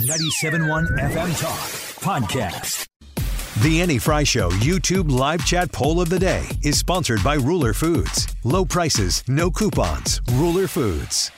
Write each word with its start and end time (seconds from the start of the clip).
97.1 0.00 0.98
FM 0.98 1.40
Talk 1.40 1.58
Podcast. 2.04 2.86
The 3.62 3.80
Annie 3.80 3.96
Frey 3.96 4.24
Show 4.24 4.50
YouTube 4.50 5.10
live 5.10 5.42
chat 5.46 5.72
poll 5.72 6.02
of 6.02 6.10
the 6.10 6.18
day 6.18 6.44
is 6.62 6.78
sponsored 6.78 7.24
by 7.24 7.36
Ruler 7.36 7.72
Foods. 7.72 8.28
Low 8.44 8.66
prices, 8.66 9.24
no 9.26 9.50
coupons. 9.50 10.20
Ruler 10.32 10.68
Foods. 10.68 11.30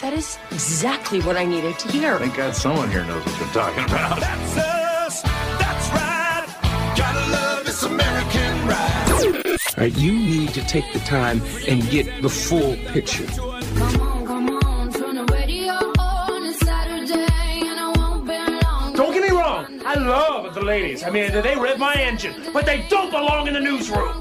That 0.00 0.14
is 0.14 0.38
exactly 0.50 1.20
what 1.20 1.36
I 1.36 1.44
needed 1.44 1.78
to 1.80 1.88
hear. 1.88 2.18
Thank 2.18 2.34
God 2.38 2.56
someone 2.56 2.90
here 2.90 3.04
knows 3.04 3.26
what 3.26 3.38
they're 3.38 3.52
talking 3.52 3.84
about. 3.84 4.18
That's 4.18 4.56
us. 4.56 5.22
That's 5.22 5.90
right. 5.90 6.94
Gotta 6.96 7.30
love 7.30 7.66
this 7.66 7.82
American 7.82 8.66
ride. 8.66 9.58
All 9.76 9.84
right, 9.84 9.98
you 9.98 10.12
need 10.12 10.54
to 10.54 10.66
take 10.66 10.90
the 10.94 11.00
time 11.00 11.42
and 11.68 11.86
get 11.90 12.22
the 12.22 12.30
full 12.30 12.76
picture. 12.86 13.26
Love 20.10 20.54
the 20.54 20.60
ladies. 20.60 21.04
I 21.04 21.10
mean, 21.10 21.30
they 21.30 21.54
rev 21.54 21.78
my 21.78 21.94
engine, 21.94 22.34
but 22.52 22.66
they 22.66 22.84
don't 22.88 23.12
belong 23.12 23.46
in 23.46 23.54
the 23.54 23.60
newsroom. 23.60 24.20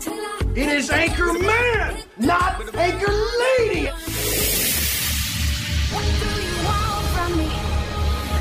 It 0.55 0.67
is 0.69 0.91
Anchor 0.91 1.33
Man, 1.33 2.03
not 2.19 2.61
Anchor 2.75 3.11
Lady. 3.11 3.87
What 5.89 6.05
do 6.05 6.27
you 6.45 6.53
want 6.63 7.05
from 7.15 7.37
me? 7.39 7.49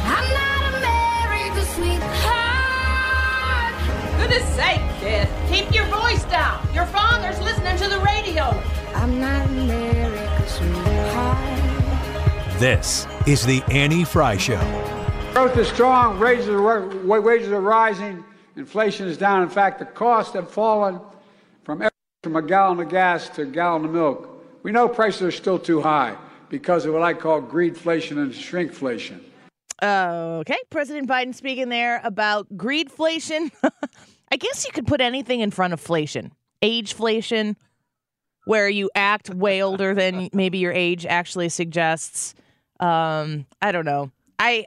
I'm 0.04 0.28
not 0.41 0.74
a 0.74 0.80
Merry 0.84 1.48
Christmas. 1.52 2.04
Goodness 4.19 4.46
sake, 4.54 4.82
kid. 5.00 5.26
Keep 5.48 5.74
your 5.74 5.86
voice 5.86 6.24
down. 6.24 6.60
Your 6.74 6.84
father's 6.84 7.41
listening 7.41 7.78
to 7.78 7.88
the 7.88 8.00
radio. 8.00 8.62
I'm 8.94 9.19
not 9.22 9.48
America's 9.48 10.52
sweetheart. 10.52 11.38
This 12.58 13.06
is 13.26 13.46
the 13.46 13.62
Annie 13.70 14.04
Frey 14.04 14.36
Show. 14.36 14.88
Growth 15.39 15.56
is 15.56 15.69
strong, 15.69 16.19
wages 16.19 16.48
are, 16.48 16.89
wages 17.06 17.53
are 17.53 17.61
rising, 17.61 18.25
inflation 18.56 19.06
is 19.06 19.17
down. 19.17 19.44
In 19.44 19.48
fact, 19.48 19.78
the 19.78 19.84
costs 19.84 20.34
have 20.34 20.50
fallen 20.50 20.99
from, 21.62 21.88
from 22.25 22.34
a 22.34 22.43
gallon 22.43 22.81
of 22.81 22.88
gas 22.88 23.28
to 23.28 23.43
a 23.43 23.47
gallon 23.47 23.84
of 23.84 23.93
milk. 23.93 24.44
We 24.65 24.72
know 24.72 24.88
prices 24.88 25.22
are 25.22 25.31
still 25.31 25.60
too 25.60 25.81
high 25.81 26.16
because 26.49 26.87
of 26.87 26.93
what 26.93 27.03
I 27.03 27.15
call 27.15 27.41
greedflation 27.41 28.19
and 28.19 28.32
shrinkflation. 28.32 29.21
Okay, 29.81 30.59
President 30.71 31.09
Biden 31.09 31.32
speaking 31.32 31.69
there 31.69 32.00
about 32.03 32.49
greedflation. 32.56 33.53
I 34.32 34.37
guess 34.38 34.66
you 34.66 34.72
could 34.72 34.88
put 34.88 35.00
anything 35.00 35.38
in 35.38 35.53
front 35.53 35.72
of 35.72 35.81
flation. 35.81 36.32
Ageflation, 36.65 37.55
where 38.47 38.69
you 38.69 38.91
act 38.97 39.31
way 39.31 39.62
older 39.62 39.94
than 39.94 40.31
maybe 40.32 40.59
your 40.59 40.72
age 40.72 41.06
actually 41.06 41.49
suggests. 41.49 42.34
Um, 42.81 43.47
I 43.62 43.70
don't 43.70 43.84
know. 43.84 44.10
I 44.41 44.65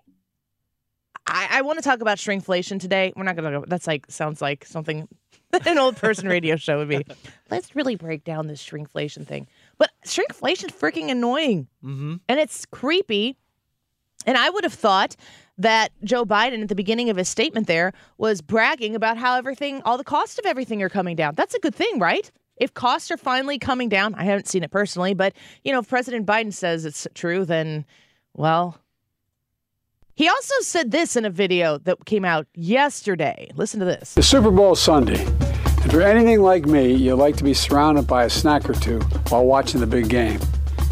I, 1.32 1.48
I 1.52 1.62
want 1.62 1.80
to 1.80 1.84
talk 1.84 2.02
about 2.02 2.18
shrinkflation 2.18 2.80
today. 2.80 3.14
We're 3.16 3.24
not 3.24 3.36
going 3.36 3.52
to 3.52 3.60
go. 3.60 3.66
That's 3.68 3.88
like 3.88 4.06
sounds 4.10 4.42
like 4.42 4.66
something 4.66 5.08
an 5.66 5.78
old 5.78 5.98
person 5.98 6.28
radio 6.28 6.56
show 6.56 6.78
would 6.78 6.90
be. 6.90 7.06
Let's 7.50 7.76
really 7.76 7.96
break 7.96 8.24
down 8.24 8.48
this 8.48 8.64
shrinkflation 8.64 9.26
thing. 9.26 9.48
But 9.78 9.92
shrinkflation 10.06 10.66
is 10.66 10.72
freaking 10.72 11.10
annoying, 11.10 11.68
mm-hmm. 11.84 12.16
and 12.28 12.40
it's 12.40 12.66
creepy. 12.66 13.38
And 14.26 14.38
I 14.38 14.50
would 14.50 14.64
have 14.64 14.74
thought 14.74 15.16
that 15.58 15.92
Joe 16.04 16.26
Biden 16.26 16.62
at 16.62 16.70
the 16.70 16.76
beginning 16.76 17.10
of 17.10 17.18
his 17.18 17.28
statement 17.28 17.68
there 17.68 17.94
was 18.18 18.42
bragging 18.42 18.96
about 18.96 19.18
how 19.18 19.36
everything, 19.36 19.82
all 19.84 19.98
the 19.98 20.04
cost 20.04 20.38
of 20.38 20.46
everything 20.46 20.84
are 20.84 20.90
coming 20.90 21.16
down. 21.16 21.34
That's 21.36 21.56
a 21.56 21.60
good 21.60 21.74
thing, 21.74 21.98
right? 21.98 22.32
If 22.58 22.74
costs 22.76 23.10
are 23.10 23.18
finally 23.18 23.58
coming 23.58 23.90
down, 23.90 24.14
I 24.14 24.24
haven't 24.24 24.48
seen 24.48 24.64
it 24.64 24.70
personally, 24.70 25.16
but 25.16 25.34
you 25.64 25.72
know, 25.72 25.80
if 25.80 25.90
President 25.90 26.28
Biden 26.28 26.54
says 26.54 26.86
it's 26.86 27.08
true, 27.16 27.46
then 27.46 27.86
well, 28.34 28.78
he 30.22 30.30
also 30.30 30.54
said 30.62 30.92
this 30.92 31.16
in 31.16 31.26
a 31.26 31.32
video 31.32 31.80
that 31.80 32.06
came 32.06 32.24
out 32.24 32.46
yesterday. 32.54 33.50
Listen 33.56 33.80
to 33.80 33.88
this. 33.88 34.14
The 34.14 34.22
Super 34.22 34.52
Bowl 34.52 34.76
Sunday. 34.76 35.26
If 35.84 35.92
you're 35.92 36.04
anything 36.04 36.42
like 36.42 36.68
me, 36.68 36.94
you 36.94 37.16
like 37.16 37.38
to 37.38 37.44
be 37.44 37.56
surrounded 37.56 38.06
by 38.06 38.26
a 38.26 38.30
snack 38.30 38.70
or 38.70 38.74
two 38.74 39.00
while 39.30 39.44
watching 39.46 39.80
the 39.80 39.88
big 39.88 40.10
game. 40.10 40.40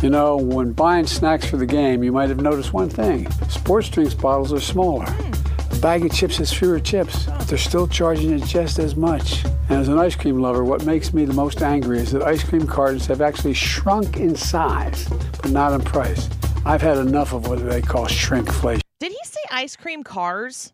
You 0.02 0.10
know, 0.10 0.38
when 0.38 0.74
buying 0.74 1.06
snacks 1.06 1.46
for 1.46 1.58
the 1.58 1.66
game, 1.68 2.04
you 2.04 2.12
might 2.12 2.30
have 2.30 2.42
noticed 2.42 2.74
one 2.74 2.90
thing. 2.90 3.30
Sports 3.50 3.90
drinks 3.90 4.16
bottles 4.16 4.52
are 4.52 4.60
smaller. 4.60 5.06
A 5.06 5.76
bag 5.76 6.04
of 6.04 6.12
chips 6.12 6.38
has 6.38 6.52
fewer 6.52 6.80
chips, 6.80 7.26
but 7.28 7.48
they're 7.48 7.60
still 7.60 7.88
charging 7.88 8.32
you 8.32 8.40
just 8.40 8.80
as 8.80 8.96
much. 8.96 9.46
And 9.70 9.80
as 9.80 9.90
an 9.90 10.00
ice 10.00 10.16
cream 10.16 10.40
lover, 10.42 10.64
what 10.64 10.86
makes 10.86 11.14
me 11.14 11.26
the 11.26 11.34
most 11.34 11.62
angry 11.62 12.00
is 12.00 12.12
that 12.14 12.24
ice 12.24 12.44
cream 12.44 12.66
cartons 12.66 13.06
have 13.06 13.22
actually 13.22 13.54
shrunk 13.54 14.18
in 14.18 14.36
size, 14.36 15.08
but 15.08 15.52
not 15.52 15.74
in 15.74 15.82
price. 15.82 16.28
I've 16.66 16.82
had 16.82 16.98
enough 16.98 17.32
of 17.32 17.48
what 17.48 17.64
they 17.70 17.84
call 17.84 18.08
shrinkflation. 18.08 18.82
Did 19.00 19.14
he 19.14 19.20
say 19.24 19.40
ice 19.50 19.78
cream 19.78 20.04
cars? 20.04 20.74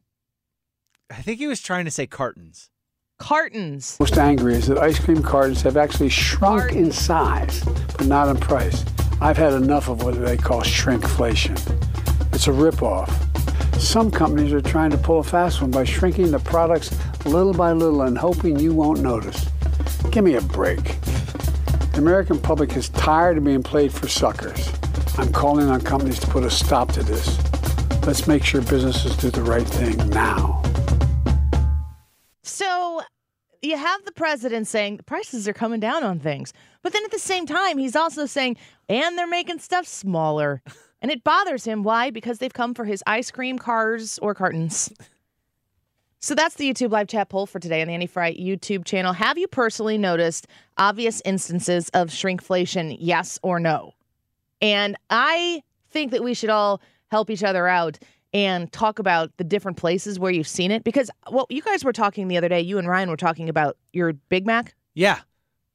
I 1.12 1.22
think 1.22 1.38
he 1.38 1.46
was 1.46 1.62
trying 1.62 1.86
to 1.86 1.92
say 1.92 2.08
cartons. 2.08 2.72
Cartons. 3.20 3.98
Most 4.00 4.18
angry 4.18 4.56
is 4.56 4.66
that 4.66 4.80
ice 4.80 4.98
cream 4.98 5.22
cartons 5.22 5.62
have 5.62 5.78
actually 5.78 6.10
shrunk 6.10 6.62
cartons. 6.62 6.88
in 6.88 6.92
size, 6.92 7.64
but 7.64 8.08
not 8.08 8.28
in 8.28 8.38
price. 8.38 8.84
I've 9.22 9.38
had 9.38 9.54
enough 9.54 9.90
of 9.90 10.04
what 10.04 10.20
they 10.20 10.38
call 10.38 10.62
shrinkflation. 10.62 11.54
It's 12.34 12.48
a 12.48 12.52
ripoff. 12.52 13.12
Some 13.80 14.10
companies 14.10 14.52
are 14.54 14.62
trying 14.62 14.90
to 14.90 14.98
pull 14.98 15.20
a 15.20 15.24
fast 15.24 15.62
one 15.62 15.70
by 15.70 15.84
shrinking 15.84 16.32
the 16.32 16.40
products 16.40 16.98
little 17.26 17.54
by 17.54 17.74
little 17.74 18.02
and 18.02 18.18
hoping 18.18 18.60
you 18.60 18.74
won't 18.74 19.02
notice. 19.02 19.46
Give 20.10 20.24
me 20.24 20.34
a 20.34 20.42
break. 20.42 20.84
The 21.92 21.98
American 22.00 22.40
public 22.40 22.76
is 22.76 22.90
tired 22.90 23.38
of 23.38 23.44
being 23.44 23.62
played 23.62 23.94
for 23.94 24.08
suckers. 24.08 24.74
I'm 25.20 25.32
calling 25.32 25.70
on 25.70 25.82
companies 25.82 26.20
to 26.22 26.28
put 26.28 26.44
a 26.44 26.50
stop 26.50 26.92
to 26.94 27.04
this. 27.04 27.38
Let's 28.06 28.28
make 28.28 28.44
sure 28.44 28.62
businesses 28.62 29.18
do 29.18 29.32
the 29.32 29.42
right 29.42 29.68
thing 29.68 29.98
now. 30.10 30.62
So 32.44 33.02
you 33.64 33.78
have 33.78 34.06
the 34.06 34.12
president 34.12 34.68
saying 34.68 34.98
the 34.98 35.04
prices 35.04 35.48
are 35.48 35.54
coming 35.54 35.80
down 35.80 36.04
on 36.04 36.20
things. 36.20 36.54
But 36.84 36.94
then 36.94 37.04
at 37.04 37.10
the 37.10 37.18
same 37.18 37.48
time, 37.48 37.80
he's 37.80 37.96
also 37.96 38.28
saying, 38.28 38.58
and 38.88 39.18
they're 39.18 39.26
making 39.26 39.58
stuff 39.58 39.88
smaller. 39.88 40.62
And 41.02 41.10
it 41.10 41.24
bothers 41.24 41.66
him. 41.66 41.82
Why? 41.82 42.12
Because 42.12 42.38
they've 42.38 42.54
come 42.54 42.76
for 42.76 42.86
his 42.86 43.02
ice 43.08 43.32
cream 43.32 43.58
cars 43.58 44.20
or 44.20 44.36
cartons. 44.36 44.94
So 46.20 46.36
that's 46.36 46.56
the 46.56 46.72
YouTube 46.72 46.92
live 46.92 47.08
chat 47.08 47.30
poll 47.30 47.48
for 47.48 47.60
today 47.60 47.82
on 47.82 47.88
the 47.88 47.96
Annie 47.96 48.06
Frey 48.06 48.38
YouTube 48.38 48.86
channel. 48.86 49.14
Have 49.14 49.40
you 49.40 49.48
personally 49.48 49.98
noticed 49.98 50.46
obvious 50.78 51.24
instances 51.26 51.90
of 51.90 52.10
shrinkflation, 52.10 52.98
yes 53.00 53.40
or 53.42 53.60
no? 53.60 53.94
And 54.62 54.96
I 55.10 55.64
think 55.90 56.12
that 56.12 56.24
we 56.24 56.36
should 56.36 56.52
all 56.52 56.82
help 57.16 57.30
each 57.30 57.44
other 57.44 57.66
out 57.66 57.98
and 58.34 58.70
talk 58.74 59.00
about 59.00 59.32
the 59.38 59.46
different 59.46 59.78
places 59.78 60.20
where 60.20 60.32
you've 60.32 60.50
seen 60.50 60.70
it. 60.70 60.84
Because, 60.84 61.10
well, 61.32 61.48
you 61.50 61.62
guys 61.62 61.86
were 61.86 61.94
talking 61.94 62.28
the 62.28 62.36
other 62.36 62.50
day, 62.50 62.60
you 62.60 62.78
and 62.78 62.90
Ryan 62.90 63.10
were 63.10 63.16
talking 63.16 63.48
about 63.48 63.78
your 63.94 64.12
Big 64.28 64.46
Mac. 64.46 64.76
Yeah. 64.94 65.22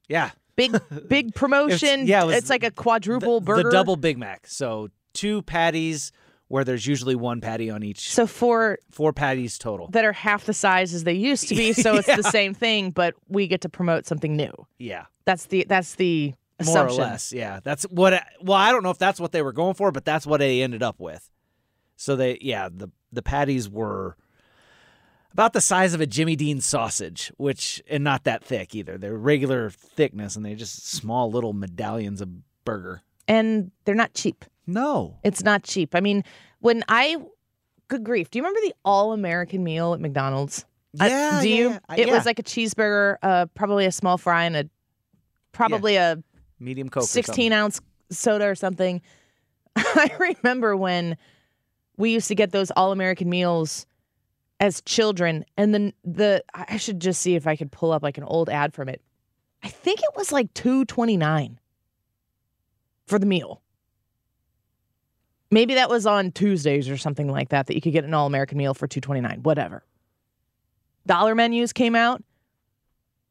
Yeah. 0.07 0.29
Big, 0.55 0.79
big 1.07 1.33
promotion. 1.33 2.01
It's, 2.01 2.09
yeah. 2.09 2.25
It 2.25 2.35
it's 2.35 2.51
like 2.51 2.63
a 2.63 2.69
quadruple 2.69 3.39
the, 3.39 3.45
burger. 3.45 3.63
The 3.63 3.71
double 3.71 3.95
Big 3.95 4.19
Mac. 4.19 4.45
So 4.45 4.89
two 5.13 5.41
patties 5.41 6.11
where 6.49 6.63
there's 6.63 6.85
usually 6.85 7.15
one 7.15 7.41
patty 7.41 7.71
on 7.71 7.81
each. 7.81 8.11
So 8.11 8.27
four 8.27 8.77
four 8.91 9.13
patties 9.13 9.57
total 9.57 9.87
that 9.91 10.05
are 10.05 10.11
half 10.11 10.45
the 10.45 10.53
size 10.53 10.93
as 10.93 11.05
they 11.05 11.13
used 11.13 11.47
to 11.47 11.55
be. 11.55 11.73
So 11.73 11.95
it's 11.95 12.07
yeah. 12.07 12.17
the 12.17 12.23
same 12.23 12.53
thing, 12.53 12.91
but 12.91 13.15
we 13.29 13.47
get 13.47 13.61
to 13.61 13.69
promote 13.69 14.05
something 14.05 14.35
new. 14.35 14.51
Yeah, 14.77 15.05
that's 15.25 15.45
the 15.45 15.65
that's 15.67 15.95
the 15.95 16.33
more 16.65 16.87
or 16.87 16.91
less. 16.91 17.31
Yeah, 17.33 17.59
that's 17.63 17.83
what. 17.83 18.13
I, 18.13 18.25
well, 18.41 18.57
I 18.57 18.71
don't 18.71 18.83
know 18.83 18.89
if 18.91 18.97
that's 18.97 19.19
what 19.19 19.31
they 19.31 19.41
were 19.41 19.53
going 19.53 19.73
for, 19.75 19.91
but 19.91 20.05
that's 20.05 20.25
what 20.27 20.39
they 20.39 20.61
ended 20.61 20.83
up 20.83 20.99
with. 20.99 21.29
So 21.95 22.15
they, 22.15 22.37
yeah, 22.41 22.69
the 22.73 22.89
the 23.11 23.21
patties 23.21 23.69
were 23.69 24.15
about 25.33 25.53
the 25.53 25.61
size 25.61 25.93
of 25.93 26.01
a 26.01 26.05
Jimmy 26.05 26.35
Dean 26.35 26.59
sausage, 26.61 27.31
which 27.37 27.81
and 27.89 28.03
not 28.03 28.23
that 28.25 28.43
thick 28.43 28.75
either. 28.75 28.97
They're 28.97 29.15
regular 29.17 29.69
thickness, 29.69 30.35
and 30.35 30.45
they're 30.45 30.55
just 30.55 30.87
small 30.87 31.31
little 31.31 31.53
medallions 31.53 32.21
of 32.21 32.29
burger. 32.65 33.01
And 33.27 33.71
they're 33.85 33.95
not 33.95 34.13
cheap. 34.13 34.45
No, 34.67 35.17
It's 35.23 35.43
not 35.43 35.63
cheap. 35.63 35.95
I 35.95 36.01
mean, 36.01 36.23
when 36.59 36.83
I, 36.87 37.17
good 37.87 38.03
grief, 38.03 38.29
do 38.29 38.37
you 38.39 38.43
remember 38.43 38.59
the 38.61 38.73
all 38.85 39.11
American 39.11 39.63
meal 39.63 39.93
at 39.93 39.99
McDonald's? 39.99 40.65
I- 40.99 41.07
Yeah, 41.09 41.41
do 41.41 41.49
yeah, 41.49 41.55
you? 41.55 41.69
yeah. 41.69 41.95
It 41.97 42.07
yeah. 42.07 42.13
was 42.13 42.25
like 42.25 42.39
a 42.39 42.43
cheeseburger, 42.43 43.17
uh, 43.23 43.45
probably 43.53 43.85
a 43.85 43.91
small 43.91 44.17
fry, 44.17 44.45
and 44.45 44.55
a 44.55 44.69
probably 45.51 45.95
a 45.95 46.21
medium 46.61 46.89
coke. 46.89 47.03
16 47.03 47.51
ounce 47.51 47.81
soda 48.09 48.45
or 48.45 48.55
something. 48.55 49.01
I 49.75 50.11
remember 50.19 50.75
when 50.75 51.17
we 51.97 52.11
used 52.11 52.27
to 52.27 52.35
get 52.35 52.51
those 52.51 52.71
all 52.71 52.91
American 52.91 53.29
meals 53.29 53.85
as 54.59 54.81
children, 54.81 55.43
and 55.57 55.73
then 55.73 55.93
the 56.03 56.43
I 56.53 56.77
should 56.77 56.99
just 56.99 57.21
see 57.21 57.35
if 57.35 57.47
I 57.47 57.55
could 57.55 57.71
pull 57.71 57.91
up 57.91 58.03
like 58.03 58.17
an 58.17 58.23
old 58.23 58.49
ad 58.49 58.73
from 58.73 58.89
it. 58.89 59.01
I 59.63 59.69
think 59.69 59.99
it 59.99 60.15
was 60.15 60.31
like 60.31 60.53
two 60.53 60.85
twenty 60.85 61.17
nine 61.17 61.59
for 63.07 63.17
the 63.19 63.25
meal. 63.25 63.61
Maybe 65.49 65.73
that 65.73 65.89
was 65.89 66.05
on 66.05 66.31
Tuesdays 66.31 66.89
or 66.89 66.97
something 66.97 67.27
like 67.27 67.49
that 67.49 67.67
that 67.67 67.75
you 67.75 67.81
could 67.81 67.91
get 67.91 68.05
an 68.05 68.13
all 68.13 68.27
American 68.27 68.57
meal 68.57 68.73
for 68.73 68.87
two 68.87 69.01
twenty 69.01 69.21
nine. 69.21 69.41
Whatever. 69.43 69.83
Dollar 71.05 71.33
menus 71.33 71.73
came 71.73 71.95
out. 71.95 72.23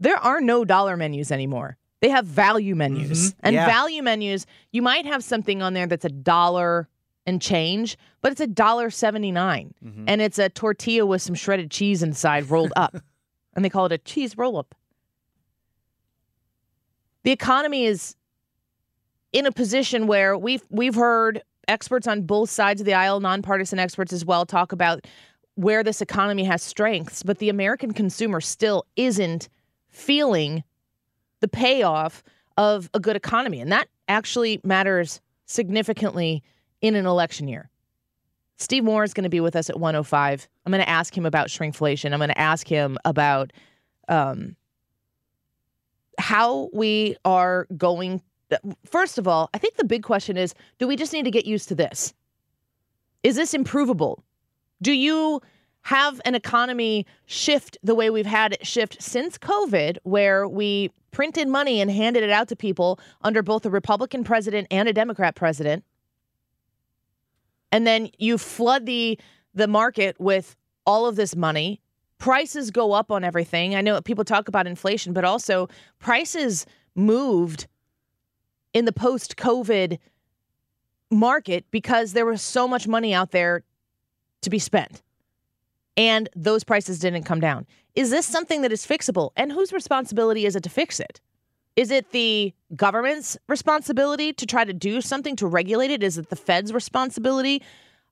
There 0.00 0.17
are 0.17 0.41
no 0.41 0.65
dollar 0.65 0.97
menus 0.97 1.31
anymore. 1.31 1.76
They 2.00 2.08
have 2.08 2.25
value 2.26 2.75
menus. 2.75 3.32
Mhm. 3.32 3.35
And 3.41 3.55
Yeah. 3.55 3.67
value 3.67 4.02
menus, 4.02 4.47
you 4.73 4.81
might 4.82 5.05
have 5.06 5.23
something 5.23 5.61
on 5.62 5.75
there 5.75 5.87
that's 5.87 6.05
a 6.05 6.08
dollar 6.11 6.88
and 7.26 7.41
change, 7.43 7.99
but 8.23 8.32
it's 8.32 8.41
a 8.41 8.47
dollar 8.47 8.88
79 8.91 9.75
Mm-hmm. 9.85 10.05
and 10.08 10.23
it's 10.23 10.38
a 10.38 10.49
tortilla 10.49 11.05
with 11.06 11.20
some 11.23 11.35
shredded 11.35 11.70
cheese 11.70 12.02
inside 12.02 12.49
rolled 12.50 12.73
up. 12.76 12.97
and 13.55 13.64
they 13.64 13.69
call 13.69 13.85
it 13.87 13.93
a 13.93 13.99
cheese 13.99 14.37
roll 14.38 14.56
up. 14.56 14.75
The 17.23 17.32
economy 17.32 17.85
is 17.85 18.17
in 19.32 19.44
a 19.47 19.52
position 19.52 20.06
where 20.06 20.37
we've 20.38 20.64
we've 20.70 20.94
heard 20.94 21.43
experts 21.69 22.06
on 22.06 22.23
both 22.23 22.50
sides 22.50 22.81
of 22.81 22.85
the 22.87 22.94
aisle, 22.94 23.20
nonpartisan 23.20 23.79
experts 23.79 24.12
as 24.12 24.25
well, 24.25 24.47
talk 24.47 24.73
about 24.73 25.06
where 25.55 25.85
this 25.85 26.00
economy 26.00 26.44
has 26.44 26.62
strengths, 26.62 27.23
but 27.23 27.38
the 27.38 27.49
American 27.50 27.93
consumer 27.93 28.41
still 28.41 28.87
isn't 28.97 29.49
feeling 29.88 30.64
the 31.40 31.48
payoff 31.48 32.22
of 32.56 32.90
a 32.94 33.00
good 33.00 33.16
economy. 33.16 33.60
And 33.60 33.72
that 33.72 33.88
actually 34.08 34.60
matters 34.64 35.20
significantly 35.46 36.42
in 36.81 36.94
an 36.94 37.06
election 37.06 37.48
year. 37.48 37.70
Steve 38.56 38.84
Moore 38.84 39.04
is 39.04 39.14
going 39.14 39.25
to 39.25 39.31
be 39.31 39.40
with 39.40 39.56
us 39.56 39.70
at 39.70 39.81
105. 39.81 40.48
I'm 40.66 40.70
going 40.70 40.82
to 40.82 40.88
ask 40.88 41.16
him 41.16 41.25
about 41.25 41.48
shrinkflation. 41.48 42.12
I'm 42.12 42.19
going 42.19 42.28
to 42.28 42.38
ask 42.38 42.69
him 42.69 42.98
about 43.06 43.52
um, 44.08 44.54
how 46.19 46.69
we 46.75 47.16
are 47.25 47.66
going. 47.76 48.20
First 48.84 49.16
of 49.16 49.26
all, 49.26 49.48
I 49.54 49.58
think 49.58 49.76
the 49.76 49.84
big 49.84 50.02
question 50.02 50.37
is 50.37 50.54
do 50.78 50.87
we 50.87 50.96
just 50.96 51.12
need 51.12 51.25
to 51.25 51.31
get 51.31 51.46
used 51.46 51.69
to 51.69 51.75
this? 51.75 52.12
Is 53.22 53.37
this 53.37 53.54
improvable? 53.54 54.22
Do 54.82 54.92
you 54.92 55.40
have 55.82 56.21
an 56.25 56.35
economy 56.35 57.06
shift 57.27 57.79
the 57.82 57.94
way 57.94 58.11
we've 58.11 58.27
had 58.27 58.53
it 58.53 58.67
shift 58.67 59.03
since 59.03 59.38
COVID, 59.38 59.99
where 60.03 60.47
we 60.47 60.91
printed 61.11 61.49
money 61.49 61.81
and 61.81 61.91
handed 61.91 62.23
it 62.23 62.31
out 62.31 62.49
to 62.49 62.56
people 62.56 63.00
under 63.23 63.43
both 63.43 63.65
a 63.67 63.71
Republican 63.71 64.25
president 64.25 64.69
and 64.71 64.88
a 64.88 64.93
Democrat 64.93 65.35
president? 65.35 65.85
And 67.73 67.87
then 67.87 68.11
you 68.19 68.38
flood 68.38 68.87
the 68.87 69.19
the 69.55 69.67
market 69.67 70.19
with 70.21 70.56
all 70.87 71.06
of 71.06 71.17
this 71.17 71.35
money. 71.35 71.81
Prices 72.19 72.71
go 72.71 72.93
up 72.93 73.11
on 73.11 73.25
everything. 73.25 73.75
I 73.75 73.81
know 73.81 74.00
people 74.00 74.25
talk 74.25 74.49
about 74.49 74.67
inflation, 74.67 75.12
but 75.12 75.25
also 75.25 75.69
prices 75.99 76.67
moved 76.94 77.67
in 78.73 78.85
the 78.85 78.93
post 78.93 79.37
COVID 79.37 79.99
market 81.11 81.65
because 81.71 82.12
there 82.12 82.26
was 82.26 82.43
so 82.43 82.69
much 82.69 82.87
money 82.87 83.12
out 83.12 83.33
there 83.33 83.65
to 84.43 84.50
be 84.50 84.59
spent. 84.59 85.03
And 86.00 86.31
those 86.35 86.64
prices 86.64 86.99
didn't 86.99 87.25
come 87.25 87.41
down. 87.41 87.67
Is 87.94 88.08
this 88.08 88.25
something 88.25 88.62
that 88.62 88.73
is 88.73 88.87
fixable? 88.87 89.32
And 89.37 89.52
whose 89.52 89.70
responsibility 89.70 90.47
is 90.47 90.56
it 90.56 90.62
to 90.62 90.70
fix 90.70 90.99
it? 90.99 91.20
Is 91.76 91.91
it 91.91 92.12
the 92.12 92.55
government's 92.75 93.37
responsibility 93.49 94.32
to 94.32 94.47
try 94.47 94.64
to 94.64 94.73
do 94.73 95.02
something 95.02 95.37
to 95.37 95.47
regulate 95.47 95.91
it? 95.91 96.02
Is 96.02 96.17
it 96.17 96.31
the 96.31 96.37
Fed's 96.37 96.73
responsibility? 96.73 97.62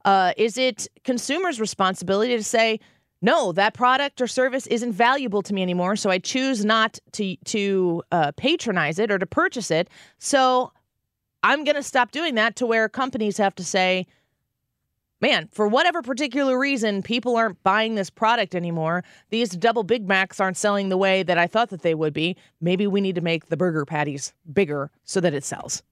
Uh, 0.05 0.35
is 0.37 0.59
it 0.59 0.87
consumers' 1.05 1.59
responsibility 1.61 2.37
to 2.37 2.45
say, 2.45 2.79
no, 3.23 3.53
that 3.53 3.73
product 3.73 4.21
or 4.21 4.27
service 4.27 4.67
isn't 4.67 4.93
valuable 4.93 5.41
to 5.41 5.55
me 5.55 5.63
anymore, 5.63 5.97
so 5.97 6.11
I 6.11 6.19
choose 6.19 6.67
not 6.67 6.99
to 7.13 7.37
to 7.37 8.03
uh, 8.13 8.33
patronize 8.37 8.99
it 8.99 9.11
or 9.11 9.19
to 9.19 9.27
purchase 9.27 9.71
it. 9.71 9.89
So 10.19 10.73
I'm 11.43 11.65
going 11.65 11.77
to 11.77 11.83
stop 11.83 12.11
doing 12.11 12.35
that. 12.35 12.55
To 12.57 12.67
where 12.67 12.87
companies 12.91 13.39
have 13.39 13.55
to 13.55 13.65
say, 13.65 14.07
man, 15.21 15.49
for 15.53 15.67
whatever 15.69 16.03
particular 16.03 16.59
reason, 16.59 17.03
people 17.03 17.37
aren't 17.37 17.63
buying 17.63 17.95
this 17.95 18.11
product 18.11 18.55
anymore. 18.55 19.05
These 19.31 19.51
double 19.51 19.83
Big 19.83 20.07
Macs 20.07 20.41
aren't 20.41 20.57
selling 20.57 20.89
the 20.89 20.97
way 20.97 21.23
that 21.23 21.39
I 21.39 21.47
thought 21.47 21.71
that 21.71 21.83
they 21.83 21.95
would 21.95 22.13
be. 22.13 22.37
Maybe 22.61 22.87
we 22.87 23.01
need 23.01 23.15
to 23.17 23.21
make 23.21 23.47
the 23.47 23.57
burger 23.57 23.85
patties 23.85 24.33
bigger 24.53 24.91
so 25.05 25.21
that 25.21 25.35
it 25.35 25.45
sells. 25.45 25.83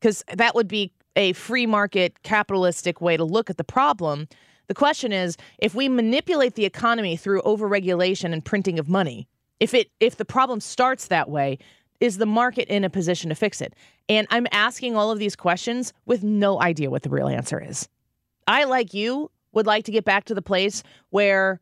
Because 0.00 0.24
that 0.34 0.54
would 0.54 0.68
be 0.68 0.92
a 1.16 1.32
free 1.34 1.66
market 1.66 2.22
capitalistic 2.22 3.00
way 3.00 3.16
to 3.16 3.24
look 3.24 3.50
at 3.50 3.56
the 3.56 3.64
problem. 3.64 4.28
The 4.68 4.74
question 4.74 5.12
is 5.12 5.36
if 5.58 5.74
we 5.74 5.88
manipulate 5.88 6.54
the 6.54 6.64
economy 6.64 7.16
through 7.16 7.42
overregulation 7.42 8.32
and 8.32 8.44
printing 8.44 8.78
of 8.78 8.88
money, 8.88 9.28
if 9.58 9.74
it 9.74 9.90
if 10.00 10.16
the 10.16 10.24
problem 10.24 10.60
starts 10.60 11.08
that 11.08 11.28
way, 11.28 11.58
is 12.00 12.16
the 12.16 12.26
market 12.26 12.68
in 12.68 12.84
a 12.84 12.90
position 12.90 13.28
to 13.28 13.34
fix 13.34 13.60
it? 13.60 13.74
And 14.08 14.26
I'm 14.30 14.46
asking 14.52 14.96
all 14.96 15.10
of 15.10 15.18
these 15.18 15.36
questions 15.36 15.92
with 16.06 16.22
no 16.22 16.60
idea 16.62 16.90
what 16.90 17.02
the 17.02 17.10
real 17.10 17.28
answer 17.28 17.62
is. 17.62 17.88
I, 18.46 18.64
like 18.64 18.94
you, 18.94 19.30
would 19.52 19.66
like 19.66 19.84
to 19.84 19.92
get 19.92 20.04
back 20.04 20.24
to 20.24 20.34
the 20.34 20.42
place 20.42 20.82
where 21.10 21.60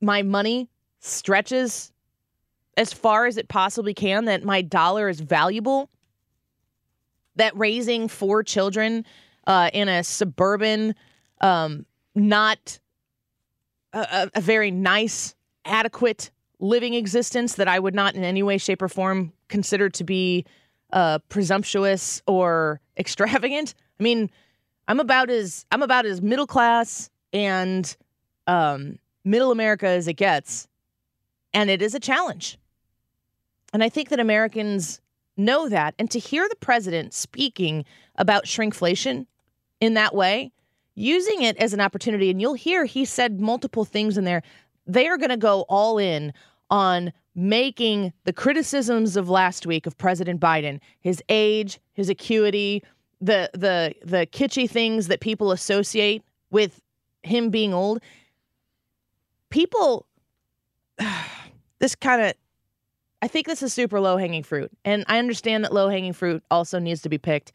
my 0.00 0.22
money 0.22 0.68
stretches 1.00 1.92
as 2.76 2.92
far 2.92 3.26
as 3.26 3.36
it 3.36 3.48
possibly 3.48 3.92
can, 3.92 4.26
that 4.26 4.44
my 4.44 4.62
dollar 4.62 5.08
is 5.08 5.20
valuable, 5.20 5.90
that 7.36 7.56
raising 7.56 8.08
four 8.08 8.42
children 8.42 9.04
uh, 9.46 9.70
in 9.72 9.88
a 9.88 10.04
suburban, 10.04 10.94
um, 11.40 11.84
not 12.14 12.78
a, 13.92 14.30
a- 14.34 14.40
very 14.40 14.70
nice, 14.70 15.34
adequate 15.64 16.30
living 16.60 16.94
existence 16.94 17.54
that 17.54 17.68
I 17.68 17.78
would 17.78 17.94
not 17.94 18.14
in 18.14 18.22
any 18.24 18.42
way, 18.42 18.58
shape, 18.58 18.82
or 18.82 18.88
form 18.88 19.32
consider 19.48 19.88
to 19.90 20.04
be 20.04 20.44
uh, 20.92 21.18
presumptuous 21.28 22.22
or 22.26 22.80
extravagant. 22.96 23.74
I 23.98 24.02
mean, 24.02 24.30
I'm 24.88 25.00
about 25.00 25.30
as 25.30 25.66
I'm 25.70 25.82
about 25.82 26.06
as 26.06 26.20
middle 26.22 26.46
class 26.46 27.10
and 27.32 27.94
um, 28.46 28.98
middle 29.24 29.52
America 29.52 29.86
as 29.86 30.08
it 30.08 30.14
gets, 30.14 30.66
and 31.52 31.70
it 31.70 31.82
is 31.82 31.94
a 31.94 32.00
challenge. 32.00 32.58
And 33.72 33.84
I 33.84 33.90
think 33.90 34.08
that 34.08 34.18
Americans 34.18 35.00
know 35.36 35.68
that. 35.68 35.94
And 35.98 36.10
to 36.10 36.18
hear 36.18 36.48
the 36.48 36.56
president 36.56 37.12
speaking 37.12 37.84
about 38.16 38.46
shrinkflation 38.46 39.26
in 39.78 39.94
that 39.94 40.14
way, 40.14 40.52
using 40.94 41.42
it 41.42 41.56
as 41.58 41.74
an 41.74 41.80
opportunity, 41.80 42.30
and 42.30 42.40
you'll 42.40 42.54
hear 42.54 42.86
he 42.86 43.04
said 43.04 43.40
multiple 43.40 43.84
things 43.84 44.16
in 44.16 44.24
there. 44.24 44.42
They 44.86 45.06
are 45.06 45.18
going 45.18 45.28
to 45.30 45.36
go 45.36 45.66
all 45.68 45.98
in 45.98 46.32
on 46.70 47.12
making 47.34 48.12
the 48.24 48.32
criticisms 48.32 49.16
of 49.16 49.28
last 49.28 49.66
week 49.66 49.86
of 49.86 49.96
President 49.96 50.40
Biden, 50.40 50.80
his 50.98 51.22
age, 51.28 51.78
his 51.92 52.08
acuity, 52.08 52.82
the 53.20 53.50
the 53.52 53.94
the 54.04 54.26
kitschy 54.26 54.68
things 54.68 55.08
that 55.08 55.20
people 55.20 55.52
associate 55.52 56.22
with 56.50 56.80
him 57.22 57.50
being 57.50 57.74
old. 57.74 58.00
People 59.50 60.06
this 61.78 61.94
kind 61.94 62.22
of 62.22 62.34
I 63.20 63.28
think 63.28 63.46
this 63.46 63.62
is 63.62 63.72
super 63.72 64.00
low 64.00 64.16
hanging 64.16 64.44
fruit. 64.44 64.70
And 64.84 65.04
I 65.08 65.18
understand 65.18 65.64
that 65.64 65.72
low 65.72 65.88
hanging 65.88 66.12
fruit 66.12 66.42
also 66.50 66.78
needs 66.78 67.02
to 67.02 67.08
be 67.08 67.18
picked. 67.18 67.52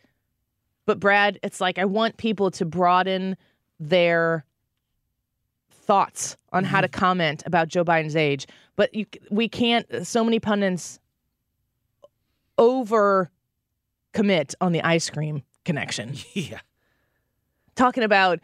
But 0.86 1.00
Brad, 1.00 1.40
it's 1.42 1.62
like 1.62 1.78
I 1.78 1.86
want 1.86 2.18
people 2.18 2.52
to 2.52 2.66
broaden 2.66 3.38
their 3.80 4.46
thoughts 5.72 6.38
on 6.52 6.66
how 6.66 6.82
to 6.82 6.88
mm-hmm. 6.88 7.00
comment 7.00 7.44
about 7.46 7.70
Joe 7.70 7.86
Biden's 7.86 8.16
age. 8.16 8.46
But 8.76 8.94
you, 8.94 9.06
we 9.30 9.48
can't, 9.48 10.06
so 10.06 10.24
many 10.24 10.40
pundits 10.40 11.00
over 12.58 13.32
commit 14.12 14.56
on 14.60 14.74
the 14.74 14.82
ice 14.82 15.10
cream 15.10 15.44
connection. 15.66 16.16
Yeah. 16.34 16.60
Talking 17.76 18.04
about 18.04 18.40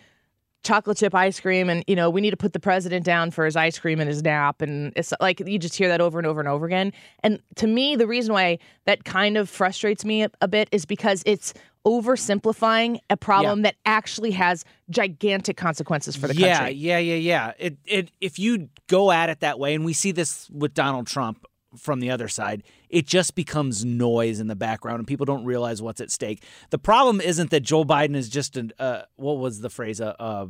chocolate 0.64 0.98
chip 0.98 1.16
ice 1.16 1.40
cream 1.40 1.70
and 1.70 1.84
you 1.88 1.96
know 1.96 2.10
we 2.10 2.20
need 2.20 2.32
to 2.32 2.38
put 2.38 2.52
the 2.52 2.60
president 2.60 3.06
down 3.06 3.32
for 3.32 3.46
his 3.46 3.56
ice 3.56 3.80
cream 3.80 4.00
and 4.02 4.10
his 4.10 4.22
nap 4.22 4.62
and 4.62 4.92
it's 4.98 5.14
like 5.22 5.40
you 5.48 5.58
just 5.58 5.76
hear 5.76 5.88
that 5.88 6.02
over 6.02 6.20
and 6.20 6.28
over 6.28 6.42
and 6.42 6.50
over 6.50 6.66
again 6.66 6.92
and 7.24 7.40
to 7.56 7.66
me 7.66 7.96
the 7.96 8.06
reason 8.06 8.34
why 8.34 8.60
that 8.86 9.06
kind 9.06 9.38
of 9.38 9.50
frustrates 9.50 10.04
me 10.04 10.24
a, 10.24 10.30
a 10.42 10.50
bit 10.50 10.68
is 10.74 10.86
because 10.86 11.24
it's 11.26 11.54
oversimplifying 11.86 13.00
a 13.10 13.16
problem 13.16 13.60
Yeah. 13.60 13.64
that 13.70 13.76
actually 13.86 14.32
has 14.32 14.66
gigantic 14.90 15.56
consequences 15.56 16.16
for 16.16 16.28
the 16.28 16.36
yeah, 16.36 16.58
country 16.58 16.76
Yeah, 16.76 16.98
yeah, 16.98 17.16
yeah. 17.16 17.20
Yeah. 17.48 17.54
It 17.58 17.78
it 17.86 18.12
if 18.20 18.38
you 18.40 18.70
go 18.88 19.12
at 19.12 19.30
it 19.30 19.40
that 19.40 19.60
way, 19.60 19.76
and 19.76 19.86
we 19.86 19.94
see 19.94 20.12
this 20.12 20.50
with 20.50 20.74
Donald 20.74 21.08
Trump 21.08 21.46
from 21.78 22.00
the 22.00 22.10
other 22.12 22.28
side, 22.28 22.64
it 22.90 23.06
just 23.06 23.36
becomes 23.36 23.86
noise 23.86 24.40
in 24.40 24.48
the 24.48 24.56
background, 24.56 25.00
and 25.00 25.08
people 25.08 25.26
don't 25.26 25.46
realize 25.46 25.82
what's 25.82 26.02
at 26.02 26.12
stake. 26.12 26.44
The 26.70 26.80
problem 26.80 27.22
isn't 27.22 27.52
that 27.52 27.62
Joe 27.62 27.84
Biden 27.84 28.16
is 28.16 28.30
just 28.30 28.58
an 28.58 28.72
uh, 28.80 29.04
what 29.16 29.38
was 29.38 29.62
the 29.62 29.70
phrase 29.70 30.00
a 30.00 30.20
uh, 30.22 30.48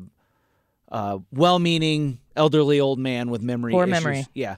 uh, 0.92 1.20
well-meaning 1.32 2.20
elderly 2.36 2.80
old 2.80 3.00
man 3.00 3.30
with 3.30 3.42
memory 3.42 3.72
Poor 3.72 3.84
issues. 3.84 3.92
memory. 3.92 4.26
Yeah. 4.34 4.56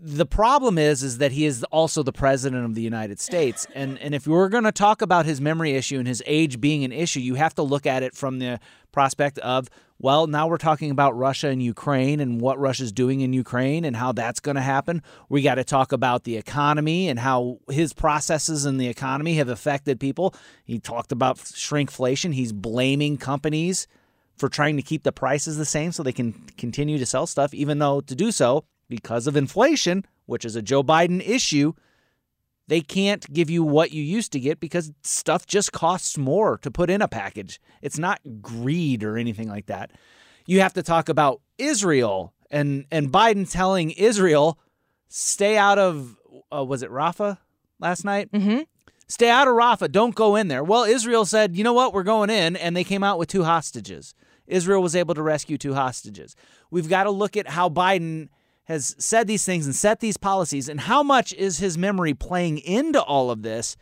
The 0.00 0.26
problem 0.26 0.78
is 0.78 1.02
is 1.02 1.18
that 1.18 1.32
he 1.32 1.44
is 1.44 1.64
also 1.64 2.02
the 2.02 2.12
president 2.12 2.64
of 2.64 2.74
the 2.74 2.82
United 2.82 3.18
States. 3.18 3.66
And 3.74 3.98
and 3.98 4.14
if 4.14 4.26
we're 4.26 4.48
going 4.48 4.64
to 4.64 4.72
talk 4.72 5.02
about 5.02 5.26
his 5.26 5.40
memory 5.40 5.72
issue 5.72 5.98
and 5.98 6.06
his 6.06 6.22
age 6.26 6.60
being 6.60 6.84
an 6.84 6.92
issue, 6.92 7.20
you 7.20 7.34
have 7.34 7.54
to 7.54 7.62
look 7.62 7.86
at 7.86 8.02
it 8.02 8.14
from 8.14 8.38
the 8.38 8.60
prospect 8.92 9.38
of 9.40 9.68
well, 10.00 10.28
now 10.28 10.46
we're 10.46 10.58
talking 10.58 10.90
about 10.90 11.16
Russia 11.16 11.48
and 11.48 11.60
Ukraine 11.62 12.20
and 12.20 12.40
what 12.40 12.58
Russia's 12.58 12.92
doing 12.92 13.20
in 13.20 13.32
Ukraine 13.32 13.84
and 13.84 13.96
how 13.96 14.12
that's 14.12 14.38
going 14.38 14.54
to 14.54 14.62
happen. 14.62 15.02
We 15.28 15.42
got 15.42 15.56
to 15.56 15.64
talk 15.64 15.90
about 15.90 16.22
the 16.22 16.36
economy 16.36 17.08
and 17.08 17.18
how 17.18 17.58
his 17.68 17.92
processes 17.92 18.64
in 18.64 18.78
the 18.78 18.86
economy 18.86 19.34
have 19.34 19.48
affected 19.48 19.98
people. 19.98 20.34
He 20.64 20.78
talked 20.78 21.10
about 21.10 21.38
shrinkflation. 21.38 22.32
He's 22.32 22.52
blaming 22.52 23.16
companies 23.16 23.88
for 24.36 24.48
trying 24.48 24.76
to 24.76 24.82
keep 24.82 25.02
the 25.02 25.10
prices 25.10 25.56
the 25.56 25.64
same 25.64 25.90
so 25.90 26.04
they 26.04 26.12
can 26.12 26.32
continue 26.56 26.98
to 26.98 27.06
sell 27.06 27.26
stuff, 27.26 27.52
even 27.52 27.80
though 27.80 28.00
to 28.02 28.14
do 28.14 28.30
so, 28.30 28.64
because 28.88 29.26
of 29.26 29.36
inflation, 29.36 30.04
which 30.26 30.44
is 30.44 30.54
a 30.54 30.62
Joe 30.62 30.84
Biden 30.84 31.26
issue, 31.26 31.72
they 32.68 32.80
can't 32.80 33.30
give 33.32 33.50
you 33.50 33.64
what 33.64 33.92
you 33.92 34.02
used 34.02 34.32
to 34.32 34.40
get 34.40 34.60
because 34.60 34.92
stuff 35.02 35.46
just 35.46 35.72
costs 35.72 36.16
more 36.16 36.58
to 36.58 36.70
put 36.70 36.90
in 36.90 37.02
a 37.02 37.08
package. 37.08 37.60
It's 37.82 37.98
not 37.98 38.20
greed 38.40 39.02
or 39.02 39.16
anything 39.16 39.48
like 39.48 39.66
that. 39.66 39.90
You 40.46 40.60
have 40.60 40.74
to 40.74 40.82
talk 40.82 41.08
about 41.08 41.40
Israel 41.58 42.32
and 42.50 42.86
and 42.90 43.10
Biden 43.10 43.50
telling 43.50 43.90
Israel 43.90 44.58
stay 45.08 45.56
out 45.56 45.78
of 45.78 46.16
uh, 46.54 46.64
was 46.64 46.82
it 46.82 46.90
Rafah 46.90 47.38
last 47.80 48.04
night? 48.04 48.30
Mm-hmm. 48.32 48.60
Stay 49.06 49.30
out 49.30 49.48
of 49.48 49.54
Rafah. 49.54 49.90
Don't 49.90 50.14
go 50.14 50.36
in 50.36 50.48
there. 50.48 50.62
Well, 50.62 50.84
Israel 50.84 51.24
said, 51.24 51.56
you 51.56 51.64
know 51.64 51.72
what? 51.72 51.94
We're 51.94 52.02
going 52.02 52.28
in, 52.28 52.56
and 52.56 52.76
they 52.76 52.84
came 52.84 53.02
out 53.02 53.18
with 53.18 53.28
two 53.28 53.42
hostages. 53.42 54.14
Israel 54.46 54.82
was 54.82 54.94
able 54.94 55.14
to 55.14 55.22
rescue 55.22 55.56
two 55.56 55.74
hostages. 55.74 56.36
We've 56.70 56.88
got 56.88 57.04
to 57.04 57.10
look 57.10 57.36
at 57.36 57.48
how 57.48 57.70
Biden 57.70 58.28
has 58.68 58.94
said 58.98 59.26
these 59.26 59.46
things 59.46 59.64
and 59.64 59.74
set 59.74 60.00
these 60.00 60.18
policies, 60.18 60.68
and 60.68 60.80
how 60.80 61.02
much 61.02 61.32
is 61.32 61.58
his 61.58 61.78
memory 61.78 62.12
playing 62.12 62.58
into 62.58 63.02
all 63.02 63.30
of 63.30 63.42
this 63.42 63.76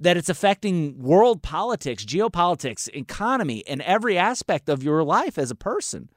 that 0.00 0.16
it's 0.16 0.28
affecting 0.28 1.00
world 1.00 1.40
politics, 1.40 2.04
geopolitics, 2.04 2.88
economy, 2.94 3.64
and 3.66 3.80
every 3.82 4.18
aspect 4.18 4.68
of 4.68 4.82
your 4.82 5.04
life 5.04 5.38
as 5.38 5.52
a 5.52 5.56
person. 5.56 6.08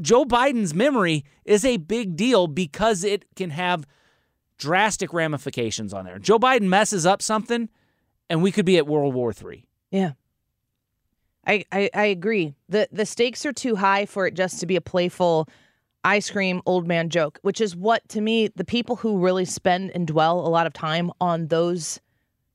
Joe 0.00 0.24
Biden's 0.24 0.74
memory 0.74 1.24
is 1.46 1.64
a 1.64 1.78
big 1.78 2.14
deal 2.14 2.46
because 2.46 3.04
it 3.04 3.24
can 3.34 3.50
have 3.50 3.86
drastic 4.58 5.12
ramifications 5.14 5.94
on 5.94 6.04
there. 6.04 6.18
Joe 6.18 6.38
Biden 6.38 6.68
messes 6.68 7.06
up 7.06 7.20
something, 7.22 7.70
and 8.28 8.42
we 8.42 8.52
could 8.52 8.66
be 8.66 8.76
at 8.76 8.86
World 8.86 9.14
War 9.14 9.32
III. 9.32 9.64
Yeah. 9.90 10.12
I, 11.46 11.64
I, 11.72 11.90
I 11.94 12.04
agree. 12.06 12.54
The 12.68 12.88
the 12.90 13.06
stakes 13.06 13.46
are 13.46 13.52
too 13.52 13.76
high 13.76 14.04
for 14.04 14.26
it 14.26 14.34
just 14.34 14.60
to 14.60 14.66
be 14.66 14.76
a 14.76 14.80
playful 14.80 15.48
ice 16.06 16.30
cream 16.30 16.62
old 16.64 16.86
man 16.86 17.10
joke, 17.10 17.38
which 17.42 17.60
is 17.60 17.76
what 17.76 18.08
to 18.08 18.20
me 18.20 18.48
the 18.54 18.64
people 18.64 18.96
who 18.96 19.18
really 19.18 19.44
spend 19.44 19.90
and 19.94 20.06
dwell 20.06 20.40
a 20.40 20.48
lot 20.48 20.66
of 20.66 20.72
time 20.72 21.10
on 21.20 21.48
those 21.48 22.00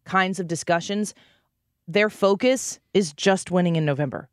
kinds 0.05 0.39
of 0.39 0.47
discussions, 0.47 1.13
their 1.87 2.09
focus 2.09 2.79
is 2.93 3.13
just 3.13 3.51
winning 3.51 3.75
in 3.75 3.85
November. 3.85 4.29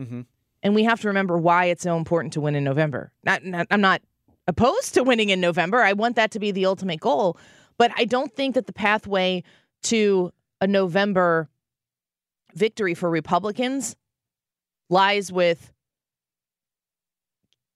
Mm-hmm. 0.00 0.22
And 0.62 0.74
we 0.74 0.84
have 0.84 1.00
to 1.02 1.08
remember 1.08 1.36
why 1.36 1.66
it's 1.66 1.82
so 1.82 1.96
important 1.96 2.32
to 2.32 2.40
win 2.40 2.54
in 2.54 2.64
November. 2.64 3.12
Not, 3.22 3.44
not, 3.44 3.66
I'm 3.70 3.82
not 3.82 4.00
opposed 4.46 4.94
to 4.94 5.04
winning 5.04 5.28
in 5.28 5.40
November. 5.40 5.82
I 5.82 5.92
want 5.92 6.16
that 6.16 6.30
to 6.32 6.38
be 6.38 6.50
the 6.50 6.64
ultimate 6.64 7.00
goal. 7.00 7.36
But 7.76 7.92
I 7.96 8.06
don't 8.06 8.32
think 8.32 8.54
that 8.54 8.66
the 8.66 8.72
pathway 8.72 9.42
to 9.84 10.32
a 10.62 10.66
November 10.66 11.50
victory 12.54 12.94
for 12.94 13.10
Republicans 13.10 13.94
lies 14.88 15.30
with 15.30 15.73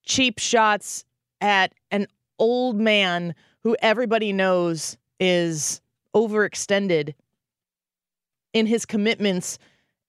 cheap 0.09 0.41
shots 0.41 1.05
at 1.41 1.73
an 1.93 2.09
old 2.39 2.77
man 2.77 3.35
who 3.63 3.77
everybody 3.81 4.33
knows 4.33 4.97
is 5.21 5.81
overextended 6.17 7.15
in 8.53 8.67
his 8.67 8.85
commitments 8.85 9.59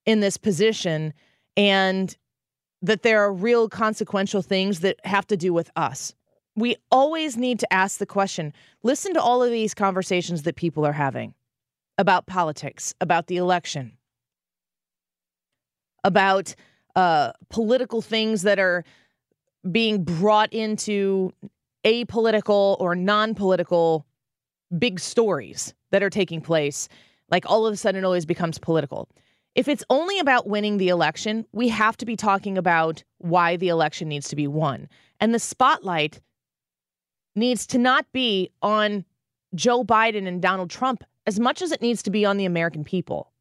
in 0.06 0.22
this 0.22 0.38
position 0.38 1.14
and 1.58 2.18
that 2.82 3.04
there 3.04 3.22
are 3.22 3.34
real 3.34 3.68
consequential 3.68 4.42
things 4.42 4.80
that 4.80 4.96
have 5.04 5.28
to 5.28 5.36
do 5.36 5.54
with 5.54 5.70
us. 5.76 6.16
We 6.56 6.78
always 6.92 7.38
need 7.38 7.60
to 7.60 7.74
ask 7.74 8.00
the 8.00 8.06
question 8.06 8.54
listen 8.82 9.14
to 9.14 9.22
all 9.22 9.44
of 9.44 9.52
these 9.52 9.74
conversations 9.74 10.44
that 10.44 10.56
people 10.56 10.86
are 10.86 10.94
having 10.94 11.34
about 11.98 12.26
politics, 12.26 12.94
about 13.02 13.28
the 13.28 13.36
election, 13.38 13.98
about 16.06 16.56
uh, 16.96 17.34
political 17.50 18.02
things 18.02 18.44
that 18.44 18.58
are 18.58 18.86
being 19.70 20.04
brought 20.04 20.52
into 20.54 21.32
apolitical 21.86 22.80
or 22.80 22.96
non 22.96 23.36
political 23.36 24.06
big 24.78 25.00
stories 25.00 25.74
that 25.92 26.04
are 26.04 26.10
taking 26.10 26.42
place. 26.42 26.88
Like 27.30 27.46
all 27.46 27.66
of 27.66 27.74
a 27.74 27.78
sudden, 27.78 28.04
it 28.04 28.06
always 28.06 28.26
becomes 28.26 28.58
political. 28.58 29.10
If 29.56 29.68
it's 29.68 29.84
only 29.90 30.20
about 30.20 30.48
winning 30.48 30.78
the 30.78 30.90
election, 30.90 31.46
we 31.52 31.70
have 31.70 31.98
to 31.98 32.06
be 32.06 32.16
talking 32.16 32.58
about 32.58 33.04
why 33.18 33.58
the 33.58 33.70
election 33.70 34.08
needs 34.08 34.30
to 34.30 34.36
be 34.36 34.48
won. 34.48 34.88
And 35.20 35.34
the 35.34 35.40
spotlight 35.40 36.22
needs 37.36 37.66
to 37.68 37.78
not 37.78 38.06
be 38.12 38.52
on 38.62 39.06
Joe 39.56 39.84
Biden 39.84 40.28
and 40.28 40.42
Donald 40.42 40.70
Trump 40.70 41.04
as 41.26 41.40
much 41.40 41.62
as 41.62 41.72
it 41.72 41.82
needs 41.82 42.04
to 42.04 42.12
be 42.12 42.26
on 42.26 42.38
the 42.38 42.46
American 42.46 42.84
people. 42.84 43.32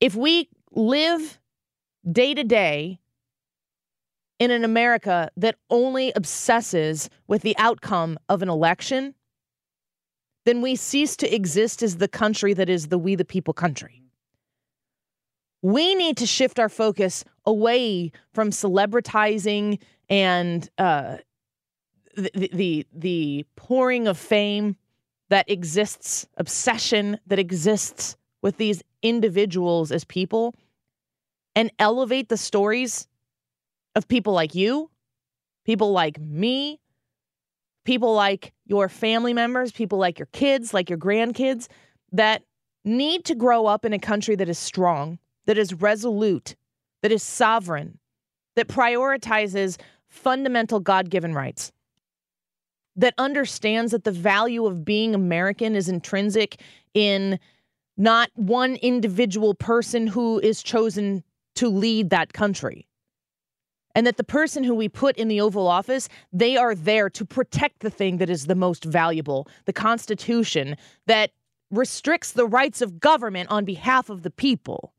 If 0.00 0.14
we 0.14 0.48
live 0.72 1.38
day 2.10 2.34
to 2.34 2.44
day 2.44 3.00
in 4.38 4.50
an 4.50 4.64
America 4.64 5.30
that 5.36 5.56
only 5.70 6.12
obsesses 6.14 7.08
with 7.26 7.42
the 7.42 7.56
outcome 7.58 8.18
of 8.28 8.42
an 8.42 8.48
election, 8.48 9.14
then 10.44 10.62
we 10.62 10.76
cease 10.76 11.16
to 11.16 11.34
exist 11.34 11.82
as 11.82 11.96
the 11.96 12.08
country 12.08 12.54
that 12.54 12.68
is 12.68 12.88
the 12.88 12.98
we 12.98 13.14
the 13.14 13.24
people 13.24 13.54
country. 13.54 14.02
We 15.62 15.94
need 15.94 16.16
to 16.18 16.26
shift 16.26 16.58
our 16.58 16.68
focus 16.68 17.24
away 17.44 18.12
from 18.32 18.50
celebritizing 18.50 19.80
and 20.08 20.68
uh, 20.78 21.16
the, 22.14 22.50
the 22.52 22.86
the 22.94 23.46
pouring 23.56 24.06
of 24.06 24.16
fame 24.16 24.76
that 25.28 25.50
exists, 25.50 26.26
obsession 26.36 27.18
that 27.26 27.38
exists 27.38 28.16
with 28.42 28.58
these 28.58 28.82
individuals 29.02 29.90
as 29.90 30.04
people, 30.04 30.54
and 31.56 31.72
elevate 31.78 32.28
the 32.28 32.36
stories 32.36 33.08
of 33.96 34.06
people 34.06 34.34
like 34.34 34.54
you, 34.54 34.90
people 35.64 35.90
like 35.90 36.20
me, 36.20 36.78
people 37.84 38.14
like 38.14 38.52
your 38.66 38.88
family 38.88 39.32
members, 39.32 39.72
people 39.72 39.98
like 39.98 40.18
your 40.18 40.26
kids, 40.26 40.74
like 40.74 40.90
your 40.90 40.98
grandkids, 40.98 41.66
that 42.12 42.42
need 42.84 43.24
to 43.24 43.34
grow 43.34 43.66
up 43.66 43.84
in 43.84 43.92
a 43.94 43.98
country 43.98 44.36
that 44.36 44.48
is 44.48 44.58
strong, 44.58 45.18
that 45.46 45.56
is 45.56 45.72
resolute, 45.72 46.54
that 47.02 47.10
is 47.10 47.22
sovereign, 47.22 47.98
that 48.54 48.68
prioritizes 48.68 49.78
fundamental 50.08 50.78
God 50.78 51.08
given 51.08 51.32
rights, 51.32 51.72
that 52.96 53.14
understands 53.16 53.92
that 53.92 54.04
the 54.04 54.12
value 54.12 54.66
of 54.66 54.84
being 54.84 55.14
American 55.14 55.74
is 55.74 55.88
intrinsic 55.88 56.60
in 56.92 57.38
not 57.96 58.30
one 58.34 58.76
individual 58.76 59.54
person 59.54 60.06
who 60.06 60.38
is 60.40 60.62
chosen 60.62 61.24
to 61.54 61.68
lead 61.68 62.10
that 62.10 62.34
country. 62.34 62.86
And 63.96 64.06
that 64.06 64.18
the 64.18 64.24
person 64.24 64.62
who 64.62 64.74
we 64.74 64.90
put 64.90 65.16
in 65.16 65.28
the 65.28 65.40
Oval 65.40 65.66
Office, 65.66 66.10
they 66.30 66.58
are 66.58 66.74
there 66.74 67.08
to 67.08 67.24
protect 67.24 67.80
the 67.80 67.88
thing 67.88 68.18
that 68.18 68.28
is 68.28 68.44
the 68.44 68.54
most 68.54 68.84
valuable, 68.84 69.48
the 69.64 69.72
Constitution 69.72 70.76
that 71.06 71.30
restricts 71.70 72.32
the 72.32 72.46
rights 72.46 72.82
of 72.82 73.00
government 73.00 73.50
on 73.50 73.64
behalf 73.64 74.10
of 74.10 74.22
the 74.22 74.30
people. 74.30 74.92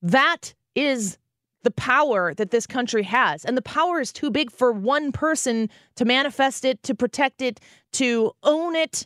That 0.00 0.54
is 0.76 1.18
the 1.64 1.72
power 1.72 2.32
that 2.34 2.52
this 2.52 2.66
country 2.66 3.02
has. 3.02 3.44
And 3.44 3.56
the 3.56 3.62
power 3.62 4.00
is 4.00 4.12
too 4.12 4.30
big 4.30 4.52
for 4.52 4.70
one 4.70 5.10
person 5.10 5.68
to 5.96 6.04
manifest 6.04 6.64
it, 6.64 6.80
to 6.84 6.94
protect 6.94 7.42
it, 7.42 7.58
to 7.94 8.30
own 8.44 8.76
it, 8.76 9.04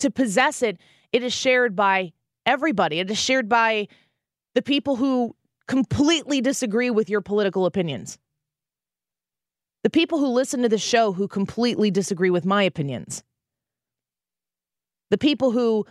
to 0.00 0.10
possess 0.10 0.62
it. 0.62 0.78
It 1.12 1.22
is 1.22 1.32
shared 1.32 1.74
by 1.74 2.12
everybody. 2.44 3.00
It 3.00 3.10
is 3.10 3.18
shared 3.18 3.48
by 3.48 3.88
the 4.54 4.62
people 4.62 4.96
who 4.96 5.34
completely 5.70 6.40
disagree 6.40 6.90
with 6.90 7.08
your 7.08 7.20
political 7.20 7.64
opinions. 7.64 8.18
The 9.84 9.90
people 9.90 10.18
who 10.18 10.26
listen 10.26 10.62
to 10.62 10.68
the 10.68 10.78
show 10.78 11.12
who 11.12 11.28
completely 11.28 11.92
disagree 11.92 12.30
with 12.30 12.44
my 12.44 12.64
opinions. 12.64 13.22
The 15.12 15.16
people 15.16 15.52
who 15.52 15.86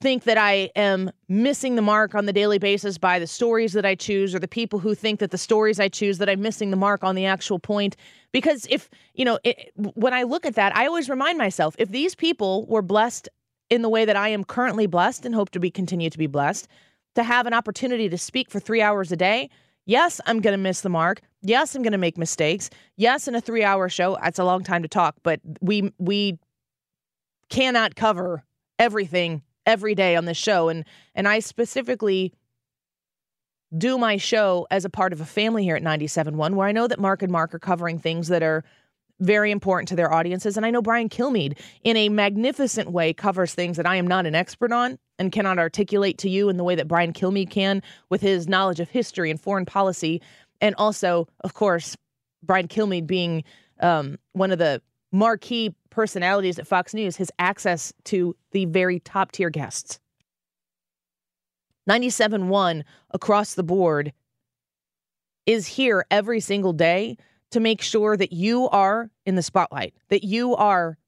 think 0.00 0.22
that 0.22 0.38
I 0.38 0.70
am 0.76 1.10
missing 1.28 1.74
the 1.74 1.82
mark 1.82 2.14
on 2.14 2.26
the 2.26 2.32
daily 2.32 2.58
basis 2.58 2.96
by 2.96 3.18
the 3.18 3.26
stories 3.26 3.72
that 3.72 3.84
I 3.84 3.96
choose, 3.96 4.36
or 4.36 4.38
the 4.38 4.46
people 4.46 4.78
who 4.78 4.94
think 4.94 5.18
that 5.18 5.32
the 5.32 5.36
stories 5.36 5.80
I 5.80 5.88
choose 5.88 6.18
that 6.18 6.28
I'm 6.28 6.40
missing 6.40 6.70
the 6.70 6.76
mark 6.76 7.02
on 7.02 7.16
the 7.16 7.26
actual 7.26 7.58
point. 7.58 7.96
Because 8.30 8.68
if, 8.70 8.88
you 9.14 9.24
know, 9.24 9.40
it, 9.42 9.72
when 9.74 10.14
I 10.14 10.22
look 10.22 10.46
at 10.46 10.54
that, 10.54 10.76
I 10.76 10.86
always 10.86 11.10
remind 11.10 11.38
myself 11.38 11.74
if 11.76 11.90
these 11.90 12.14
people 12.14 12.66
were 12.66 12.82
blessed 12.82 13.28
in 13.68 13.82
the 13.82 13.88
way 13.88 14.04
that 14.04 14.14
I 14.14 14.28
am 14.28 14.44
currently 14.44 14.86
blessed 14.86 15.26
and 15.26 15.34
hope 15.34 15.50
to 15.50 15.58
be 15.58 15.72
continue 15.72 16.08
to 16.08 16.18
be 16.18 16.28
blessed, 16.28 16.68
to 17.18 17.24
have 17.24 17.46
an 17.46 17.54
opportunity 17.54 18.08
to 18.08 18.18
speak 18.18 18.50
for 18.50 18.60
three 18.60 18.80
hours 18.80 19.12
a 19.12 19.16
day, 19.16 19.50
yes, 19.86 20.20
I'm 20.26 20.40
going 20.40 20.52
to 20.52 20.62
miss 20.62 20.80
the 20.80 20.88
mark. 20.88 21.20
Yes, 21.42 21.74
I'm 21.74 21.82
going 21.82 21.92
to 21.92 21.98
make 21.98 22.16
mistakes. 22.16 22.70
Yes, 22.96 23.28
in 23.28 23.34
a 23.34 23.40
three 23.40 23.64
hour 23.64 23.88
show, 23.88 24.16
that's 24.22 24.38
a 24.38 24.44
long 24.44 24.64
time 24.64 24.82
to 24.82 24.88
talk, 24.88 25.16
but 25.22 25.40
we, 25.60 25.92
we, 25.98 26.38
cannot 27.48 27.94
cover 27.94 28.44
everything 28.78 29.42
every 29.66 29.94
day 29.94 30.16
on 30.16 30.24
this 30.24 30.36
show 30.36 30.68
and 30.68 30.84
and 31.14 31.26
I 31.26 31.40
specifically 31.40 32.32
do 33.76 33.98
my 33.98 34.16
show 34.16 34.66
as 34.70 34.84
a 34.84 34.90
part 34.90 35.12
of 35.12 35.20
a 35.20 35.26
family 35.26 35.64
here 35.64 35.76
at 35.76 35.82
97.1 35.82 36.54
where 36.54 36.66
I 36.66 36.72
know 36.72 36.86
that 36.86 36.98
Mark 36.98 37.22
and 37.22 37.30
Mark 37.30 37.54
are 37.54 37.58
covering 37.58 37.98
things 37.98 38.28
that 38.28 38.42
are 38.42 38.64
very 39.20 39.50
important 39.50 39.88
to 39.88 39.96
their 39.96 40.12
audiences. 40.12 40.56
And 40.56 40.64
I 40.64 40.70
know 40.70 40.82
Brian 40.82 41.08
Kilmeade 41.08 41.58
in 41.82 41.96
a 41.96 42.08
magnificent 42.08 42.90
way 42.90 43.12
covers 43.12 43.54
things 43.54 43.76
that 43.76 43.86
I 43.86 43.96
am 43.96 44.06
not 44.06 44.26
an 44.26 44.34
expert 44.34 44.72
on 44.72 44.98
and 45.18 45.32
cannot 45.32 45.58
articulate 45.58 46.18
to 46.18 46.30
you 46.30 46.48
in 46.48 46.56
the 46.56 46.64
way 46.64 46.74
that 46.74 46.88
Brian 46.88 47.12
Kilmeade 47.12 47.50
can 47.50 47.82
with 48.10 48.20
his 48.20 48.48
knowledge 48.48 48.80
of 48.80 48.88
history 48.88 49.30
and 49.30 49.40
foreign 49.40 49.66
policy. 49.66 50.22
And 50.60 50.74
also 50.76 51.28
of 51.40 51.54
course 51.54 51.96
Brian 52.42 52.68
Kilmeade 52.68 53.06
being 53.06 53.44
um, 53.80 54.18
one 54.32 54.52
of 54.52 54.58
the 54.58 54.80
marquee 55.10 55.74
personalities 55.90 56.58
at 56.58 56.66
Fox 56.66 56.94
News 56.94 57.16
his 57.16 57.32
access 57.38 57.92
to 58.04 58.36
the 58.52 58.66
very 58.66 59.00
top 59.00 59.32
tier 59.32 59.50
guests. 59.50 59.98
97.1 61.88 62.84
across 63.12 63.54
the 63.54 63.62
board 63.62 64.12
is 65.46 65.66
here 65.66 66.04
every 66.10 66.40
single 66.40 66.74
day 66.74 67.16
to 67.50 67.60
make 67.60 67.82
sure 67.82 68.16
that 68.16 68.32
you 68.32 68.68
are 68.70 69.10
in 69.24 69.34
the 69.34 69.42
spotlight, 69.42 69.94
that 70.08 70.24
you 70.24 70.54
are 70.56 70.98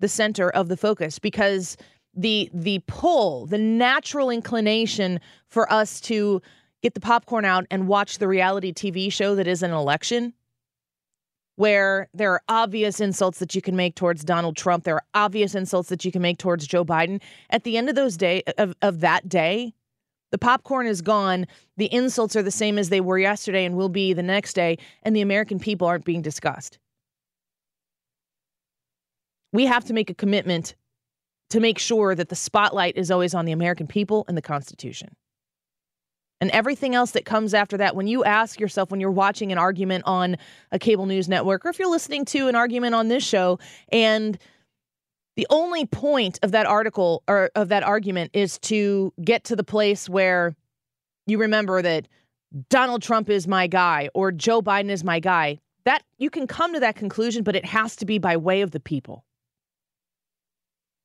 the 0.00 0.08
center 0.08 0.50
of 0.50 0.68
the 0.68 0.76
focus 0.76 1.18
because 1.18 1.76
the 2.14 2.50
the 2.52 2.80
pull, 2.86 3.46
the 3.46 3.58
natural 3.58 4.30
inclination 4.30 5.20
for 5.46 5.70
us 5.72 6.00
to 6.02 6.42
get 6.82 6.94
the 6.94 7.00
popcorn 7.00 7.44
out 7.44 7.66
and 7.70 7.86
watch 7.88 8.18
the 8.18 8.28
reality 8.28 8.72
TV 8.72 9.12
show 9.12 9.34
that 9.34 9.46
is 9.46 9.62
an 9.62 9.70
election 9.70 10.34
where 11.56 12.08
there 12.12 12.32
are 12.32 12.42
obvious 12.48 12.98
insults 12.98 13.38
that 13.38 13.54
you 13.54 13.62
can 13.62 13.76
make 13.76 13.94
towards 13.94 14.24
Donald 14.24 14.56
Trump. 14.56 14.84
There 14.84 14.96
are 14.96 15.04
obvious 15.14 15.54
insults 15.54 15.90
that 15.90 16.04
you 16.04 16.10
can 16.10 16.22
make 16.22 16.38
towards 16.38 16.66
Joe 16.66 16.84
Biden. 16.84 17.20
At 17.50 17.64
the 17.64 17.76
end 17.76 17.88
of 17.88 17.94
those 17.94 18.16
day 18.16 18.42
of, 18.58 18.74
of 18.82 19.00
that 19.00 19.28
day, 19.28 19.74
the 20.32 20.38
popcorn 20.38 20.88
is 20.88 21.00
gone. 21.00 21.46
The 21.76 21.92
insults 21.92 22.34
are 22.34 22.42
the 22.42 22.50
same 22.50 22.78
as 22.78 22.88
they 22.88 23.00
were 23.00 23.18
yesterday 23.18 23.64
and 23.64 23.76
will 23.76 23.88
be 23.88 24.12
the 24.12 24.22
next 24.22 24.54
day, 24.54 24.78
and 25.04 25.14
the 25.14 25.20
American 25.20 25.60
people 25.60 25.86
aren't 25.86 26.04
being 26.04 26.22
discussed. 26.22 26.78
We 29.52 29.66
have 29.66 29.84
to 29.84 29.92
make 29.92 30.10
a 30.10 30.14
commitment 30.14 30.74
to 31.50 31.60
make 31.60 31.78
sure 31.78 32.14
that 32.14 32.30
the 32.30 32.34
spotlight 32.34 32.96
is 32.96 33.10
always 33.10 33.34
on 33.34 33.44
the 33.44 33.52
American 33.52 33.86
people 33.86 34.24
and 34.26 34.36
the 34.36 34.42
Constitution 34.42 35.14
and 36.42 36.50
everything 36.50 36.92
else 36.92 37.12
that 37.12 37.24
comes 37.24 37.54
after 37.54 37.76
that. 37.76 37.94
When 37.94 38.08
you 38.08 38.24
ask 38.24 38.58
yourself, 38.58 38.90
when 38.90 38.98
you're 38.98 39.12
watching 39.12 39.52
an 39.52 39.58
argument 39.58 40.02
on 40.06 40.36
a 40.72 40.78
cable 40.78 41.06
news 41.06 41.28
network, 41.28 41.64
or 41.64 41.68
if 41.68 41.78
you're 41.78 41.88
listening 41.88 42.24
to 42.26 42.48
an 42.48 42.56
argument 42.56 42.96
on 42.96 43.06
this 43.06 43.22
show, 43.22 43.60
and 43.92 44.36
the 45.36 45.46
only 45.50 45.86
point 45.86 46.38
of 46.42 46.52
that 46.52 46.66
article 46.66 47.22
or 47.26 47.50
of 47.54 47.68
that 47.68 47.82
argument 47.82 48.30
is 48.34 48.58
to 48.60 49.12
get 49.24 49.44
to 49.44 49.56
the 49.56 49.64
place 49.64 50.08
where 50.08 50.54
you 51.26 51.38
remember 51.38 51.80
that 51.82 52.08
Donald 52.68 53.02
Trump 53.02 53.30
is 53.30 53.48
my 53.48 53.66
guy 53.66 54.10
or 54.14 54.30
Joe 54.30 54.60
Biden 54.60 54.90
is 54.90 55.04
my 55.04 55.20
guy. 55.20 55.58
That 55.84 56.04
you 56.18 56.30
can 56.30 56.46
come 56.46 56.74
to 56.74 56.80
that 56.80 56.96
conclusion, 56.96 57.42
but 57.42 57.56
it 57.56 57.64
has 57.64 57.96
to 57.96 58.06
be 58.06 58.18
by 58.18 58.36
way 58.36 58.60
of 58.60 58.70
the 58.70 58.80
people. 58.80 59.24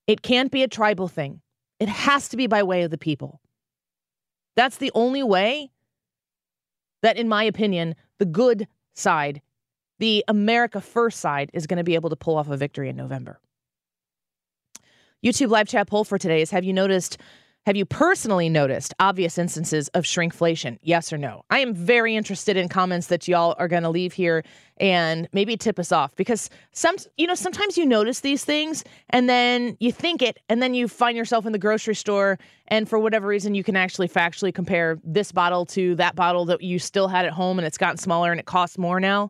It 0.05 0.21
can't 0.21 0.51
be 0.51 0.63
a 0.63 0.67
tribal 0.67 1.07
thing. 1.07 1.41
It 1.79 1.89
has 1.89 2.29
to 2.29 2.37
be 2.37 2.47
by 2.47 2.63
way 2.63 2.83
of 2.83 2.91
the 2.91 2.97
people. 2.97 3.41
That's 4.55 4.77
the 4.77 4.91
only 4.93 5.23
way 5.23 5.71
that, 7.01 7.17
in 7.17 7.27
my 7.27 7.43
opinion, 7.43 7.95
the 8.19 8.25
good 8.25 8.67
side, 8.93 9.41
the 9.99 10.23
America 10.27 10.81
First 10.81 11.19
side, 11.19 11.49
is 11.53 11.67
going 11.67 11.77
to 11.77 11.83
be 11.83 11.95
able 11.95 12.09
to 12.09 12.15
pull 12.15 12.37
off 12.37 12.49
a 12.49 12.57
victory 12.57 12.89
in 12.89 12.95
November. 12.95 13.39
YouTube 15.25 15.49
live 15.49 15.67
chat 15.67 15.87
poll 15.87 16.03
for 16.03 16.17
today 16.17 16.41
is 16.41 16.51
Have 16.51 16.63
you 16.63 16.73
noticed 16.73 17.17
have 17.65 17.75
you 17.75 17.85
personally 17.85 18.47
noticed 18.47 18.93
obvious 18.97 19.37
instances 19.37 19.89
of 19.89 20.05
shrinkflation? 20.05 20.77
Yes 20.83 21.11
or 21.11 21.17
no? 21.17 21.43
I 21.49 21.59
am 21.59 21.73
very 21.73 22.15
interested 22.15 22.55
in 22.55 22.69
comments 22.69 23.07
that 23.07 23.27
y'all 23.27 23.55
are 23.59 23.67
going 23.67 23.83
to 23.83 23.89
leave 23.89 24.13
here 24.13 24.45
and 24.77 25.27
maybe 25.33 25.57
tip 25.57 25.77
us 25.77 25.91
off 25.91 26.15
because 26.15 26.49
some 26.71 26.95
you 27.17 27.27
know 27.27 27.35
sometimes 27.35 27.77
you 27.77 27.85
notice 27.85 28.21
these 28.21 28.45
things 28.45 28.85
and 29.09 29.27
then 29.27 29.75
you 29.81 29.91
think 29.91 30.21
it 30.21 30.37
and 30.47 30.61
then 30.61 30.75
you 30.75 30.87
find 30.87 31.17
yourself 31.17 31.45
in 31.45 31.51
the 31.51 31.59
grocery 31.59 31.95
store 31.95 32.39
and 32.67 32.87
for 32.87 32.99
whatever 32.99 33.27
reason 33.27 33.53
you 33.53 33.65
can 33.65 33.75
actually 33.75 34.07
factually 34.07 34.53
compare 34.53 34.97
this 35.03 35.33
bottle 35.33 35.65
to 35.65 35.93
that 35.95 36.15
bottle 36.15 36.45
that 36.45 36.61
you 36.61 36.79
still 36.79 37.09
had 37.09 37.25
at 37.25 37.33
home 37.33 37.59
and 37.59 37.65
it's 37.65 37.77
gotten 37.77 37.97
smaller 37.97 38.31
and 38.31 38.39
it 38.39 38.45
costs 38.45 38.77
more 38.77 38.99
now. 38.99 39.29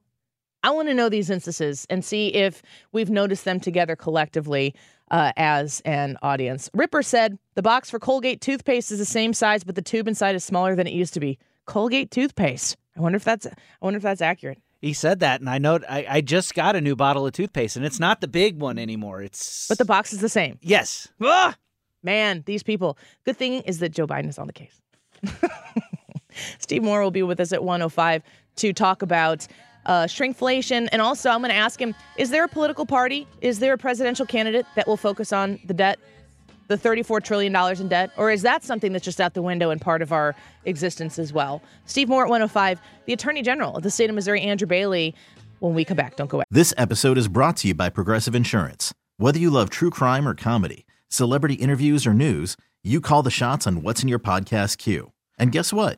I 0.63 0.71
want 0.71 0.87
to 0.87 0.93
know 0.93 1.09
these 1.09 1.29
instances 1.29 1.85
and 1.89 2.03
see 2.03 2.29
if 2.29 2.61
we've 2.91 3.09
noticed 3.09 3.45
them 3.45 3.59
together 3.59 3.95
collectively 3.95 4.73
uh, 5.11 5.31
as 5.37 5.81
an 5.85 6.17
audience. 6.21 6.69
Ripper 6.73 7.01
said 7.01 7.37
the 7.55 7.61
box 7.61 7.89
for 7.89 7.99
Colgate 7.99 8.41
toothpaste 8.41 8.91
is 8.91 8.99
the 8.99 9.05
same 9.05 9.33
size, 9.33 9.63
but 9.63 9.75
the 9.75 9.81
tube 9.81 10.07
inside 10.07 10.35
is 10.35 10.43
smaller 10.43 10.75
than 10.75 10.87
it 10.87 10.93
used 10.93 11.13
to 11.13 11.19
be. 11.19 11.37
Colgate 11.65 12.11
toothpaste. 12.11 12.77
I 12.95 13.01
wonder 13.01 13.17
if 13.17 13.23
that's 13.23 13.45
I 13.45 13.51
wonder 13.81 13.97
if 13.97 14.03
that's 14.03 14.21
accurate. 14.21 14.59
He 14.81 14.93
said 14.93 15.19
that, 15.21 15.39
and 15.39 15.49
I 15.49 15.57
know 15.57 15.79
I, 15.89 16.05
I 16.07 16.21
just 16.21 16.53
got 16.53 16.75
a 16.75 16.81
new 16.81 16.95
bottle 16.95 17.25
of 17.25 17.33
toothpaste, 17.33 17.75
and 17.75 17.85
it's 17.85 17.99
not 17.99 18.21
the 18.21 18.27
big 18.27 18.59
one 18.59 18.77
anymore. 18.77 19.21
It's 19.21 19.67
but 19.67 19.77
the 19.77 19.85
box 19.85 20.13
is 20.13 20.21
the 20.21 20.29
same. 20.29 20.59
Yes. 20.61 21.07
Ah! 21.21 21.55
Man, 22.03 22.43
these 22.45 22.63
people. 22.63 22.97
Good 23.25 23.37
thing 23.37 23.61
is 23.61 23.79
that 23.79 23.89
Joe 23.89 24.07
Biden 24.07 24.29
is 24.29 24.37
on 24.37 24.47
the 24.47 24.53
case. 24.53 24.79
Steve 26.59 26.83
Moore 26.83 27.01
will 27.01 27.11
be 27.11 27.23
with 27.23 27.39
us 27.39 27.51
at 27.51 27.63
105 27.63 28.21
to 28.57 28.73
talk 28.73 29.01
about 29.01 29.47
uh, 29.87 30.03
shrinkflation. 30.03 30.87
And 30.91 31.01
also, 31.01 31.29
I'm 31.29 31.39
going 31.39 31.49
to 31.49 31.55
ask 31.55 31.81
him 31.81 31.95
is 32.17 32.29
there 32.29 32.43
a 32.43 32.47
political 32.47 32.85
party? 32.85 33.27
Is 33.41 33.59
there 33.59 33.73
a 33.73 33.77
presidential 33.77 34.25
candidate 34.25 34.65
that 34.75 34.87
will 34.87 34.97
focus 34.97 35.33
on 35.33 35.59
the 35.65 35.73
debt, 35.73 35.97
the 36.67 36.77
$34 36.77 37.23
trillion 37.23 37.55
in 37.79 37.87
debt? 37.87 38.11
Or 38.17 38.29
is 38.29 38.43
that 38.43 38.63
something 38.63 38.91
that's 38.91 39.05
just 39.05 39.19
out 39.19 39.33
the 39.33 39.41
window 39.41 39.71
and 39.71 39.81
part 39.81 40.01
of 40.01 40.11
our 40.11 40.35
existence 40.65 41.17
as 41.17 41.33
well? 41.33 41.63
Steve 41.85 42.09
Moore 42.09 42.23
at 42.23 42.29
105, 42.29 42.79
the 43.05 43.13
Attorney 43.13 43.41
General 43.41 43.77
of 43.77 43.83
the 43.83 43.91
state 43.91 44.09
of 44.09 44.15
Missouri, 44.15 44.41
Andrew 44.41 44.67
Bailey. 44.67 45.15
When 45.59 45.73
we 45.73 45.85
come 45.85 45.97
back, 45.97 46.15
don't 46.15 46.29
go 46.29 46.37
away. 46.37 46.45
This 46.51 46.71
episode 46.77 47.17
is 47.17 47.27
brought 47.27 47.57
to 47.57 47.69
you 47.69 47.73
by 47.73 47.89
Progressive 47.89 48.35
Insurance. 48.35 48.93
Whether 49.17 49.39
you 49.39 49.49
love 49.49 49.71
true 49.71 49.89
crime 49.89 50.27
or 50.27 50.35
comedy, 50.35 50.85
celebrity 51.09 51.55
interviews 51.55 52.05
or 52.05 52.13
news, 52.13 52.55
you 52.83 53.01
call 53.01 53.23
the 53.23 53.31
shots 53.31 53.65
on 53.65 53.81
what's 53.81 54.03
in 54.03 54.07
your 54.07 54.19
podcast 54.19 54.77
queue. 54.77 55.11
And 55.39 55.51
guess 55.51 55.73
what? 55.73 55.97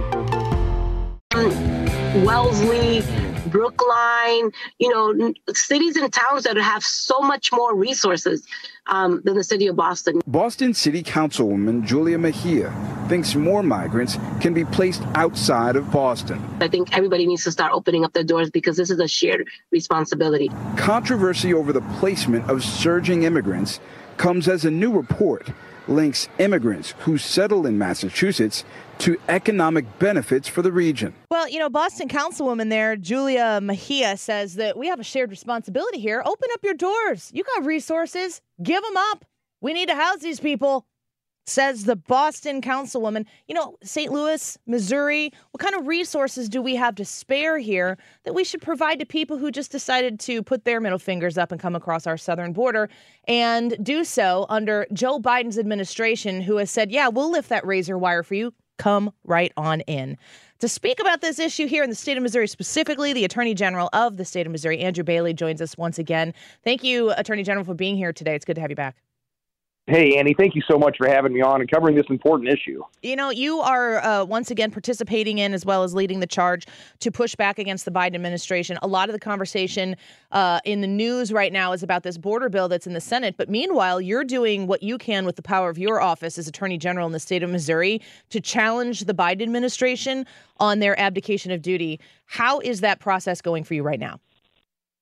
Wellesley, 1.33 3.01
Brookline, 3.47 4.51
you 4.79 4.89
know, 4.89 5.33
cities 5.53 5.95
and 5.95 6.11
towns 6.11 6.43
that 6.43 6.57
have 6.57 6.83
so 6.83 7.19
much 7.21 7.53
more 7.53 7.73
resources 7.73 8.45
um, 8.87 9.21
than 9.23 9.37
the 9.37 9.43
city 9.43 9.67
of 9.67 9.77
Boston. 9.77 10.19
Boston 10.27 10.73
City 10.73 11.01
Councilwoman 11.01 11.85
Julia 11.85 12.17
Mejia 12.17 12.69
thinks 13.07 13.33
more 13.35 13.63
migrants 13.63 14.17
can 14.41 14.53
be 14.53 14.65
placed 14.65 15.03
outside 15.15 15.77
of 15.77 15.89
Boston. 15.89 16.43
I 16.59 16.67
think 16.67 16.95
everybody 16.95 17.25
needs 17.25 17.45
to 17.45 17.51
start 17.51 17.71
opening 17.71 18.03
up 18.03 18.11
their 18.11 18.25
doors 18.25 18.49
because 18.49 18.75
this 18.75 18.89
is 18.89 18.99
a 18.99 19.07
shared 19.07 19.47
responsibility. 19.71 20.49
Controversy 20.75 21.53
over 21.53 21.71
the 21.71 21.81
placement 21.99 22.49
of 22.49 22.61
surging 22.61 23.23
immigrants 23.23 23.79
comes 24.21 24.47
as 24.47 24.65
a 24.65 24.69
new 24.69 24.91
report 24.91 25.47
links 25.87 26.29
immigrants 26.37 26.93
who 26.99 27.17
settle 27.17 27.65
in 27.65 27.75
Massachusetts 27.75 28.63
to 28.99 29.19
economic 29.27 29.83
benefits 29.97 30.47
for 30.47 30.61
the 30.61 30.71
region. 30.71 31.11
Well, 31.31 31.49
you 31.49 31.57
know, 31.57 31.71
Boston 31.71 32.07
Councilwoman 32.07 32.69
there, 32.69 32.95
Julia 32.95 33.59
Mejia, 33.59 34.15
says 34.17 34.53
that 34.55 34.77
we 34.77 34.85
have 34.85 34.99
a 34.99 35.03
shared 35.03 35.31
responsibility 35.31 35.99
here. 35.99 36.21
Open 36.23 36.49
up 36.53 36.59
your 36.63 36.75
doors. 36.75 37.31
You 37.33 37.43
got 37.43 37.65
resources. 37.65 38.41
Give 38.61 38.83
them 38.83 38.95
up. 38.95 39.25
We 39.59 39.73
need 39.73 39.89
to 39.89 39.95
house 39.95 40.19
these 40.19 40.39
people, 40.39 40.85
says 41.45 41.85
the 41.85 41.95
Boston 41.95 42.61
Councilwoman. 42.61 43.25
You 43.47 43.55
know, 43.55 43.77
St. 43.83 44.11
Louis, 44.11 44.57
Missouri, 44.65 45.31
what 45.51 45.59
kind 45.59 45.75
of 45.75 45.87
resources 45.87 46.49
do 46.49 46.61
we 46.61 46.75
have 46.75 46.95
to 46.95 47.05
spare 47.05 47.57
here 47.57 47.97
that 48.23 48.33
we 48.33 48.43
should 48.43 48.61
provide 48.61 48.99
to 48.99 49.05
people 49.05 49.37
who 49.37 49.51
just 49.51 49.71
decided 49.71 50.19
to 50.21 50.43
put 50.43 50.65
their 50.65 50.79
middle 50.79 50.99
fingers 50.99 51.37
up 51.37 51.51
and 51.51 51.61
come 51.61 51.75
across 51.75 52.07
our 52.07 52.17
southern 52.17 52.53
border 52.53 52.89
and 53.27 53.77
do 53.83 54.03
so 54.03 54.45
under 54.49 54.85
Joe 54.93 55.19
Biden's 55.19 55.57
administration, 55.57 56.41
who 56.41 56.57
has 56.57 56.71
said, 56.71 56.91
yeah, 56.91 57.07
we'll 57.07 57.31
lift 57.31 57.49
that 57.49 57.65
razor 57.65 57.97
wire 57.97 58.23
for 58.23 58.35
you 58.35 58.53
come 58.81 59.13
right 59.25 59.51
on 59.57 59.81
in. 59.81 60.17
To 60.59 60.67
speak 60.67 60.99
about 60.99 61.21
this 61.21 61.37
issue 61.37 61.67
here 61.67 61.83
in 61.83 61.89
the 61.89 61.95
state 61.95 62.17
of 62.17 62.23
Missouri 62.23 62.47
specifically, 62.47 63.13
the 63.13 63.25
Attorney 63.25 63.53
General 63.53 63.89
of 63.93 64.17
the 64.17 64.25
state 64.25 64.47
of 64.47 64.51
Missouri, 64.51 64.79
Andrew 64.79 65.03
Bailey, 65.03 65.33
joins 65.33 65.61
us 65.61 65.77
once 65.77 65.99
again. 65.99 66.33
Thank 66.63 66.83
you, 66.83 67.11
Attorney 67.11 67.43
General, 67.43 67.63
for 67.63 67.75
being 67.75 67.95
here 67.95 68.11
today. 68.11 68.35
It's 68.35 68.45
good 68.45 68.55
to 68.55 68.61
have 68.61 68.71
you 68.71 68.75
back. 68.75 68.95
Hey, 69.91 70.15
Annie, 70.15 70.33
thank 70.33 70.55
you 70.55 70.61
so 70.71 70.79
much 70.79 70.95
for 70.97 71.05
having 71.05 71.33
me 71.33 71.41
on 71.41 71.59
and 71.59 71.69
covering 71.69 71.97
this 71.97 72.05
important 72.09 72.47
issue. 72.47 72.81
You 73.01 73.17
know, 73.17 73.29
you 73.29 73.59
are 73.59 74.01
uh, 74.01 74.23
once 74.23 74.49
again 74.49 74.71
participating 74.71 75.39
in 75.39 75.53
as 75.53 75.65
well 75.65 75.83
as 75.83 75.93
leading 75.93 76.21
the 76.21 76.27
charge 76.27 76.65
to 77.01 77.11
push 77.11 77.35
back 77.35 77.59
against 77.59 77.83
the 77.83 77.91
Biden 77.91 78.15
administration. 78.15 78.79
A 78.83 78.87
lot 78.87 79.09
of 79.09 79.13
the 79.13 79.19
conversation 79.19 79.97
uh, 80.31 80.61
in 80.63 80.79
the 80.79 80.87
news 80.87 81.33
right 81.33 81.51
now 81.51 81.73
is 81.73 81.83
about 81.83 82.03
this 82.03 82.17
border 82.17 82.47
bill 82.47 82.69
that's 82.69 82.87
in 82.87 82.93
the 82.93 83.01
Senate. 83.01 83.35
But 83.37 83.49
meanwhile, 83.49 83.99
you're 83.99 84.23
doing 84.23 84.65
what 84.65 84.81
you 84.81 84.97
can 84.97 85.25
with 85.25 85.35
the 85.35 85.41
power 85.41 85.69
of 85.69 85.77
your 85.77 85.99
office 85.99 86.37
as 86.37 86.47
Attorney 86.47 86.77
General 86.77 87.05
in 87.05 87.11
the 87.11 87.19
state 87.19 87.43
of 87.43 87.49
Missouri 87.49 87.99
to 88.29 88.39
challenge 88.39 89.01
the 89.01 89.13
Biden 89.13 89.41
administration 89.41 90.25
on 90.61 90.79
their 90.79 90.97
abdication 90.97 91.51
of 91.51 91.61
duty. 91.61 91.99
How 92.27 92.61
is 92.61 92.79
that 92.79 93.01
process 93.01 93.41
going 93.41 93.65
for 93.65 93.73
you 93.73 93.83
right 93.83 93.99
now? 93.99 94.21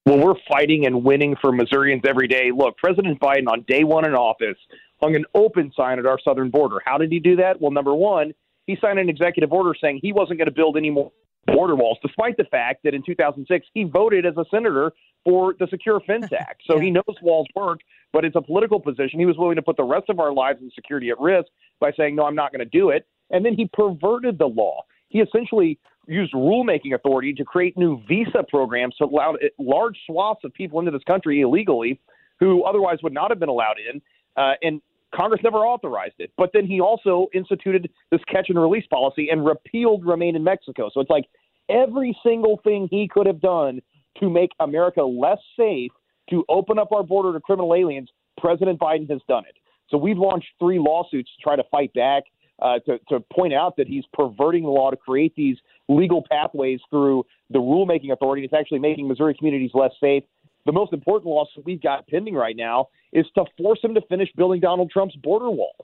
Well, 0.05 0.17
we're 0.17 0.39
fighting 0.51 0.85
and 0.85 1.03
winning 1.03 1.35
for 1.41 1.51
Missourians 1.51 2.03
every 2.07 2.27
day. 2.27 2.51
Look, 2.55 2.77
President 2.77 3.19
Biden 3.19 3.47
on 3.47 3.63
day 3.67 3.83
one 3.83 4.05
in 4.05 4.15
office 4.15 4.57
hung 5.01 5.15
an 5.15 5.25
open 5.33 5.71
sign 5.75 5.99
at 5.99 6.05
our 6.05 6.19
southern 6.23 6.49
border. 6.49 6.77
How 6.83 6.97
did 6.97 7.11
he 7.11 7.19
do 7.19 7.35
that? 7.37 7.61
Well, 7.61 7.71
number 7.71 7.93
one, 7.93 8.33
he 8.65 8.77
signed 8.81 8.99
an 8.99 9.09
executive 9.09 9.51
order 9.51 9.73
saying 9.79 9.99
he 10.01 10.13
wasn't 10.13 10.39
going 10.39 10.47
to 10.47 10.53
build 10.53 10.77
any 10.77 10.89
more 10.89 11.11
border 11.47 11.75
walls, 11.75 11.97
despite 12.01 12.37
the 12.37 12.43
fact 12.45 12.83
that 12.83 12.93
in 12.93 13.01
2006 13.03 13.67
he 13.73 13.83
voted 13.83 14.25
as 14.25 14.35
a 14.37 14.45
senator 14.51 14.91
for 15.23 15.55
the 15.59 15.67
Secure 15.69 15.99
Fence 16.01 16.31
Act. 16.39 16.61
So 16.65 16.75
yeah. 16.75 16.83
he 16.83 16.91
knows 16.91 17.15
walls 17.21 17.47
work, 17.55 17.79
but 18.13 18.25
it's 18.25 18.35
a 18.35 18.41
political 18.41 18.79
position. 18.79 19.19
He 19.19 19.25
was 19.25 19.37
willing 19.37 19.55
to 19.55 19.61
put 19.61 19.77
the 19.77 19.83
rest 19.83 20.09
of 20.09 20.19
our 20.19 20.33
lives 20.33 20.61
and 20.61 20.71
security 20.73 21.09
at 21.09 21.19
risk 21.19 21.47
by 21.79 21.91
saying, 21.97 22.15
no, 22.15 22.25
I'm 22.25 22.35
not 22.35 22.51
going 22.51 22.59
to 22.59 22.77
do 22.77 22.89
it. 22.89 23.07
And 23.31 23.45
then 23.45 23.53
he 23.53 23.69
perverted 23.71 24.37
the 24.37 24.47
law. 24.47 24.83
He 25.09 25.19
essentially 25.19 25.79
used 26.09 26.33
rulemaking 26.33 26.93
authority 26.93 27.33
to 27.33 27.45
create 27.45 27.77
new 27.77 28.01
visa 28.07 28.43
programs 28.47 28.95
to 28.95 29.05
allow 29.05 29.35
large 29.57 29.97
swaths 30.05 30.41
of 30.43 30.53
people 30.53 30.79
into 30.79 30.91
this 30.91 31.03
country 31.05 31.41
illegally 31.41 31.99
who 32.39 32.63
otherwise 32.63 32.97
would 33.03 33.13
not 33.13 33.29
have 33.29 33.39
been 33.39 33.49
allowed 33.49 33.75
in. 33.91 34.01
Uh, 34.35 34.53
and 34.61 34.81
Congress 35.13 35.41
never 35.43 35.59
authorized 35.59 36.15
it. 36.19 36.31
But 36.37 36.51
then 36.53 36.65
he 36.65 36.79
also 36.79 37.27
instituted 37.33 37.89
this 38.11 38.21
catch 38.31 38.49
and 38.49 38.59
release 38.59 38.85
policy 38.87 39.29
and 39.29 39.45
repealed 39.45 40.05
Remain 40.05 40.35
in 40.35 40.43
Mexico. 40.43 40.89
So 40.93 41.01
it's 41.01 41.09
like 41.09 41.25
every 41.69 42.17
single 42.23 42.59
thing 42.63 42.87
he 42.89 43.07
could 43.07 43.27
have 43.27 43.41
done 43.41 43.81
to 44.19 44.29
make 44.29 44.51
America 44.59 45.01
less 45.01 45.39
safe, 45.57 45.91
to 46.29 46.45
open 46.49 46.77
up 46.77 46.91
our 46.91 47.03
border 47.03 47.33
to 47.33 47.39
criminal 47.39 47.73
aliens, 47.73 48.09
President 48.37 48.79
Biden 48.79 49.09
has 49.09 49.21
done 49.27 49.45
it. 49.45 49.55
So 49.89 49.97
we've 49.97 50.17
launched 50.17 50.47
three 50.59 50.77
lawsuits 50.79 51.29
to 51.35 51.41
try 51.41 51.55
to 51.55 51.63
fight 51.71 51.91
back, 51.93 52.23
uh, 52.61 52.79
to, 52.85 52.99
to 53.09 53.19
point 53.33 53.53
out 53.53 53.75
that 53.77 53.87
he's 53.87 54.03
perverting 54.13 54.63
the 54.63 54.69
law 54.69 54.91
to 54.91 54.97
create 54.97 55.33
these 55.35 55.57
legal 55.89 56.23
pathways 56.31 56.79
through 56.89 57.25
the 57.49 57.59
rulemaking 57.59 58.13
authority. 58.13 58.45
It's 58.45 58.53
actually 58.53 58.79
making 58.79 59.07
Missouri 59.07 59.33
communities 59.33 59.71
less 59.73 59.91
safe. 59.99 60.23
The 60.65 60.71
most 60.71 60.93
important 60.93 61.27
lawsuit 61.29 61.65
we've 61.65 61.81
got 61.81 62.07
pending 62.07 62.35
right 62.35 62.55
now 62.55 62.89
is 63.11 63.25
to 63.35 63.45
force 63.57 63.79
him 63.83 63.95
to 63.95 64.01
finish 64.01 64.29
building 64.37 64.61
Donald 64.61 64.91
Trump's 64.91 65.15
border 65.15 65.49
wall. 65.49 65.75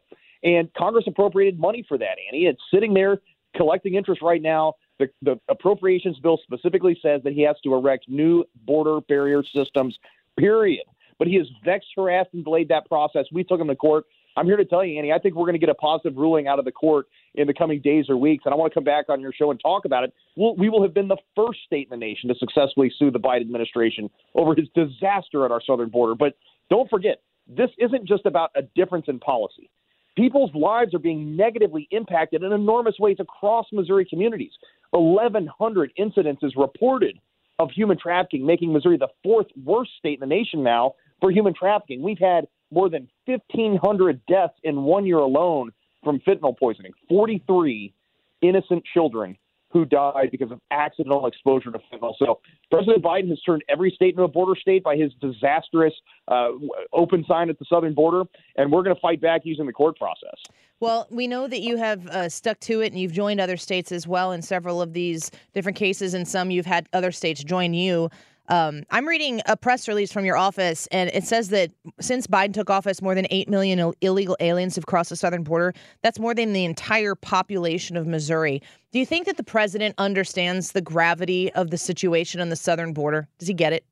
And 0.44 0.72
Congress 0.76 1.06
appropriated 1.08 1.60
money 1.60 1.84
for 1.88 1.98
that, 1.98 2.18
Annie. 2.30 2.46
It's 2.46 2.62
sitting 2.72 2.94
there 2.94 3.20
collecting 3.56 3.96
interest 3.96 4.22
right 4.22 4.42
now. 4.42 4.74
The, 5.00 5.10
the 5.24 5.40
appropriations 5.50 6.20
bill 6.20 6.40
specifically 6.44 6.98
says 7.02 7.22
that 7.24 7.34
he 7.34 7.42
has 7.42 7.56
to 7.64 7.74
erect 7.74 8.08
new 8.08 8.46
border 8.66 9.02
barrier 9.02 9.44
systems, 9.44 9.98
period. 10.38 10.86
But 11.18 11.28
he 11.28 11.36
has 11.36 11.48
vexed, 11.64 11.90
harassed, 11.96 12.30
and 12.34 12.44
delayed 12.44 12.68
that 12.70 12.88
process. 12.88 13.26
We 13.32 13.44
took 13.44 13.60
him 13.60 13.68
to 13.70 13.76
court. 13.76 14.06
I'm 14.38 14.46
here 14.46 14.58
to 14.58 14.66
tell 14.66 14.84
you, 14.86 15.00
Annie, 15.00 15.14
I 15.14 15.20
think 15.20 15.36
we're 15.36 15.46
going 15.46 15.54
to 15.54 15.60
get 15.60 15.70
a 15.70 15.76
positive 15.76 16.18
ruling 16.18 16.48
out 16.48 16.60
of 16.60 16.66
the 16.66 16.72
court 16.72 17.08
in 17.38 17.48
the 17.48 17.54
coming 17.54 17.82
days 17.82 18.06
or 18.10 18.18
weeks. 18.18 18.44
And 18.46 18.54
I 18.54 18.58
want 18.58 18.72
to 18.72 18.74
come 18.74 18.84
back 18.84 19.06
on 19.10 19.22
your 19.22 19.34
show 19.34 19.52
and 19.52 19.60
talk 19.60 19.86
about 19.86 20.04
it. 20.04 20.14
We'll, 20.36 20.56
we 20.56 20.70
will 20.70 20.82
have 20.84 20.94
been 20.94 21.08
the 21.08 21.18
first 21.36 21.60
state 21.66 21.88
in 21.92 22.00
the 22.00 22.06
nation 22.06 22.30
to 22.30 22.36
successfully 22.36 22.92
sue 22.98 23.12
the 23.12 23.20
Biden 23.20 23.42
administration 23.42 24.10
over 24.34 24.56
his 24.56 24.68
disaster 24.76 25.46
at 25.46 25.52
our 25.52 25.62
southern 25.66 25.90
border. 25.90 26.16
But 26.16 26.38
don't 26.70 26.90
forget, 26.90 27.22
this 27.48 27.70
isn't 27.78 28.08
just 28.08 28.26
about 28.26 28.52
a 28.56 28.64
difference 28.76 29.06
in 29.08 29.20
policy. 29.20 29.70
People's 30.16 30.52
lives 30.56 30.94
are 30.94 31.00
being 31.00 31.36
negatively 31.36 31.88
impacted 31.92 32.42
in 32.42 32.54
enormous 32.54 32.96
ways 33.00 33.18
across 33.20 33.66
Missouri 33.72 34.06
communities. 34.10 34.52
1,100 34.92 35.92
incidences 36.00 36.52
reported 36.56 37.20
of 37.60 37.70
human 37.72 37.98
trafficking, 37.98 38.46
making 38.46 38.72
Missouri 38.72 38.98
the 38.98 39.10
fourth 39.24 39.48
worst 39.64 39.92
state 39.98 40.16
in 40.16 40.20
the 40.22 40.36
nation 40.36 40.64
now 40.64 40.94
for 41.20 41.32
human 41.32 41.54
trafficking. 41.54 42.02
We've 42.02 42.20
had 42.20 42.48
more 42.72 42.90
than 42.90 43.08
1,500 43.26 44.22
deaths 44.26 44.54
in 44.64 44.84
one 44.84 45.06
year 45.06 45.18
alone 45.18 45.72
from 46.06 46.20
fentanyl 46.20 46.58
poisoning, 46.58 46.94
43 47.10 47.94
innocent 48.42 48.84
children 48.94 49.38
who 49.72 49.84
died 49.84 50.30
because 50.32 50.52
of 50.52 50.62
accidental 50.72 51.28
exposure 51.28 51.70
to 51.70 51.80
fentanyl. 51.92 52.14
So 52.18 52.40
President 52.72 53.04
Biden 53.04 53.28
has 53.28 53.42
turned 53.42 53.62
every 53.68 53.92
state 53.92 54.12
into 54.12 54.24
a 54.24 54.28
border 54.30 54.58
state 54.58 54.86
by 54.86 54.96
his 54.96 55.12
disastrous 55.20 55.94
uh, 56.30 56.52
open 56.94 57.26
sign 57.28 57.50
at 57.50 57.60
the 57.60 57.66
southern 57.68 57.94
border, 57.94 58.24
and 58.56 58.72
we're 58.72 58.84
going 58.84 58.96
to 58.96 59.02
fight 59.02 59.20
back 59.20 59.42
using 59.44 59.66
the 59.66 59.74
court 59.74 59.98
process. 59.98 60.40
Well, 60.80 61.08
we 61.10 61.28
know 61.28 61.48
that 61.48 61.60
you 61.62 61.76
have 61.78 62.08
uh, 62.08 62.30
stuck 62.30 62.60
to 62.62 62.82
it 62.82 62.94
and 62.94 63.00
you've 63.00 63.12
joined 63.12 63.42
other 63.42 63.58
states 63.58 63.92
as 63.92 64.08
well 64.08 64.32
in 64.32 64.42
several 64.42 64.82
of 64.82 64.94
these 64.94 65.30
different 65.54 65.78
cases, 65.78 66.14
and 66.14 66.26
some 66.26 66.52
you've 66.52 66.66
had 66.66 66.88
other 66.94 67.12
states 67.12 67.44
join 67.44 67.74
you. 67.74 68.10
Um, 68.48 68.84
I'm 68.92 69.08
reading 69.08 69.42
a 69.48 69.58
press 69.58 69.88
release 69.88 70.12
from 70.12 70.24
your 70.24 70.38
office, 70.38 70.88
and 70.92 71.10
it 71.14 71.24
says 71.24 71.50
that 71.50 71.72
since 72.00 72.28
Biden 72.28 72.54
took 72.54 72.70
office, 72.70 73.02
more 73.02 73.16
than 73.16 73.26
8 73.32 73.50
million 73.50 73.80
Ill- 73.80 73.96
illegal 74.02 74.38
aliens 74.40 74.76
have 74.76 74.86
crossed 74.86 75.10
the 75.10 75.16
southern 75.16 75.44
border. 75.44 75.74
That's 76.04 76.20
more 76.20 76.36
than 76.36 76.54
the 76.54 76.66
entire 76.66 77.16
population 77.16 77.98
of 77.98 78.06
Missouri. 78.06 78.62
Do 78.92 79.00
you 79.00 79.06
think 79.06 79.26
that 79.26 79.38
the 79.38 79.44
president 79.44 79.96
understands 79.98 80.74
the 80.74 80.82
gravity 80.82 81.52
of 81.54 81.72
the 81.72 81.78
situation 81.78 82.40
on 82.40 82.50
the 82.50 82.56
southern 82.56 82.94
border? 82.94 83.28
Does 83.40 83.48
he 83.48 83.54
get 83.54 83.74
it? 83.74 83.84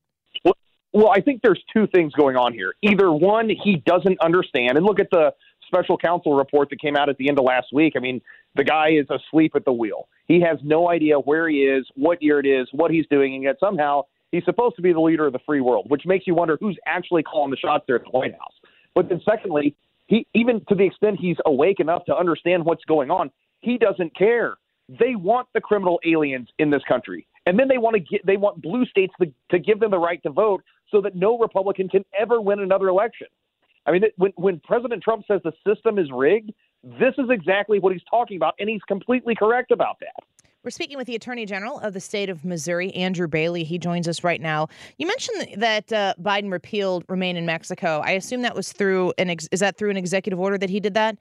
Well, 0.46 0.56
well, 0.94 1.10
I 1.10 1.22
think 1.22 1.42
there's 1.42 1.64
two 1.74 1.88
things 1.88 2.14
going 2.14 2.36
on 2.36 2.54
here. 2.54 2.76
Either 2.84 3.12
one, 3.12 3.50
he 3.50 3.78
doesn't 3.88 4.20
understand, 4.22 4.78
and 4.78 4.86
look 4.86 5.00
at 5.00 5.10
the 5.12 5.34
special 5.66 5.98
counsel 5.98 6.36
report 6.36 6.70
that 6.70 6.80
came 6.80 6.96
out 6.96 7.10
at 7.10 7.18
the 7.18 7.28
end 7.28 7.40
of 7.40 7.46
last 7.46 7.68
week. 7.74 7.94
I 7.96 8.00
mean, 8.00 8.22
the 8.56 8.64
guy 8.64 8.90
is 8.90 9.08
asleep 9.10 9.54
at 9.56 9.66
the 9.66 9.74
wheel. 9.74 10.08
He 10.28 10.40
has 10.42 10.60
no 10.64 10.92
idea 10.92 11.18
where 11.18 11.50
he 11.50 11.64
is, 11.64 11.88
what 11.96 12.22
year 12.22 12.40
it 12.40 12.46
is, 12.46 12.68
what 12.72 12.92
he's 12.92 13.08
doing, 13.08 13.34
and 13.34 13.44
yet 13.44 13.56
somehow 13.60 14.04
He's 14.34 14.44
supposed 14.46 14.76
to 14.78 14.82
be 14.82 14.92
the 14.92 15.00
leader 15.00 15.28
of 15.28 15.34
the 15.34 15.40
free 15.46 15.62
world, 15.62 15.86
which 15.90 16.08
makes 16.08 16.26
you 16.26 16.34
wonder 16.34 16.58
who's 16.60 16.78
actually 16.88 17.22
calling 17.22 17.52
the 17.52 17.58
shots 17.58 17.84
there 17.86 17.98
at 17.98 18.04
the 18.04 18.10
White 18.10 18.34
House. 18.34 18.54
But 18.96 19.08
then, 19.08 19.22
secondly, 19.24 19.76
he 20.08 20.26
even 20.34 20.60
to 20.70 20.76
the 20.76 20.84
extent 20.84 21.20
he's 21.20 21.38
awake 21.46 21.80
enough 21.80 22.04
to 22.06 22.18
understand 22.18 22.66
what's 22.66 22.84
going 22.86 23.12
on, 23.12 23.30
he 23.62 23.78
doesn't 23.78 24.18
care 24.18 24.58
they 24.90 25.16
want 25.16 25.48
the 25.54 25.62
criminal 25.62 26.00
aliens 26.04 26.50
in 26.58 26.72
this 26.72 26.82
country. 26.88 27.28
And 27.46 27.60
then 27.60 27.68
they 27.68 27.78
want 27.78 27.94
to 27.94 28.00
get 28.00 28.26
they 28.26 28.38
want 28.38 28.60
blue 28.60 28.86
states 28.88 29.14
to, 29.22 29.32
to 29.52 29.60
give 29.60 29.80
them 29.80 29.92
the 29.92 30.00
right 30.00 30.22
to 30.24 30.32
vote 30.32 30.64
so 30.90 31.00
that 31.02 31.16
no 31.16 31.38
Republican 31.38 31.88
can 31.88 32.04
ever 32.20 32.42
win 32.42 32.60
another 32.60 32.88
election. 32.88 33.28
I 33.86 33.92
mean, 33.92 34.02
when 34.18 34.32
when 34.36 34.60
President 34.62 35.04
Trump 35.04 35.26
says 35.28 35.42
the 35.44 35.54
system 35.64 36.00
is 36.00 36.08
rigged, 36.12 36.54
this 36.84 37.14
is 37.20 37.30
exactly 37.30 37.78
what 37.78 37.94
he's 37.94 38.04
talking 38.10 38.38
about, 38.38 38.56
and 38.58 38.68
he's 38.68 38.82
completely 38.88 39.36
correct 39.36 39.70
about 39.70 40.00
that. 40.00 40.26
We're 40.64 40.72
speaking 40.72 40.96
with 40.96 41.08
the 41.08 41.16
Attorney 41.16 41.46
General 41.46 41.80
of 41.80 41.94
the 41.94 42.00
state 42.00 42.30
of 42.30 42.46
Missouri, 42.46 42.94
Andrew 42.94 43.28
Bailey. 43.28 43.66
He 43.66 43.78
joins 43.78 44.08
us 44.08 44.24
right 44.24 44.40
now. 44.40 44.70
You 44.98 45.08
mentioned 45.08 45.62
that 45.62 45.92
uh, 45.92 46.14
Biden 46.22 46.50
repealed 46.50 47.04
Remain 47.10 47.36
in 47.36 47.46
Mexico. 47.46 48.02
I 48.02 48.12
assume 48.12 48.44
that 48.44 48.56
was 48.56 48.72
through 48.72 49.12
an 49.18 49.30
ex- 49.30 49.50
is 49.52 49.60
that 49.60 49.78
through 49.78 49.90
an 49.90 49.98
executive 49.98 50.40
order 50.40 50.58
that 50.58 50.70
he 50.70 50.80
did 50.80 50.94
that? 50.94 51.18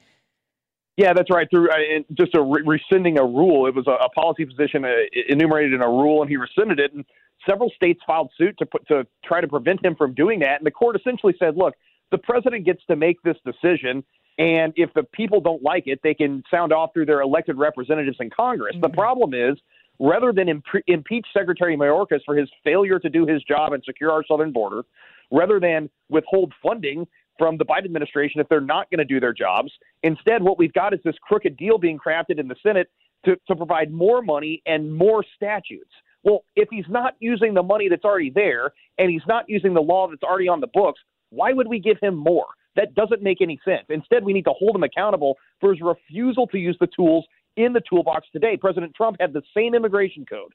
Yeah, 0.96 1.12
that's 1.12 1.28
right. 1.28 1.48
Through 1.50 1.70
uh, 1.70 1.74
just 2.12 2.36
a 2.36 2.42
re- 2.42 2.62
rescinding 2.64 3.18
a 3.18 3.24
rule, 3.24 3.66
it 3.66 3.74
was 3.74 3.88
a, 3.88 4.04
a 4.04 4.08
policy 4.10 4.44
position 4.44 4.84
uh, 4.84 4.90
enumerated 5.28 5.72
in 5.72 5.82
a 5.82 5.88
rule, 5.88 6.22
and 6.22 6.30
he 6.30 6.36
rescinded 6.36 6.78
it. 6.78 6.92
And 6.92 7.04
several 7.44 7.68
states 7.74 8.00
filed 8.06 8.30
suit 8.38 8.54
to 8.58 8.66
put 8.66 8.86
to 8.88 9.04
try 9.24 9.40
to 9.40 9.48
prevent 9.48 9.84
him 9.84 9.96
from 9.96 10.14
doing 10.14 10.38
that. 10.40 10.58
And 10.58 10.66
the 10.66 10.70
court 10.70 10.94
essentially 10.94 11.34
said, 11.40 11.56
"Look, 11.56 11.74
the 12.12 12.18
president 12.18 12.64
gets 12.64 12.84
to 12.86 12.94
make 12.94 13.20
this 13.22 13.38
decision, 13.44 14.04
and 14.38 14.72
if 14.76 14.92
the 14.94 15.02
people 15.02 15.40
don't 15.40 15.62
like 15.62 15.84
it, 15.86 16.00
they 16.02 16.14
can 16.14 16.42
sound 16.50 16.72
off 16.72 16.92
through 16.92 17.06
their 17.06 17.20
elected 17.20 17.56
representatives 17.56 18.16
in 18.20 18.30
Congress." 18.30 18.74
Mm-hmm. 18.74 18.82
The 18.82 18.96
problem 18.96 19.34
is, 19.34 19.58
rather 19.98 20.32
than 20.32 20.48
imp- 20.48 20.84
impeach 20.86 21.26
Secretary 21.32 21.76
Mayorkas 21.76 22.20
for 22.24 22.36
his 22.36 22.48
failure 22.64 22.98
to 22.98 23.08
do 23.08 23.26
his 23.26 23.42
job 23.44 23.72
and 23.72 23.82
secure 23.84 24.10
our 24.10 24.24
southern 24.26 24.52
border, 24.52 24.82
rather 25.30 25.60
than 25.60 25.90
withhold 26.08 26.52
funding 26.62 27.06
from 27.38 27.56
the 27.56 27.64
Biden 27.64 27.86
administration 27.86 28.40
if 28.40 28.48
they're 28.48 28.60
not 28.60 28.90
going 28.90 28.98
to 28.98 29.04
do 29.04 29.18
their 29.18 29.32
jobs. 29.32 29.72
Instead, 30.02 30.42
what 30.42 30.58
we've 30.58 30.72
got 30.72 30.92
is 30.92 31.00
this 31.04 31.16
crooked 31.22 31.56
deal 31.56 31.78
being 31.78 31.98
crafted 31.98 32.38
in 32.38 32.46
the 32.48 32.56
Senate 32.62 32.88
to, 33.24 33.36
to 33.48 33.56
provide 33.56 33.90
more 33.90 34.22
money 34.22 34.62
and 34.66 34.92
more 34.92 35.24
statutes. 35.34 35.90
Well, 36.24 36.44
if 36.56 36.68
he's 36.70 36.84
not 36.88 37.14
using 37.20 37.54
the 37.54 37.62
money 37.62 37.88
that's 37.88 38.04
already 38.04 38.30
there 38.30 38.72
and 38.98 39.10
he's 39.10 39.26
not 39.26 39.44
using 39.48 39.74
the 39.74 39.80
law 39.80 40.08
that's 40.08 40.22
already 40.22 40.48
on 40.48 40.60
the 40.60 40.68
books, 40.68 41.00
why 41.30 41.52
would 41.52 41.66
we 41.66 41.80
give 41.80 41.96
him 42.00 42.14
more? 42.14 42.46
That 42.76 42.94
doesn't 42.94 43.22
make 43.22 43.40
any 43.40 43.60
sense. 43.64 43.84
Instead, 43.88 44.24
we 44.24 44.32
need 44.32 44.44
to 44.44 44.52
hold 44.58 44.74
him 44.74 44.82
accountable 44.82 45.36
for 45.60 45.72
his 45.72 45.80
refusal 45.82 46.46
to 46.48 46.58
use 46.58 46.76
the 46.80 46.88
tools 46.94 47.24
in 47.56 47.72
the 47.72 47.82
toolbox 47.88 48.26
today. 48.32 48.56
President 48.56 48.94
Trump 48.94 49.16
had 49.20 49.32
the 49.32 49.42
same 49.54 49.74
immigration 49.74 50.24
code 50.24 50.52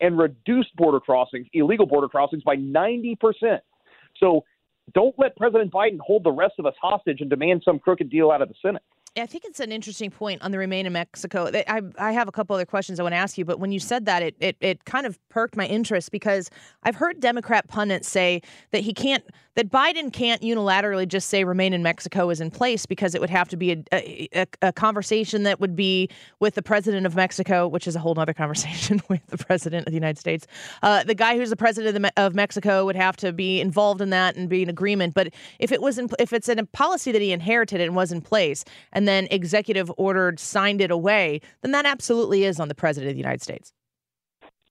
and 0.00 0.18
reduced 0.18 0.74
border 0.76 0.98
crossings, 0.98 1.46
illegal 1.52 1.86
border 1.86 2.08
crossings, 2.08 2.42
by 2.42 2.56
90%. 2.56 3.16
So 4.18 4.44
don't 4.94 5.14
let 5.18 5.36
President 5.36 5.72
Biden 5.72 5.98
hold 6.00 6.24
the 6.24 6.32
rest 6.32 6.54
of 6.58 6.66
us 6.66 6.74
hostage 6.80 7.20
and 7.20 7.30
demand 7.30 7.62
some 7.64 7.78
crooked 7.78 8.10
deal 8.10 8.30
out 8.30 8.42
of 8.42 8.48
the 8.48 8.54
Senate. 8.60 8.82
I 9.14 9.26
think 9.26 9.44
it's 9.44 9.60
an 9.60 9.72
interesting 9.72 10.10
point 10.10 10.40
on 10.40 10.52
the 10.52 10.58
Remain 10.58 10.86
in 10.86 10.92
Mexico. 10.94 11.50
I, 11.68 11.82
I 11.98 12.12
have 12.12 12.28
a 12.28 12.32
couple 12.32 12.54
other 12.54 12.64
questions 12.64 12.98
I 12.98 13.02
want 13.02 13.12
to 13.12 13.18
ask 13.18 13.36
you, 13.36 13.44
but 13.44 13.60
when 13.60 13.70
you 13.70 13.78
said 13.78 14.06
that, 14.06 14.22
it, 14.22 14.34
it, 14.40 14.56
it 14.60 14.84
kind 14.86 15.04
of 15.04 15.18
perked 15.28 15.54
my 15.54 15.66
interest 15.66 16.10
because 16.10 16.48
I've 16.82 16.96
heard 16.96 17.20
Democrat 17.20 17.68
pundits 17.68 18.08
say 18.08 18.40
that 18.70 18.80
he 18.80 18.94
can't, 18.94 19.22
that 19.54 19.70
Biden 19.70 20.10
can't 20.10 20.40
unilaterally 20.40 21.06
just 21.06 21.28
say 21.28 21.44
Remain 21.44 21.74
in 21.74 21.82
Mexico 21.82 22.30
is 22.30 22.40
in 22.40 22.50
place 22.50 22.86
because 22.86 23.14
it 23.14 23.20
would 23.20 23.28
have 23.28 23.50
to 23.50 23.56
be 23.56 23.72
a, 23.72 23.84
a, 23.92 24.46
a 24.62 24.72
conversation 24.72 25.42
that 25.42 25.60
would 25.60 25.76
be 25.76 26.08
with 26.40 26.54
the 26.54 26.62
president 26.62 27.04
of 27.04 27.14
Mexico, 27.14 27.68
which 27.68 27.86
is 27.86 27.94
a 27.94 27.98
whole 27.98 28.18
other 28.18 28.32
conversation 28.32 29.02
with 29.10 29.26
the 29.26 29.36
president 29.36 29.86
of 29.86 29.90
the 29.90 29.96
United 29.96 30.18
States. 30.18 30.46
Uh, 30.82 31.04
the 31.04 31.14
guy 31.14 31.36
who's 31.36 31.50
the 31.50 31.56
president 31.56 32.02
of, 32.02 32.10
of 32.16 32.34
Mexico 32.34 32.86
would 32.86 32.96
have 32.96 33.16
to 33.18 33.30
be 33.30 33.60
involved 33.60 34.00
in 34.00 34.08
that 34.08 34.36
and 34.36 34.48
be 34.48 34.62
in 34.62 34.70
agreement. 34.70 35.12
But 35.12 35.34
if 35.58 35.70
it 35.70 35.82
was 35.82 35.98
in, 35.98 36.08
if 36.18 36.32
it's 36.32 36.48
in 36.48 36.58
a 36.58 36.64
policy 36.64 37.12
that 37.12 37.20
he 37.20 37.32
inherited 37.32 37.82
and 37.82 37.94
was 37.94 38.10
in 38.10 38.22
place, 38.22 38.64
and 38.92 39.01
and 39.02 39.08
then 39.08 39.26
executive 39.32 39.90
ordered, 39.96 40.38
signed 40.38 40.80
it 40.80 40.92
away, 40.92 41.40
then 41.62 41.72
that 41.72 41.84
absolutely 41.84 42.44
is 42.44 42.60
on 42.60 42.68
the 42.68 42.74
president 42.74 43.10
of 43.10 43.14
the 43.16 43.18
United 43.18 43.42
States. 43.42 43.72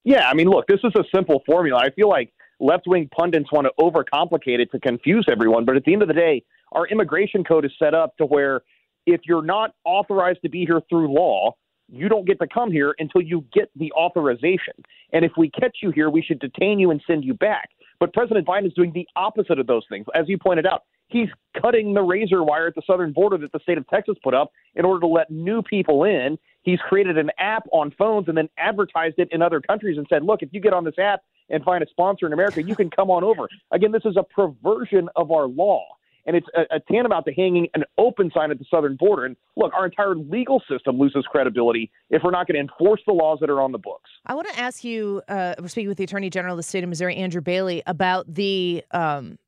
Yeah, 0.05 0.29
I 0.29 0.33
mean, 0.33 0.47
look, 0.47 0.67
this 0.67 0.79
is 0.85 0.93
a 0.95 1.03
simple 1.13 1.43
formula. 1.45 1.81
I 1.81 1.89
feel 1.89 2.07
like 2.07 2.31
left 2.61 2.87
wing 2.87 3.09
pundits 3.13 3.51
want 3.51 3.67
to 3.67 3.73
overcomplicate 3.77 4.59
it 4.59 4.71
to 4.71 4.79
confuse 4.79 5.25
everyone, 5.29 5.65
but 5.65 5.75
at 5.75 5.83
the 5.83 5.91
end 5.91 6.01
of 6.01 6.07
the 6.07 6.13
day, 6.13 6.43
our 6.71 6.87
immigration 6.87 7.43
code 7.43 7.65
is 7.65 7.71
set 7.77 7.93
up 7.93 8.15
to 8.19 8.25
where 8.25 8.61
if 9.05 9.19
you're 9.25 9.43
not 9.43 9.75
authorized 9.83 10.39
to 10.43 10.49
be 10.49 10.63
here 10.65 10.79
through 10.87 11.13
law, 11.13 11.53
you 11.89 12.07
don't 12.07 12.25
get 12.25 12.39
to 12.39 12.47
come 12.47 12.71
here 12.71 12.95
until 12.99 13.21
you 13.21 13.43
get 13.53 13.69
the 13.75 13.91
authorization. 13.91 14.75
And 15.11 15.25
if 15.25 15.33
we 15.37 15.49
catch 15.49 15.79
you 15.83 15.91
here, 15.91 16.09
we 16.09 16.21
should 16.21 16.39
detain 16.39 16.79
you 16.79 16.91
and 16.91 17.03
send 17.05 17.25
you 17.25 17.33
back. 17.33 17.71
But 17.99 18.13
President 18.13 18.47
Biden 18.47 18.67
is 18.67 18.73
doing 18.75 18.93
the 18.93 19.05
opposite 19.17 19.59
of 19.59 19.67
those 19.67 19.83
things. 19.89 20.05
As 20.15 20.29
you 20.29 20.37
pointed 20.37 20.65
out, 20.65 20.83
he's 21.11 21.29
cutting 21.61 21.93
the 21.93 22.01
razor 22.01 22.43
wire 22.43 22.67
at 22.67 22.75
the 22.75 22.81
southern 22.87 23.11
border 23.11 23.37
that 23.37 23.51
the 23.51 23.59
state 23.59 23.77
of 23.77 23.87
Texas 23.87 24.15
put 24.23 24.33
up 24.33 24.51
in 24.75 24.85
order 24.85 24.99
to 25.01 25.07
let 25.07 25.29
new 25.29 25.61
people 25.61 26.03
in. 26.03 26.37
He's 26.63 26.79
created 26.87 27.17
an 27.17 27.31
app 27.37 27.63
on 27.71 27.91
phones 27.97 28.27
and 28.27 28.37
then 28.37 28.49
advertised 28.57 29.15
it 29.17 29.29
in 29.31 29.41
other 29.41 29.61
countries 29.61 29.97
and 29.97 30.05
said, 30.09 30.23
look, 30.23 30.41
if 30.41 30.49
you 30.51 30.61
get 30.61 30.73
on 30.73 30.83
this 30.83 30.97
app 30.99 31.21
and 31.49 31.63
find 31.63 31.83
a 31.83 31.87
sponsor 31.89 32.25
in 32.25 32.33
America, 32.33 32.61
you 32.61 32.75
can 32.75 32.89
come 32.89 33.09
on 33.09 33.23
over. 33.23 33.47
Again, 33.71 33.91
this 33.91 34.03
is 34.05 34.15
a 34.15 34.23
perversion 34.23 35.09
of 35.15 35.31
our 35.31 35.47
law. 35.47 35.83
And 36.25 36.35
it's 36.35 36.45
a, 36.55 36.75
a 36.75 36.79
tantamount 36.79 37.25
to 37.25 37.33
hanging 37.33 37.67
an 37.73 37.83
open 37.97 38.29
sign 38.31 38.51
at 38.51 38.59
the 38.59 38.65
southern 38.69 38.95
border. 38.95 39.25
And 39.25 39.35
look, 39.57 39.73
our 39.73 39.85
entire 39.85 40.15
legal 40.15 40.61
system 40.69 40.99
loses 40.99 41.25
credibility 41.25 41.91
if 42.11 42.21
we're 42.23 42.29
not 42.29 42.47
going 42.47 42.55
to 42.55 42.61
enforce 42.61 43.01
the 43.07 43.13
laws 43.13 43.39
that 43.41 43.49
are 43.49 43.59
on 43.59 43.71
the 43.71 43.79
books. 43.79 44.09
I 44.27 44.35
want 44.35 44.47
to 44.49 44.59
ask 44.59 44.83
you, 44.83 45.23
uh, 45.27 45.55
speaking 45.65 45.89
with 45.89 45.97
the 45.97 46.03
Attorney 46.03 46.29
General 46.29 46.53
of 46.53 46.57
the 46.57 46.63
state 46.63 46.83
of 46.83 46.89
Missouri, 46.89 47.15
Andrew 47.15 47.41
Bailey, 47.41 47.81
about 47.87 48.31
the 48.31 48.83
um, 48.91 49.39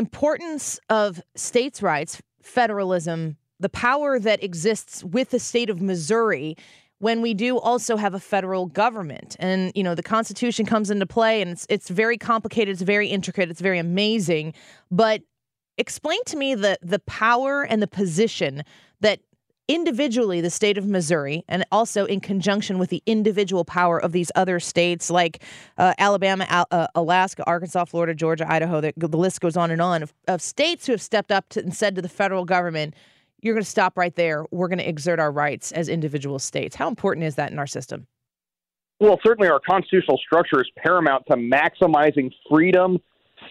importance 0.00 0.80
of 0.88 1.22
states' 1.36 1.82
rights, 1.82 2.20
federalism, 2.42 3.36
the 3.60 3.68
power 3.68 4.18
that 4.18 4.42
exists 4.42 5.04
with 5.04 5.30
the 5.30 5.38
state 5.38 5.70
of 5.70 5.80
Missouri 5.80 6.56
when 6.98 7.22
we 7.22 7.34
do 7.34 7.58
also 7.58 7.96
have 7.96 8.14
a 8.14 8.20
federal 8.20 8.66
government. 8.66 9.36
And 9.38 9.70
you 9.74 9.84
know 9.84 9.94
the 9.94 10.02
constitution 10.02 10.66
comes 10.66 10.90
into 10.90 11.06
play 11.06 11.42
and 11.42 11.50
it's 11.50 11.66
it's 11.68 11.88
very 11.88 12.18
complicated 12.18 12.72
it's 12.72 12.82
very 12.82 13.08
intricate 13.08 13.50
it's 13.50 13.60
very 13.60 13.78
amazing. 13.78 14.54
But 14.90 15.22
explain 15.78 16.22
to 16.26 16.36
me 16.36 16.54
the 16.54 16.78
the 16.82 16.98
power 17.00 17.62
and 17.62 17.82
the 17.82 17.86
position 17.86 18.64
that 19.00 19.20
individually 19.70 20.40
the 20.40 20.50
state 20.50 20.76
of 20.76 20.84
Missouri 20.84 21.44
and 21.46 21.64
also 21.70 22.04
in 22.04 22.18
conjunction 22.18 22.76
with 22.80 22.90
the 22.90 23.04
individual 23.06 23.64
power 23.64 24.02
of 24.02 24.10
these 24.10 24.32
other 24.34 24.58
states 24.58 25.10
like 25.10 25.44
uh, 25.78 25.94
Alabama, 25.96 26.44
Al- 26.48 26.66
uh, 26.72 26.88
Alaska, 26.96 27.44
Arkansas, 27.46 27.84
Florida, 27.84 28.12
Georgia, 28.12 28.52
Idaho. 28.52 28.80
The, 28.80 28.92
the 28.96 29.16
list 29.16 29.40
goes 29.40 29.56
on 29.56 29.70
and 29.70 29.80
on 29.80 30.02
of, 30.02 30.12
of 30.26 30.42
states 30.42 30.86
who 30.86 30.92
have 30.92 31.00
stepped 31.00 31.30
up 31.30 31.48
to, 31.50 31.60
and 31.60 31.72
said 31.72 31.94
to 31.94 32.02
the 32.02 32.08
federal 32.08 32.44
government, 32.44 32.94
"You're 33.42 33.54
going 33.54 33.62
to 33.62 33.70
stop 33.70 33.96
right 33.96 34.14
there. 34.16 34.44
We're 34.50 34.66
going 34.66 34.80
to 34.80 34.88
exert 34.88 35.20
our 35.20 35.30
rights 35.30 35.70
as 35.70 35.88
individual 35.88 36.40
states." 36.40 36.74
How 36.74 36.88
important 36.88 37.24
is 37.24 37.36
that 37.36 37.52
in 37.52 37.58
our 37.60 37.68
system? 37.68 38.08
Well, 38.98 39.20
certainly 39.24 39.48
our 39.48 39.60
constitutional 39.60 40.18
structure 40.18 40.60
is 40.60 40.68
paramount 40.76 41.26
to 41.30 41.36
maximizing 41.36 42.32
freedom, 42.50 42.98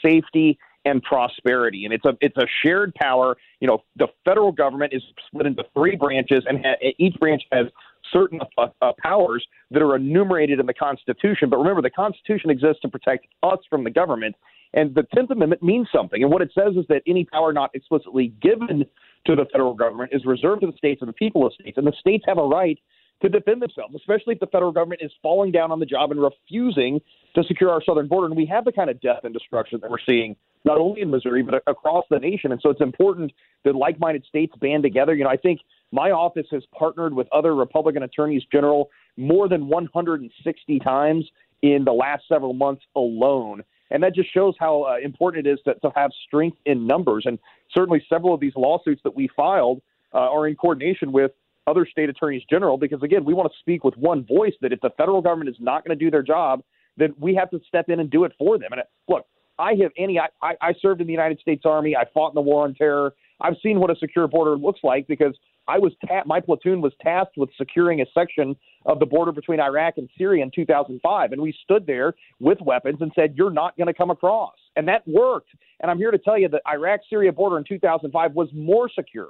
safety, 0.05 0.59
and 0.85 1.01
prosperity. 1.03 1.85
And 1.85 1.93
it's 1.93 2.05
a 2.05 2.17
it's 2.21 2.37
a 2.37 2.45
shared 2.63 2.93
power. 2.95 3.37
You 3.59 3.67
know, 3.67 3.83
the 3.95 4.07
federal 4.25 4.51
government 4.51 4.93
is 4.93 5.03
split 5.27 5.45
into 5.45 5.63
three 5.73 5.95
branches, 5.95 6.43
and 6.47 6.65
ha- 6.65 6.93
each 6.97 7.15
branch 7.19 7.43
has 7.51 7.67
certain 8.11 8.39
uh, 8.57 8.67
uh, 8.81 8.91
powers 9.01 9.45
that 9.71 9.81
are 9.81 9.95
enumerated 9.95 10.59
in 10.59 10.65
the 10.65 10.73
Constitution. 10.73 11.49
But 11.49 11.57
remember, 11.57 11.81
the 11.81 11.89
Constitution 11.89 12.49
exists 12.49 12.81
to 12.81 12.89
protect 12.89 13.27
us 13.43 13.59
from 13.69 13.83
the 13.83 13.91
government. 13.91 14.35
And 14.73 14.93
the 14.93 15.03
Tenth 15.15 15.31
Amendment 15.31 15.63
means 15.63 15.87
something. 15.91 16.21
And 16.21 16.31
what 16.31 16.43
it 16.43 16.51
says 16.53 16.75
is 16.75 16.85
that 16.89 17.01
any 17.07 17.25
power 17.25 17.51
not 17.51 17.71
explicitly 17.73 18.33
given 18.39 18.85
to 19.25 19.35
the 19.35 19.45
federal 19.51 19.73
government 19.73 20.11
is 20.13 20.25
reserved 20.25 20.61
to 20.61 20.67
the 20.67 20.77
states 20.77 21.01
and 21.01 21.09
the 21.09 21.13
people 21.13 21.45
of 21.45 21.53
states. 21.53 21.77
And 21.77 21.87
the 21.87 21.93
states 21.99 22.23
have 22.27 22.37
a 22.37 22.43
right 22.43 22.77
to 23.21 23.29
defend 23.29 23.61
themselves, 23.61 23.95
especially 23.95 24.35
if 24.35 24.39
the 24.39 24.47
federal 24.47 24.71
government 24.71 25.01
is 25.03 25.11
falling 25.21 25.51
down 25.51 25.71
on 25.71 25.79
the 25.79 25.85
job 25.85 26.11
and 26.11 26.21
refusing 26.21 27.01
to 27.35 27.43
secure 27.43 27.69
our 27.69 27.81
southern 27.83 28.07
border. 28.07 28.27
And 28.27 28.35
we 28.35 28.45
have 28.45 28.63
the 28.63 28.71
kind 28.71 28.89
of 28.89 29.01
death 29.01 29.21
and 29.23 29.33
destruction 29.33 29.79
that 29.81 29.89
we're 29.89 29.97
seeing 30.07 30.35
not 30.65 30.77
only 30.77 31.01
in 31.01 31.09
Missouri 31.09 31.43
but 31.43 31.63
across 31.67 32.05
the 32.09 32.19
nation. 32.19 32.51
And 32.51 32.61
so 32.61 32.69
it's 32.69 32.81
important 32.81 33.31
that 33.63 33.75
like-minded 33.75 34.25
states 34.27 34.53
band 34.59 34.83
together. 34.83 35.13
You 35.13 35.23
know, 35.23 35.29
I 35.29 35.37
think 35.37 35.61
my 35.91 36.11
office 36.11 36.47
has 36.51 36.63
partnered 36.77 37.13
with 37.13 37.27
other 37.31 37.55
Republican 37.55 38.03
attorneys 38.03 38.43
general 38.51 38.89
more 39.17 39.47
than 39.47 39.67
160 39.67 40.79
times 40.79 41.25
in 41.61 41.83
the 41.83 41.91
last 41.91 42.23
several 42.27 42.53
months 42.53 42.83
alone. 42.95 43.63
And 43.91 44.03
that 44.03 44.13
just 44.13 44.31
shows 44.33 44.53
how 44.59 44.83
uh, 44.83 44.97
important 45.03 45.47
it 45.47 45.51
is 45.51 45.59
to, 45.65 45.73
to 45.75 45.91
have 45.95 46.11
strength 46.27 46.57
in 46.65 46.85
numbers. 46.85 47.23
And 47.25 47.39
certainly 47.73 48.05
several 48.07 48.33
of 48.33 48.39
these 48.39 48.53
lawsuits 48.55 49.01
that 49.03 49.15
we 49.15 49.29
filed 49.35 49.81
uh, 50.13 50.17
are 50.17 50.47
in 50.47 50.55
coordination 50.55 51.11
with 51.11 51.31
other 51.67 51.87
state 51.89 52.09
attorneys 52.09 52.43
general 52.49 52.77
because, 52.77 53.01
again, 53.03 53.25
we 53.25 53.33
want 53.33 53.51
to 53.51 53.57
speak 53.59 53.83
with 53.83 53.95
one 53.97 54.25
voice 54.25 54.53
that 54.61 54.71
if 54.71 54.81
the 54.81 54.89
federal 54.91 55.21
government 55.21 55.49
is 55.49 55.55
not 55.59 55.85
going 55.85 55.97
to 55.97 56.03
do 56.03 56.11
their 56.11 56.23
job, 56.23 56.63
then 56.97 57.13
we 57.19 57.33
have 57.35 57.49
to 57.51 57.59
step 57.67 57.89
in 57.89 57.99
and 57.99 58.09
do 58.09 58.23
it 58.23 58.33
for 58.37 58.57
them. 58.57 58.69
And 58.71 58.81
look, 59.07 59.25
I 59.59 59.73
have 59.81 59.91
any. 59.97 60.19
I, 60.19 60.27
I 60.41 60.55
I 60.61 60.73
served 60.81 61.01
in 61.01 61.07
the 61.07 61.13
United 61.13 61.39
States 61.39 61.63
Army. 61.65 61.95
I 61.95 62.05
fought 62.13 62.29
in 62.29 62.35
the 62.35 62.41
war 62.41 62.63
on 62.63 62.73
terror. 62.73 63.13
I've 63.41 63.55
seen 63.61 63.79
what 63.79 63.91
a 63.91 63.95
secure 63.95 64.27
border 64.27 64.57
looks 64.57 64.79
like 64.83 65.07
because 65.07 65.35
I 65.67 65.77
was 65.77 65.91
ta- 66.07 66.23
my 66.25 66.39
platoon 66.39 66.81
was 66.81 66.93
tasked 67.01 67.37
with 67.37 67.49
securing 67.57 68.01
a 68.01 68.05
section 68.13 68.55
of 68.85 68.99
the 68.99 69.05
border 69.05 69.31
between 69.31 69.59
Iraq 69.59 69.97
and 69.97 70.09
Syria 70.17 70.43
in 70.43 70.51
2005, 70.53 71.31
and 71.31 71.41
we 71.41 71.53
stood 71.63 71.85
there 71.85 72.15
with 72.39 72.59
weapons 72.61 72.97
and 73.01 73.11
said, 73.13 73.35
"You're 73.35 73.51
not 73.51 73.77
going 73.77 73.87
to 73.87 73.93
come 73.93 74.09
across," 74.09 74.55
and 74.75 74.87
that 74.87 75.07
worked. 75.07 75.49
And 75.81 75.91
I'm 75.91 75.97
here 75.97 76.11
to 76.11 76.17
tell 76.17 76.37
you 76.37 76.47
that 76.49 76.61
Iraq-Syria 76.67 77.33
border 77.33 77.57
in 77.57 77.63
2005 77.65 78.33
was 78.33 78.49
more 78.53 78.89
secure 78.89 79.29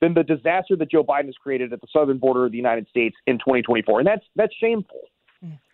than 0.00 0.14
the 0.14 0.22
disaster 0.22 0.76
that 0.76 0.90
Joe 0.90 1.04
Biden 1.04 1.26
has 1.26 1.36
created 1.36 1.72
at 1.72 1.80
the 1.80 1.86
southern 1.92 2.18
border 2.18 2.46
of 2.46 2.52
the 2.52 2.58
United 2.58 2.88
States 2.88 3.16
in 3.26 3.38
2024. 3.38 4.00
And 4.00 4.06
that's 4.06 4.24
that's 4.34 4.54
shameful. 4.56 5.00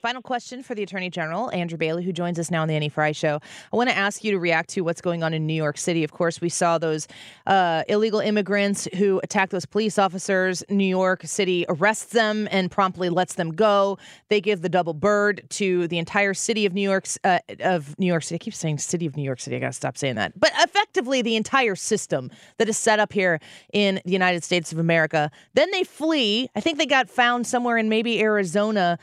Final 0.01 0.23
question 0.23 0.63
for 0.63 0.77
the 0.77 0.85
Attorney 0.85 1.11
General, 1.11 1.51
Andrew 1.51 1.77
Bailey, 1.77 2.05
who 2.05 2.13
joins 2.13 2.39
us 2.39 2.53
now 2.53 2.63
on 2.63 2.69
the 2.69 2.75
Annie 2.75 2.89
Frey 2.89 3.13
Show. 3.13 3.41
I 3.73 3.77
want 3.77 3.91
to 3.91 3.97
ask 3.97 4.23
you 4.23 4.31
to 4.31 4.39
react 4.39 4.69
to 4.71 4.83
what's 4.83 5.01
going 5.01 5.25
on 5.25 5.35
in 5.35 5.45
New 5.45 5.55
York 5.55 5.77
City. 5.77 6.05
Of 6.05 6.13
course, 6.13 6.41
we 6.41 6.49
saw 6.49 6.79
those 6.79 7.09
uh, 7.49 7.83
illegal 7.89 8.21
immigrants 8.21 8.87
who 8.97 9.21
attacked 9.25 9.51
those 9.51 9.67
police 9.67 9.99
officers. 9.99 10.63
New 10.69 10.85
York 10.85 11.23
City 11.25 11.67
arrests 11.69 12.13
them 12.13 12.47
and 12.53 12.71
promptly 12.71 13.09
lets 13.09 13.35
them 13.35 13.51
go. 13.51 13.99
They 14.29 14.41
give 14.41 14.63
the 14.63 14.69
double 14.69 14.95
bird 14.95 15.43
to 15.51 15.89
the 15.89 15.99
entire 15.99 16.35
city 16.35 16.67
of 16.67 16.73
New 16.73 16.89
York. 16.89 17.09
Uh, 17.25 17.41
of 17.59 17.99
New 17.99 18.07
York 18.07 18.23
City. 18.23 18.37
I 18.37 18.39
keep 18.39 18.55
saying 18.55 18.79
city 18.79 19.07
of 19.07 19.17
New 19.17 19.25
York 19.25 19.41
City. 19.41 19.57
I 19.57 19.59
got 19.59 19.69
to 19.69 19.73
stop 19.73 19.99
saying 19.99 20.15
that. 20.15 20.39
But 20.39 20.53
effectively, 20.61 21.23
the 21.23 21.35
entire 21.35 21.75
system 21.75 22.31
that 22.59 22.69
is 22.69 22.79
set 22.79 23.01
up 23.01 23.13
here 23.13 23.41
in 23.73 24.01
the 24.05 24.13
United 24.13 24.45
States 24.45 24.71
of 24.71 24.79
America. 24.79 25.33
Then 25.55 25.73
they 25.73 25.83
flee. 25.83 26.49
I 26.55 26.61
think 26.61 26.79
they 26.79 26.87
got 26.87 27.11
found 27.11 27.49
somewhere 27.49 27.77
in 27.77 27.89
maybe 27.89 28.21
Arizona 28.21 29.01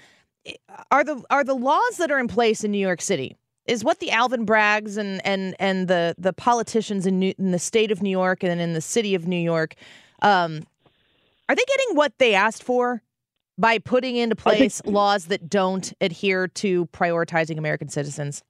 are 0.91 1.03
the 1.03 1.23
are 1.29 1.43
the 1.43 1.55
laws 1.55 1.97
that 1.97 2.11
are 2.11 2.19
in 2.19 2.27
place 2.27 2.63
in 2.63 2.71
New 2.71 2.77
York 2.77 3.01
City 3.01 3.35
is 3.65 3.83
what 3.83 3.99
the 3.99 4.11
Alvin 4.11 4.45
Braggs 4.45 4.97
and 4.97 5.25
and 5.25 5.55
and 5.59 5.87
the 5.87 6.15
the 6.17 6.33
politicians 6.33 7.05
in, 7.05 7.19
New, 7.19 7.33
in 7.37 7.51
the 7.51 7.59
state 7.59 7.91
of 7.91 8.01
New 8.01 8.09
York 8.09 8.43
and 8.43 8.59
in 8.59 8.73
the 8.73 8.81
city 8.81 9.15
of 9.15 9.27
New 9.27 9.37
York 9.37 9.75
um, 10.21 10.63
are 11.49 11.55
they 11.55 11.63
getting 11.67 11.95
what 11.95 12.13
they 12.17 12.33
asked 12.33 12.63
for 12.63 13.01
by 13.57 13.77
putting 13.77 14.15
into 14.15 14.35
place 14.35 14.81
think, 14.81 14.93
laws 14.93 15.25
that 15.25 15.49
don't 15.49 15.93
adhere 16.01 16.47
to 16.47 16.87
prioritizing 16.87 17.57
American 17.57 17.89
citizens? 17.89 18.43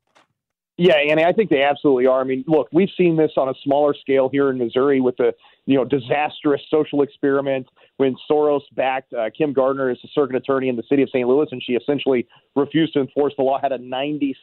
Yeah, 0.78 0.96
Annie, 0.96 1.24
I 1.24 1.34
think 1.34 1.50
they 1.50 1.62
absolutely 1.62 2.08
are. 2.08 2.22
I 2.22 2.24
mean, 2.24 2.44
look, 2.48 2.68
we've 2.72 2.90
seen 2.98 3.16
this 3.16 3.32
on 3.38 3.50
a 3.50 3.54
smaller 3.64 3.94
scale 3.94 4.30
here 4.30 4.50
in 4.50 4.58
Missouri 4.58 5.02
with 5.02 5.18
the 5.18 5.34
you 5.66 5.76
know 5.76 5.86
disastrous 5.86 6.62
social 6.70 7.02
experiment 7.02 7.68
when 7.98 8.16
Soros 8.30 8.62
backed 8.74 9.14
uh, 9.14 9.30
Kim 9.38 9.54
Gardner 9.54 9.90
as 9.90 9.98
a 10.04 10.08
circuit 10.14 10.36
attorney 10.36 10.70
in 10.70 10.76
the 10.76 10.84
city 10.90 11.04
of 11.04 11.10
St. 11.10 11.28
Louis, 11.28 11.48
and 11.52 11.62
she 11.64 11.74
essentially 11.74 12.28
refused 12.56 12.94
to 12.94 13.02
enforce 13.02 13.34
the 13.38 13.44
law. 13.44 13.60
Had 13.62 13.72
a 13.72 13.78
96% 13.78 14.36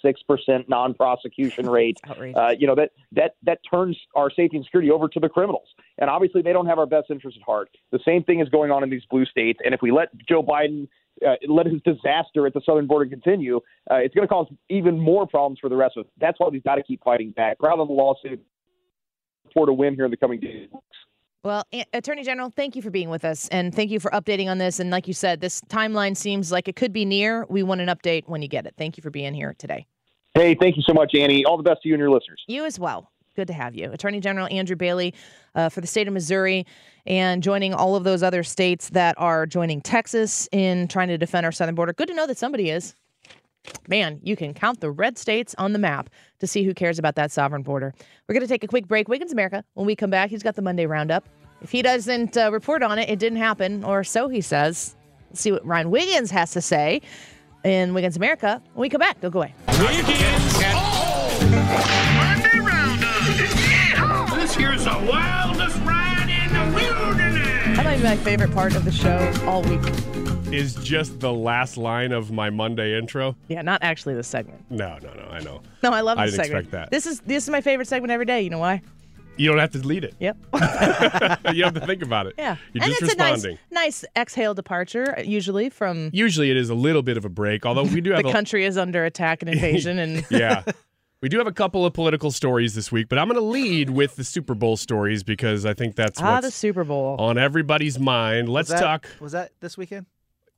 non-prosecution 0.69 1.69
rate. 1.71 1.99
Uh, 2.37 2.55
you 2.59 2.67
know 2.67 2.75
that 2.75 2.91
that 3.13 3.37
that 3.43 3.59
turns 3.69 3.97
our 4.15 4.31
safety 4.31 4.57
and 4.57 4.65
security 4.65 4.91
over 4.91 5.09
to 5.09 5.21
the 5.21 5.29
criminals, 5.29 5.69
and 5.99 6.09
obviously 6.09 6.43
they 6.43 6.53
don't 6.53 6.67
have 6.67 6.79
our 6.79 6.87
best 6.87 7.11
interests 7.11 7.39
at 7.41 7.45
heart. 7.45 7.71
The 7.93 8.01
same 8.05 8.23
thing 8.25 8.41
is 8.41 8.49
going 8.49 8.71
on 8.71 8.83
in 8.83 8.91
these 8.91 9.05
blue 9.11 9.25
states, 9.27 9.59
and 9.65 9.75
if 9.75 9.83
we 9.83 9.91
let 9.91 10.09
Joe 10.29 10.43
Biden 10.43 10.89
uh, 11.27 11.35
let 11.49 11.67
his 11.67 11.81
disaster 11.83 12.47
at 12.47 12.55
the 12.55 12.61
southern 12.65 12.87
border 12.87 13.09
continue, 13.09 13.57
uh, 13.91 13.97
it's 13.97 14.15
going 14.15 14.27
to 14.27 14.33
cause 14.33 14.47
even 14.69 14.99
more 14.99 15.27
problems 15.27 15.59
for 15.59 15.69
the 15.69 15.77
rest 15.77 15.97
of 15.97 16.07
us. 16.07 16.13
That's 16.19 16.39
why 16.39 16.49
we've 16.49 16.65
got 16.65 16.77
to 16.77 16.83
keep 16.83 17.03
fighting 17.03 17.33
back. 17.33 17.57
Rather 17.61 17.81
than 17.81 17.89
the 17.89 17.95
lawsuit, 17.95 18.41
for 19.53 19.69
a 19.69 19.75
win 19.75 19.95
here 19.95 20.05
in 20.05 20.11
the 20.11 20.17
coming 20.17 20.41
days. 20.41 20.69
Well, 21.43 21.65
Attorney 21.95 22.23
General, 22.23 22.51
thank 22.51 22.77
you 22.77 22.83
for 22.83 22.91
being 22.91 23.09
with 23.09 23.25
us 23.25 23.49
and 23.49 23.75
thank 23.75 23.91
you 23.91 23.99
for 23.99 24.11
updating 24.11 24.49
on 24.49 24.59
this. 24.59 24.79
And 24.79 24.91
like 24.91 25.09
you 25.09 25.15
said, 25.15 25.41
this 25.41 25.63
timeline 25.63 26.15
seems 26.15 26.53
like 26.53 26.69
it 26.69 26.77
could 26.77 26.93
be 26.93 27.07
near. 27.07 27.47
We 27.49 27.63
want 27.63 27.81
an 27.81 27.89
update 27.89 28.25
when 28.27 28.43
you 28.43 28.49
get 28.49 28.67
it. 28.67 28.75
Thank 28.77 28.99
you 28.99 29.03
for 29.03 29.11
being 29.11 29.33
here 29.33 29.55
today. 29.57 29.87
Hey, 30.35 30.55
thank 30.55 30.77
you 30.77 30.83
so 30.83 30.93
much, 30.93 31.15
Annie. 31.15 31.47
All 31.47 31.57
the 31.57 31.63
best 31.63 31.81
to 31.83 31.89
you 31.89 31.95
and 31.95 31.99
your 31.99 32.11
listeners. 32.11 32.45
You 32.47 32.67
as 32.67 32.79
well. 32.79 33.11
Good 33.37 33.47
to 33.47 33.55
have 33.55 33.75
you. 33.75 33.91
Attorney 33.91 34.21
General 34.21 34.49
Andrew 34.51 34.77
Bailey 34.77 35.15
uh, 35.55 35.71
for 35.71 35.81
the 35.81 35.87
state 35.87 36.07
of 36.07 36.13
Missouri 36.13 36.67
and 37.07 37.43
joining 37.43 37.73
all 37.73 37.97
of 37.97 38.05
those 38.05 38.23
other 38.23 38.43
states 38.43 38.91
that 38.91 39.15
are 39.17 39.47
joining 39.47 39.81
Texas 39.81 40.47
in 40.53 40.89
trying 40.89 41.09
to 41.09 41.17
defend 41.17 41.47
our 41.47 41.53
southern 41.53 41.75
border. 41.75 41.95
Good 41.95 42.09
to 42.09 42.15
know 42.15 42.27
that 42.27 42.37
somebody 42.37 42.69
is. 42.69 42.95
Man, 43.89 44.21
you 44.23 44.37
can 44.37 44.55
count 44.55 44.81
the 44.81 44.91
red 44.91 45.19
states 45.19 45.55
on 45.59 45.73
the 45.73 45.79
map 45.79 46.11
to 46.39 46.47
see 46.47 46.65
who 46.65 46.75
cares 46.75 46.99
about 46.99 47.15
that 47.17 47.31
sovereign 47.31 47.63
border. 47.63 47.93
We're 48.29 48.35
going 48.35 48.47
to 48.47 48.49
take 48.49 48.65
a 48.65 48.69
quick 48.69 48.87
break. 48.89 49.09
Wiggins 49.09 49.33
America. 49.33 49.65
When 49.75 49.87
we 49.87 49.97
come 49.97 50.11
back, 50.11 50.31
he's 50.31 50.43
got 50.43 50.55
the 50.55 50.63
Monday 50.63 50.87
roundup. 50.87 51.29
If 51.61 51.71
he 51.71 51.83
doesn't 51.83 52.37
uh, 52.37 52.51
report 52.53 52.83
on 52.83 52.99
it, 52.99 53.11
it 53.11 53.19
didn't 53.19 53.39
happen, 53.39 53.85
or 53.85 54.03
so 54.03 54.29
he 54.29 54.41
says. 54.41 54.97
Let's 55.29 55.41
see 55.41 55.53
what 55.53 55.65
Ryan 55.67 55.91
Wiggins 55.91 56.31
has 56.31 56.53
to 56.53 56.61
say 56.61 57.03
in 57.65 57.93
Wiggins 57.93 58.17
America. 58.17 58.63
When 58.73 58.83
we 58.83 58.89
come 58.89 59.01
back, 59.01 59.21
don't 59.21 59.31
go 59.31 59.41
away. 59.41 59.55
Wiggins. 59.69 60.09
Oh! 60.73 61.39
Monday 62.17 62.59
roundup. 62.61 64.39
This 64.39 64.55
here's 64.55 64.85
the 64.85 65.07
wildest 65.09 65.77
ride 65.81 66.29
in 66.31 66.53
the 66.53 66.75
wilderness. 66.75 67.77
That 67.77 67.85
might 67.85 67.99
be 67.99 68.03
my 68.05 68.17
favorite 68.17 68.53
part 68.53 68.75
of 68.75 68.85
the 68.85 68.93
show 68.93 69.33
all 69.47 69.63
week 69.63 69.83
is 70.53 70.75
just 70.77 71.21
the 71.21 71.33
last 71.33 71.77
line 71.77 72.13
of 72.13 72.31
my 72.31 72.51
Monday 72.51 72.99
intro. 72.99 73.37
Yeah, 73.49 73.63
not 73.63 73.83
actually 73.83 74.15
the 74.15 74.23
segment. 74.23 74.65
No, 74.71 74.99
no, 75.03 75.13
no. 75.15 75.29
I 75.31 75.41
know. 75.41 75.63
No, 75.83 75.91
I 75.93 76.01
love 76.01 76.19
I 76.19 76.27
didn't 76.27 76.37
segment. 76.37 76.67
expect 76.67 76.71
that. 76.73 76.91
This 76.91 77.07
is 77.07 77.21
this 77.21 77.45
is 77.45 77.51
my 77.51 77.61
favorite 77.61 77.89
segment 77.89 78.11
every 78.11 78.27
day. 78.27 78.43
You 78.43 78.51
know 78.51 78.59
why? 78.59 78.83
You 79.37 79.49
don't 79.49 79.59
have 79.59 79.71
to 79.73 79.79
lead 79.79 80.05
it. 80.05 80.15
Yep. 80.19 80.37
you 81.55 81.65
have 81.65 81.75
to 81.75 81.83
think 81.87 82.03
about 82.03 82.27
it. 82.27 82.35
Yeah. 82.37 82.57
You're 82.73 82.85
and 82.85 82.91
just 82.93 83.03
it's 83.03 83.15
responding. 83.15 83.59
a 83.71 83.75
nice, 83.75 84.03
nice 84.03 84.05
exhale 84.15 84.53
departure, 84.53 85.23
usually 85.25 85.71
from 85.71 86.11
Usually 86.13 86.51
it 86.51 86.59
is 86.59 86.69
a 86.69 86.75
little 86.75 87.03
bit 87.03 87.17
of 87.17 87.25
a 87.25 87.31
break, 87.31 87.65
although 87.65 87.85
we 87.85 88.01
do 88.03 88.11
have 88.11 88.23
the 88.23 88.29
a, 88.29 88.33
country 88.33 88.65
is 88.67 88.77
under 88.77 89.05
attack 89.05 89.43
and 89.43 89.51
invasion, 89.55 89.99
and 89.99 90.27
yeah. 90.31 90.63
We 91.23 91.29
do 91.29 91.39
have 91.39 91.47
a 91.47 91.53
couple 91.53 91.85
of 91.87 91.93
political 91.93 92.31
stories 92.31 92.75
this 92.75 92.91
week, 92.91 93.09
but 93.09 93.19
I'm 93.19 93.29
going 93.29 93.39
to 93.39 93.45
lead 93.45 93.91
with 93.91 94.17
the 94.17 94.25
Super 94.25 94.55
Bowl 94.55 94.79
stories 94.79 95.23
because 95.23 95.67
I 95.67 95.75
think 95.75 95.95
that's 95.95 96.21
ah, 96.21 96.35
what's 96.35 96.47
the 96.47 96.51
Super 96.51 96.83
Bowl. 96.83 97.17
on 97.19 97.37
everybody's 97.39 97.99
mind. 97.99 98.49
Let's 98.49 98.71
Was 98.71 98.81
that- 98.81 98.87
talk. 98.87 99.07
Was 99.21 99.33
that 99.33 99.53
this 99.61 99.77
weekend? 99.79 100.07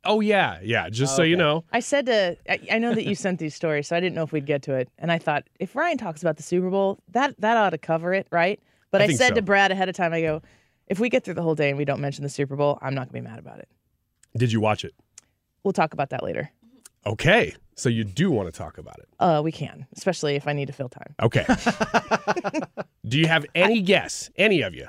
Oh 0.05 0.21
yeah, 0.21 0.59
yeah. 0.62 0.88
Just 0.88 1.15
Oh, 1.15 1.17
so 1.19 1.23
you 1.23 1.37
know, 1.37 1.65
I 1.73 1.81
said 1.81 2.07
to, 2.07 2.37
I, 2.49 2.59
I 2.73 2.79
know 2.79 2.95
that 2.95 3.05
you 3.05 3.15
sent 3.15 3.38
these 3.38 3.55
stories, 3.55 3.88
so 3.88 3.97
I 3.97 4.01
didn't 4.01 4.15
know 4.15 4.25
if 4.25 4.33
we'd 4.33 4.47
get 4.47 4.62
to 4.62 4.75
it. 4.75 4.88
And 4.99 5.12
I 5.12 5.19
thought, 5.19 5.45
if 5.61 5.77
Ryan 5.77 5.99
talks 5.99 6.23
about 6.23 6.37
the 6.37 6.43
Super 6.43 6.71
Bowl, 6.71 6.99
that 7.12 7.35
that 7.38 7.57
ought 7.57 7.71
to 7.71 7.79
cover 7.79 8.12
it, 8.12 8.27
right? 8.31 8.61
But 8.91 9.01
I 9.03 9.05
I, 9.05 9.09
said 9.09 9.29
so. 9.31 9.35
to 9.37 9.43
Brad 9.43 9.71
ahead 9.71 9.88
of 9.88 9.95
time, 9.95 10.12
I 10.12 10.21
go, 10.21 10.43
if 10.88 10.99
we 10.99 11.09
get 11.09 11.25
through 11.25 11.35
the 11.35 11.43
whole 11.43 11.55
day 11.55 11.69
and 11.69 11.79
we 11.79 11.85
don't 11.85 12.01
mention 12.01 12.23
the 12.25 12.29
Super 12.29 12.57
Bowl, 12.57 12.79
I'm 12.83 12.95
not 12.95 13.11
going 13.11 13.23
to 13.23 13.29
be 13.29 13.33
mad 13.33 13.38
about 13.38 13.59
it. 13.59 13.69
did 14.37 14.53
you 14.53 14.61
watch 14.61 14.85
it? 14.85 14.95
We'll 15.65 15.73
talk 15.73 15.93
about 15.95 16.11
that 16.11 16.23
later. 16.23 16.51
Okay, 17.07 17.55
so 17.75 17.88
you 17.88 18.05
do 18.05 18.31
want 18.31 18.53
to 18.53 18.57
talk 18.57 18.79
about 18.79 18.99
it. 18.99 19.09
Uh, 19.19 19.41
we 19.43 19.51
can, 19.51 19.87
especially 19.97 20.35
if 20.37 20.47
I 20.47 20.53
need 20.53 20.67
to 20.67 20.73
fill 20.73 20.88
time. 20.88 21.15
Okay. 21.21 21.47
do 23.09 23.19
you 23.19 23.27
have 23.27 23.47
any 23.55 23.81
guess, 23.81 24.31
any 24.37 24.62
of 24.62 24.75
you, 24.75 24.88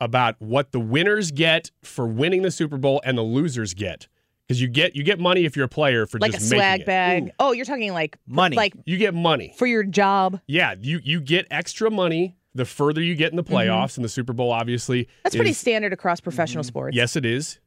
about 0.00 0.36
what 0.40 0.72
the 0.72 0.80
winners 0.80 1.30
get 1.30 1.70
for 1.82 2.06
winning 2.06 2.42
the 2.42 2.50
Super 2.50 2.76
Bowl 2.76 3.00
and 3.04 3.16
the 3.16 3.22
losers 3.22 3.74
get? 3.74 4.08
Because 4.46 4.60
you 4.60 4.68
get 4.68 4.94
you 4.94 5.02
get 5.02 5.18
money 5.18 5.44
if 5.44 5.56
you're 5.56 5.64
a 5.64 5.68
player 5.68 6.06
for 6.06 6.18
Like 6.18 6.30
a 6.30 6.34
just 6.34 6.48
swag 6.50 6.60
making 6.60 6.82
it. 6.82 6.86
bag. 6.86 7.30
Oh, 7.40 7.52
you're 7.52 7.64
talking 7.64 7.92
like 7.92 8.16
Money. 8.28 8.54
like 8.56 8.74
you 8.84 8.96
get 8.96 9.12
money. 9.14 9.52
for 9.56 9.66
your 9.66 9.82
job. 9.82 10.40
Yeah, 10.46 10.74
you 10.80 11.00
you 11.02 11.20
get 11.20 11.46
extra 11.50 11.90
money 11.90 12.36
the 12.54 12.64
further 12.64 13.02
you 13.02 13.14
get 13.16 13.30
in 13.32 13.36
the 13.36 13.44
playoffs, 13.44 13.96
and 13.96 14.04
the 14.04 14.08
Super 14.08 14.32
Bowl 14.32 14.50
obviously. 14.52 15.02
Mm-hmm. 15.04 15.10
That's 15.24 15.36
pretty 15.36 15.52
standard 15.52 15.92
across 15.92 16.20
professional 16.20 16.62
sports. 16.64 16.96
Yes, 16.96 17.16
it 17.16 17.26
is. 17.26 17.58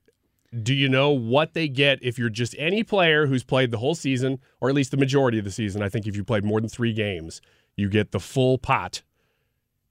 Do 0.64 0.74
you 0.74 0.90
know 0.90 1.12
what 1.12 1.54
they 1.54 1.68
get 1.68 2.00
if 2.02 2.18
you're 2.18 2.30
just 2.30 2.56
any 2.58 2.82
player 2.84 3.28
who's 3.28 3.44
played 3.44 3.70
the 3.70 3.78
whole 3.78 3.94
season, 3.94 4.40
or 4.62 4.70
at 4.70 4.74
least 4.74 4.90
the 4.92 4.98
majority 4.98 5.38
of 5.38 5.46
the 5.46 5.52
season? 5.52 5.84
I 5.84 5.90
think 5.90 6.08
if 6.08 6.16
you 6.16 6.24
played 6.24 6.44
more 6.44 6.60
than 6.60 6.70
three 6.70 6.94
games, 6.94 7.40
you 7.76 7.88
get 7.90 8.12
the 8.12 8.20
full 8.20 8.58
pot. 8.58 9.04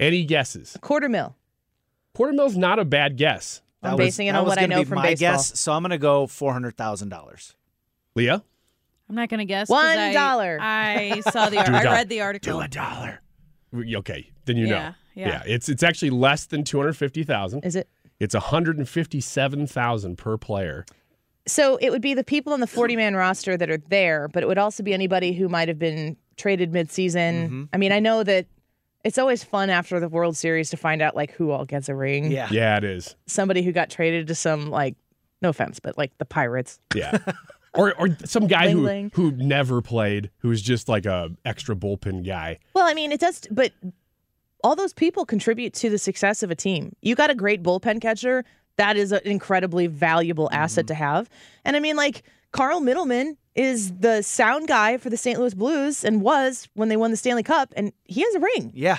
Any 0.00 0.24
guesses? 0.24 0.74
A 0.74 0.78
Quarter 0.80 1.08
mil. 1.10 1.36
Quarter 2.18 2.32
mil's 2.32 2.56
not 2.56 2.80
a 2.80 2.84
bad 2.84 3.16
guess. 3.16 3.62
I'm 3.80 3.92
That 3.92 3.96
was- 3.98 4.06
basing 4.08 4.26
it 4.26 4.34
on 4.34 4.44
what 4.44 4.60
I 4.60 4.66
know 4.66 4.78
be 4.80 4.84
from 4.86 4.96
my 4.96 5.02
baseball. 5.10 5.34
guess, 5.34 5.56
so 5.60 5.72
I'm 5.72 5.82
going 5.82 5.90
to 5.90 5.98
go 5.98 6.26
four 6.26 6.52
hundred 6.52 6.76
thousand 6.76 7.10
dollars. 7.10 7.54
Leah, 8.16 8.42
I'm 9.08 9.14
not 9.14 9.28
going 9.28 9.38
to 9.38 9.44
guess. 9.44 9.68
One 9.68 9.84
I- 9.86 11.12
I 11.14 11.20
saw 11.20 11.48
the. 11.48 11.62
Do 11.64 11.72
a 11.72 11.76
I 11.76 11.82
dollar. 11.84 11.94
read 11.94 12.08
the 12.08 12.20
article. 12.22 12.54
Do 12.58 12.60
a 12.60 12.66
dollar. 12.66 13.20
okay, 13.98 14.32
then 14.46 14.56
you 14.56 14.66
know. 14.66 14.74
Yeah, 14.74 14.92
yeah. 15.14 15.42
it's 15.46 15.68
it's 15.68 15.84
actually 15.84 16.10
less 16.10 16.46
than 16.46 16.64
two 16.64 16.78
hundred 16.78 16.94
fifty 16.96 17.22
thousand. 17.22 17.64
Is 17.64 17.76
it? 17.76 17.88
It's 18.18 18.34
one 18.34 18.42
hundred 18.42 18.78
and 18.78 18.88
fifty-seven 18.88 19.68
thousand 19.68 20.18
per 20.18 20.36
player. 20.36 20.84
So 21.46 21.76
it 21.80 21.90
would 21.90 22.02
be 22.02 22.14
the 22.14 22.24
people 22.24 22.52
on 22.52 22.58
the 22.60 22.66
40 22.66 22.96
man 22.96 23.14
roster 23.14 23.56
that 23.56 23.70
are 23.70 23.78
there, 23.88 24.26
but 24.28 24.42
it 24.42 24.46
would 24.46 24.58
also 24.58 24.82
be 24.82 24.92
anybody 24.92 25.32
who 25.32 25.48
might 25.48 25.68
have 25.68 25.78
been 25.78 26.16
traded 26.36 26.72
midseason. 26.72 27.44
Mm-hmm. 27.46 27.64
I 27.72 27.76
mean, 27.78 27.90
I 27.92 28.00
know 28.00 28.22
that 28.24 28.44
it's 29.04 29.18
always 29.18 29.44
fun 29.44 29.70
after 29.70 30.00
the 30.00 30.08
World 30.08 30.36
Series 30.36 30.70
to 30.70 30.76
find 30.76 31.00
out 31.02 31.14
like 31.16 31.30
who 31.32 31.50
all 31.50 31.64
gets 31.64 31.88
a 31.88 31.94
ring. 31.94 32.30
Yeah. 32.30 32.48
Yeah, 32.50 32.76
it 32.76 32.84
is. 32.84 33.14
Somebody 33.26 33.62
who 33.62 33.72
got 33.72 33.90
traded 33.90 34.26
to 34.28 34.34
some 34.34 34.70
like, 34.70 34.96
no 35.40 35.50
offense, 35.50 35.78
but 35.80 35.96
like 35.96 36.16
the 36.18 36.24
Pirates. 36.24 36.80
Yeah. 36.94 37.18
or 37.74 37.94
or 37.94 38.08
some 38.24 38.46
guy 38.46 38.66
Ling 38.66 38.76
who 38.76 38.82
Ling. 38.82 39.10
who 39.14 39.30
never 39.32 39.80
played, 39.82 40.30
who's 40.38 40.60
just 40.62 40.88
like 40.88 41.06
a 41.06 41.30
extra 41.44 41.76
bullpen 41.76 42.26
guy. 42.26 42.58
Well, 42.74 42.86
I 42.88 42.94
mean, 42.94 43.12
it 43.12 43.20
does, 43.20 43.42
but 43.50 43.72
all 44.64 44.74
those 44.74 44.92
people 44.92 45.24
contribute 45.24 45.74
to 45.74 45.88
the 45.90 45.98
success 45.98 46.42
of 46.42 46.50
a 46.50 46.56
team. 46.56 46.96
You 47.02 47.14
got 47.14 47.30
a 47.30 47.34
great 47.34 47.62
bullpen 47.62 48.00
catcher. 48.00 48.44
That 48.76 48.96
is 48.96 49.12
an 49.12 49.20
incredibly 49.24 49.86
valuable 49.86 50.48
asset 50.52 50.84
Mm-hmm. 50.84 50.88
to 50.88 50.94
have. 50.94 51.30
And 51.64 51.76
I 51.76 51.80
mean, 51.80 51.94
like, 51.96 52.22
Carl 52.52 52.80
Middleman 52.80 53.36
is 53.54 53.92
the 53.98 54.22
sound 54.22 54.68
guy 54.68 54.96
for 54.98 55.10
the 55.10 55.16
St. 55.16 55.38
Louis 55.38 55.54
Blues 55.54 56.04
and 56.04 56.22
was 56.22 56.68
when 56.74 56.88
they 56.88 56.96
won 56.96 57.10
the 57.10 57.16
Stanley 57.16 57.42
Cup, 57.42 57.72
and 57.76 57.92
he 58.04 58.22
has 58.22 58.34
a 58.34 58.40
ring. 58.40 58.70
Yeah. 58.74 58.98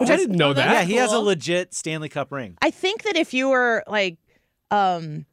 Oh, 0.00 0.04
I 0.04 0.16
didn't 0.16 0.36
know 0.36 0.52
that. 0.52 0.70
Yeah, 0.70 0.82
he 0.82 0.94
has 0.96 1.12
a 1.12 1.18
legit 1.18 1.74
Stanley 1.74 2.08
Cup 2.08 2.30
ring. 2.30 2.56
I 2.62 2.70
think 2.70 3.02
that 3.02 3.16
if 3.16 3.34
you 3.34 3.48
were 3.48 3.82
like, 3.88 4.18
um, 4.70 5.26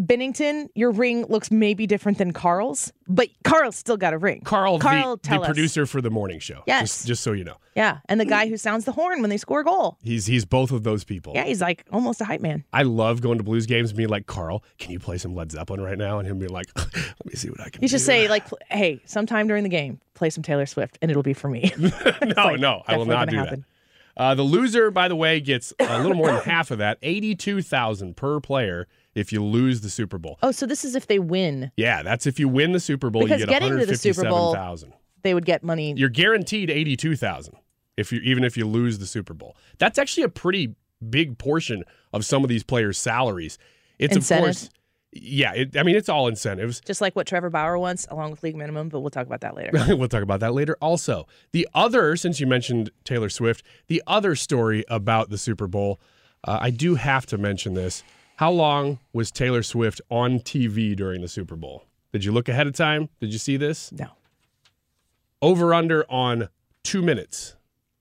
Binnington, 0.00 0.68
your 0.74 0.90
ring 0.90 1.24
looks 1.28 1.52
maybe 1.52 1.86
different 1.86 2.18
than 2.18 2.32
Carl's, 2.32 2.92
but 3.06 3.28
Carl's 3.44 3.76
still 3.76 3.96
got 3.96 4.12
a 4.12 4.18
ring. 4.18 4.40
Carl, 4.40 4.80
Carl, 4.80 5.18
the, 5.18 5.30
the 5.30 5.38
producer 5.40 5.86
for 5.86 6.00
the 6.00 6.10
morning 6.10 6.40
show. 6.40 6.62
Yes. 6.66 6.80
Just, 6.80 7.06
just 7.06 7.22
so 7.22 7.32
you 7.32 7.44
know. 7.44 7.56
Yeah, 7.76 7.98
and 8.08 8.20
the 8.20 8.24
guy 8.24 8.48
who 8.48 8.56
sounds 8.56 8.84
the 8.84 8.92
horn 8.92 9.20
when 9.20 9.30
they 9.30 9.36
score 9.36 9.60
a 9.60 9.64
goal. 9.64 9.98
He's 10.02 10.26
he's 10.26 10.44
both 10.44 10.70
of 10.72 10.82
those 10.84 11.02
people. 11.04 11.32
Yeah, 11.34 11.44
he's 11.44 11.60
like 11.60 11.84
almost 11.92 12.20
a 12.20 12.24
hype 12.24 12.40
man. 12.40 12.64
I 12.72 12.82
love 12.82 13.20
going 13.20 13.38
to 13.38 13.44
blues 13.44 13.66
games 13.66 13.90
and 13.90 13.96
being 13.96 14.08
like, 14.08 14.26
Carl, 14.26 14.62
can 14.78 14.90
you 14.92 14.98
play 15.00 15.18
some 15.18 15.34
Led 15.34 15.50
Zeppelin 15.52 15.80
right 15.80 15.98
now? 15.98 16.18
And 16.18 16.26
him 16.28 16.38
being 16.38 16.52
like, 16.52 16.66
let 16.76 17.26
me 17.26 17.34
see 17.34 17.50
what 17.50 17.60
I 17.60 17.70
can 17.70 17.82
You 17.82 17.88
should 17.88 17.98
do. 17.98 18.04
say 18.04 18.28
like, 18.28 18.44
"Hey, 18.70 19.00
sometime 19.06 19.46
during 19.48 19.62
the 19.64 19.68
game, 19.68 20.00
play 20.14 20.30
some 20.30 20.42
Taylor 20.42 20.66
Swift, 20.66 20.98
and 21.02 21.10
it'll 21.10 21.22
be 21.24 21.34
for 21.34 21.48
me." 21.48 21.72
no, 21.78 21.88
like 22.36 22.60
no, 22.60 22.82
I 22.86 22.96
will 22.96 23.06
not 23.06 23.28
do 23.28 23.36
happen. 23.36 23.64
that. 24.16 24.22
Uh, 24.22 24.34
the 24.36 24.44
loser, 24.44 24.92
by 24.92 25.08
the 25.08 25.16
way, 25.16 25.40
gets 25.40 25.72
a 25.80 26.00
little 26.00 26.16
more 26.16 26.28
than 26.30 26.42
half 26.42 26.70
of 26.70 26.78
that, 26.78 26.98
eighty-two 27.02 27.60
thousand 27.62 28.16
per 28.16 28.38
player 28.38 28.86
if 29.14 29.32
you 29.32 29.42
lose 29.44 29.80
the 29.80 29.90
Super 29.90 30.18
Bowl. 30.18 30.38
oh, 30.42 30.50
so 30.52 30.66
this 30.66 30.84
is 30.84 30.94
if 30.94 31.06
they 31.06 31.18
win, 31.18 31.70
Yeah, 31.76 32.02
that's 32.02 32.26
if 32.26 32.38
you 32.38 32.48
win 32.48 32.72
the 32.72 32.80
Super 32.80 33.10
Bowl, 33.10 33.22
Because 33.22 33.40
you 33.40 33.46
get 33.46 33.52
getting 33.52 33.70
one 33.70 33.78
to 33.80 33.86
the 33.86 33.90
hundred 33.92 33.98
Super 34.00 34.14
fifty-seven 34.14 34.30
Bowl- 34.30 34.54
thousand. 34.54 34.92
they 35.22 35.34
would 35.34 35.44
get 35.46 35.62
money. 35.62 35.94
You're 35.96 36.08
guaranteed 36.08 36.70
eighty-two 36.70 37.16
thousand 37.16 37.56
if 37.96 38.12
you 38.12 38.20
even 38.20 38.42
if 38.44 38.56
you 38.56 38.66
lose 38.66 38.98
the 38.98 39.06
Super 39.06 39.34
Bowl. 39.34 39.56
That's 39.78 39.98
actually 39.98 40.24
a 40.24 40.28
pretty 40.28 40.74
big 41.10 41.38
portion 41.38 41.84
of 42.12 42.24
some 42.24 42.42
of 42.42 42.48
these 42.48 42.62
players' 42.64 42.98
salaries. 42.98 43.58
It's 43.98 44.16
Incentive? 44.16 44.48
of 44.50 44.56
course, 44.56 44.70
yeah. 45.12 45.52
It, 45.52 45.76
I 45.76 45.84
mean, 45.84 45.94
it's 45.94 46.08
all 46.08 46.26
incentives. 46.26 46.80
Just 46.80 47.00
like 47.00 47.14
what 47.14 47.26
Trevor 47.28 47.50
Bauer 47.50 47.78
wants, 47.78 48.06
along 48.10 48.32
with 48.32 48.42
league 48.42 48.56
minimum, 48.56 48.88
but 48.88 48.98
we'll 49.00 49.10
talk 49.10 49.26
about 49.26 49.42
that 49.42 49.54
later. 49.54 49.70
we'll 49.96 50.08
talk 50.08 50.22
about 50.22 50.40
that 50.40 50.52
later. 50.54 50.76
Also, 50.80 51.28
the 51.52 51.68
other, 51.74 52.16
since 52.16 52.40
you 52.40 52.46
mentioned 52.48 52.90
Taylor 53.04 53.28
Swift, 53.28 53.64
the 53.86 54.02
other 54.08 54.34
story 54.34 54.84
about 54.88 55.30
the 55.30 55.38
Super 55.38 55.68
Bowl, 55.68 56.00
uh, 56.42 56.58
I 56.60 56.70
do 56.70 56.96
have 56.96 57.26
to 57.26 57.38
mention 57.38 57.74
this. 57.74 58.02
How 58.36 58.50
long 58.50 58.98
was 59.12 59.30
Taylor 59.30 59.62
Swift 59.62 60.00
on 60.10 60.40
TV 60.40 60.96
during 60.96 61.20
the 61.20 61.28
Super 61.28 61.54
Bowl? 61.54 61.84
Did 62.12 62.24
you 62.24 62.32
look 62.32 62.48
ahead 62.48 62.66
of 62.66 62.74
time? 62.74 63.08
Did 63.20 63.32
you 63.32 63.38
see 63.38 63.56
this? 63.56 63.92
No. 63.92 64.08
Over 65.40 65.72
under 65.72 66.04
on 66.10 66.48
two 66.82 67.02
minutes. 67.02 67.56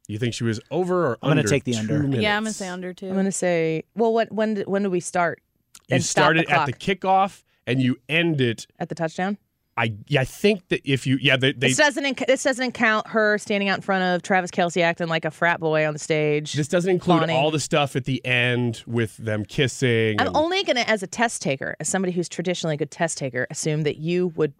You 0.07 0.17
think 0.17 0.33
she 0.33 0.43
was 0.43 0.59
over 0.71 1.05
or 1.07 1.17
I'm 1.21 1.29
gonna 1.29 1.41
under? 1.41 1.49
take 1.49 1.63
the 1.63 1.75
under. 1.75 1.99
Minutes? 1.99 2.21
Yeah, 2.23 2.37
I'm 2.37 2.43
gonna 2.43 2.53
say 2.53 2.67
under 2.67 2.93
too. 2.93 3.09
I'm 3.09 3.15
gonna 3.15 3.31
say, 3.31 3.83
well, 3.95 4.13
what 4.13 4.31
when 4.31 4.55
did, 4.55 4.67
when 4.67 4.83
do 4.83 4.89
we 4.89 4.99
start? 4.99 5.41
You 5.87 5.95
and 5.95 6.03
stop 6.03 6.33
the 6.33 6.49
at 6.49 6.65
the 6.65 6.73
kickoff 6.73 7.43
and 7.67 7.81
you 7.81 7.97
end 8.09 8.41
it. 8.41 8.67
at 8.79 8.89
the 8.89 8.95
touchdown. 8.95 9.37
I 9.75 9.95
yeah, 10.07 10.21
I 10.21 10.25
think 10.25 10.67
that 10.67 10.81
if 10.83 11.07
you 11.07 11.17
yeah 11.19 11.35
they, 11.35 11.51
they 11.51 11.69
this 11.69 11.77
doesn't 11.77 12.03
inc- 12.03 12.27
this 12.27 12.43
doesn't 12.43 12.73
count 12.73 13.07
her 13.07 13.39
standing 13.39 13.69
out 13.69 13.77
in 13.79 13.81
front 13.81 14.03
of 14.03 14.21
Travis 14.21 14.51
Kelce 14.51 14.83
acting 14.83 15.07
like 15.07 15.25
a 15.25 15.31
frat 15.31 15.59
boy 15.59 15.87
on 15.87 15.93
the 15.93 15.99
stage. 15.99 16.53
this 16.53 16.67
doesn't 16.67 16.91
include 16.91 17.21
fawning. 17.21 17.35
all 17.35 17.49
the 17.49 17.59
stuff 17.59 17.95
at 17.95 18.05
the 18.05 18.23
end 18.23 18.83
with 18.85 19.17
them 19.17 19.43
kissing. 19.45 20.19
I'm 20.21 20.27
and- 20.27 20.35
only 20.35 20.63
gonna, 20.63 20.81
as 20.81 21.01
a 21.01 21.07
test 21.07 21.41
taker, 21.41 21.75
as 21.79 21.89
somebody 21.89 22.11
who's 22.11 22.29
traditionally 22.29 22.75
a 22.75 22.77
good 22.77 22.91
test 22.91 23.17
taker, 23.17 23.47
assume 23.49 23.81
that 23.83 23.97
you 23.97 24.27
would 24.35 24.53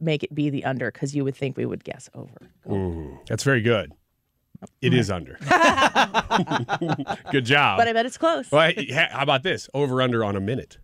make 0.00 0.22
it 0.22 0.34
be 0.34 0.50
the 0.50 0.64
under 0.64 0.90
because 0.92 1.16
you 1.16 1.24
would 1.24 1.34
think 1.34 1.56
we 1.56 1.64
would 1.64 1.82
guess 1.82 2.10
over. 2.14 2.50
Mhm. 2.68 3.18
That's 3.26 3.44
very 3.44 3.62
good. 3.62 3.92
It 4.82 4.92
is 4.92 5.10
under. 5.10 5.38
good 7.30 7.44
job. 7.46 7.78
But 7.78 7.88
I 7.88 7.92
bet 7.92 8.06
it's 8.06 8.18
close. 8.18 8.50
Well, 8.50 8.70
hey, 8.70 8.90
how 8.92 9.22
about 9.22 9.42
this? 9.42 9.68
Over 9.72 10.02
under 10.02 10.24
on 10.24 10.36
a 10.36 10.40
minute. 10.40 10.78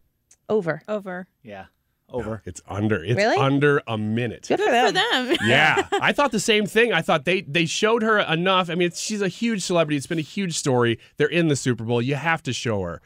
Over. 0.48 0.82
Over. 0.88 1.26
Yeah. 1.42 1.66
Over. 2.14 2.42
It's 2.46 2.62
under. 2.68 3.02
It's 3.04 3.16
Really? 3.16 3.36
under 3.36 3.82
a 3.86 3.98
minute. 3.98 4.46
Good 4.48 4.60
for 4.60 4.66
For 4.66 4.92
them. 4.92 4.94
them. 4.94 5.36
Yeah, 5.46 5.86
I 5.92 6.12
thought 6.12 6.32
the 6.32 6.40
same 6.40 6.66
thing. 6.66 6.92
I 6.92 7.02
thought 7.02 7.24
they 7.24 7.42
they 7.42 7.66
showed 7.66 8.02
her 8.02 8.18
enough. 8.20 8.70
I 8.70 8.74
mean, 8.76 8.86
it's, 8.88 9.00
she's 9.00 9.20
a 9.22 9.28
huge 9.28 9.62
celebrity. 9.62 9.96
It's 9.96 10.06
been 10.06 10.18
a 10.18 10.22
huge 10.22 10.56
story. 10.56 10.98
They're 11.16 11.26
in 11.28 11.48
the 11.48 11.56
Super 11.56 11.84
Bowl. 11.84 12.00
You 12.00 12.14
have 12.14 12.42
to 12.44 12.52
show 12.52 12.80
her, 12.82 13.00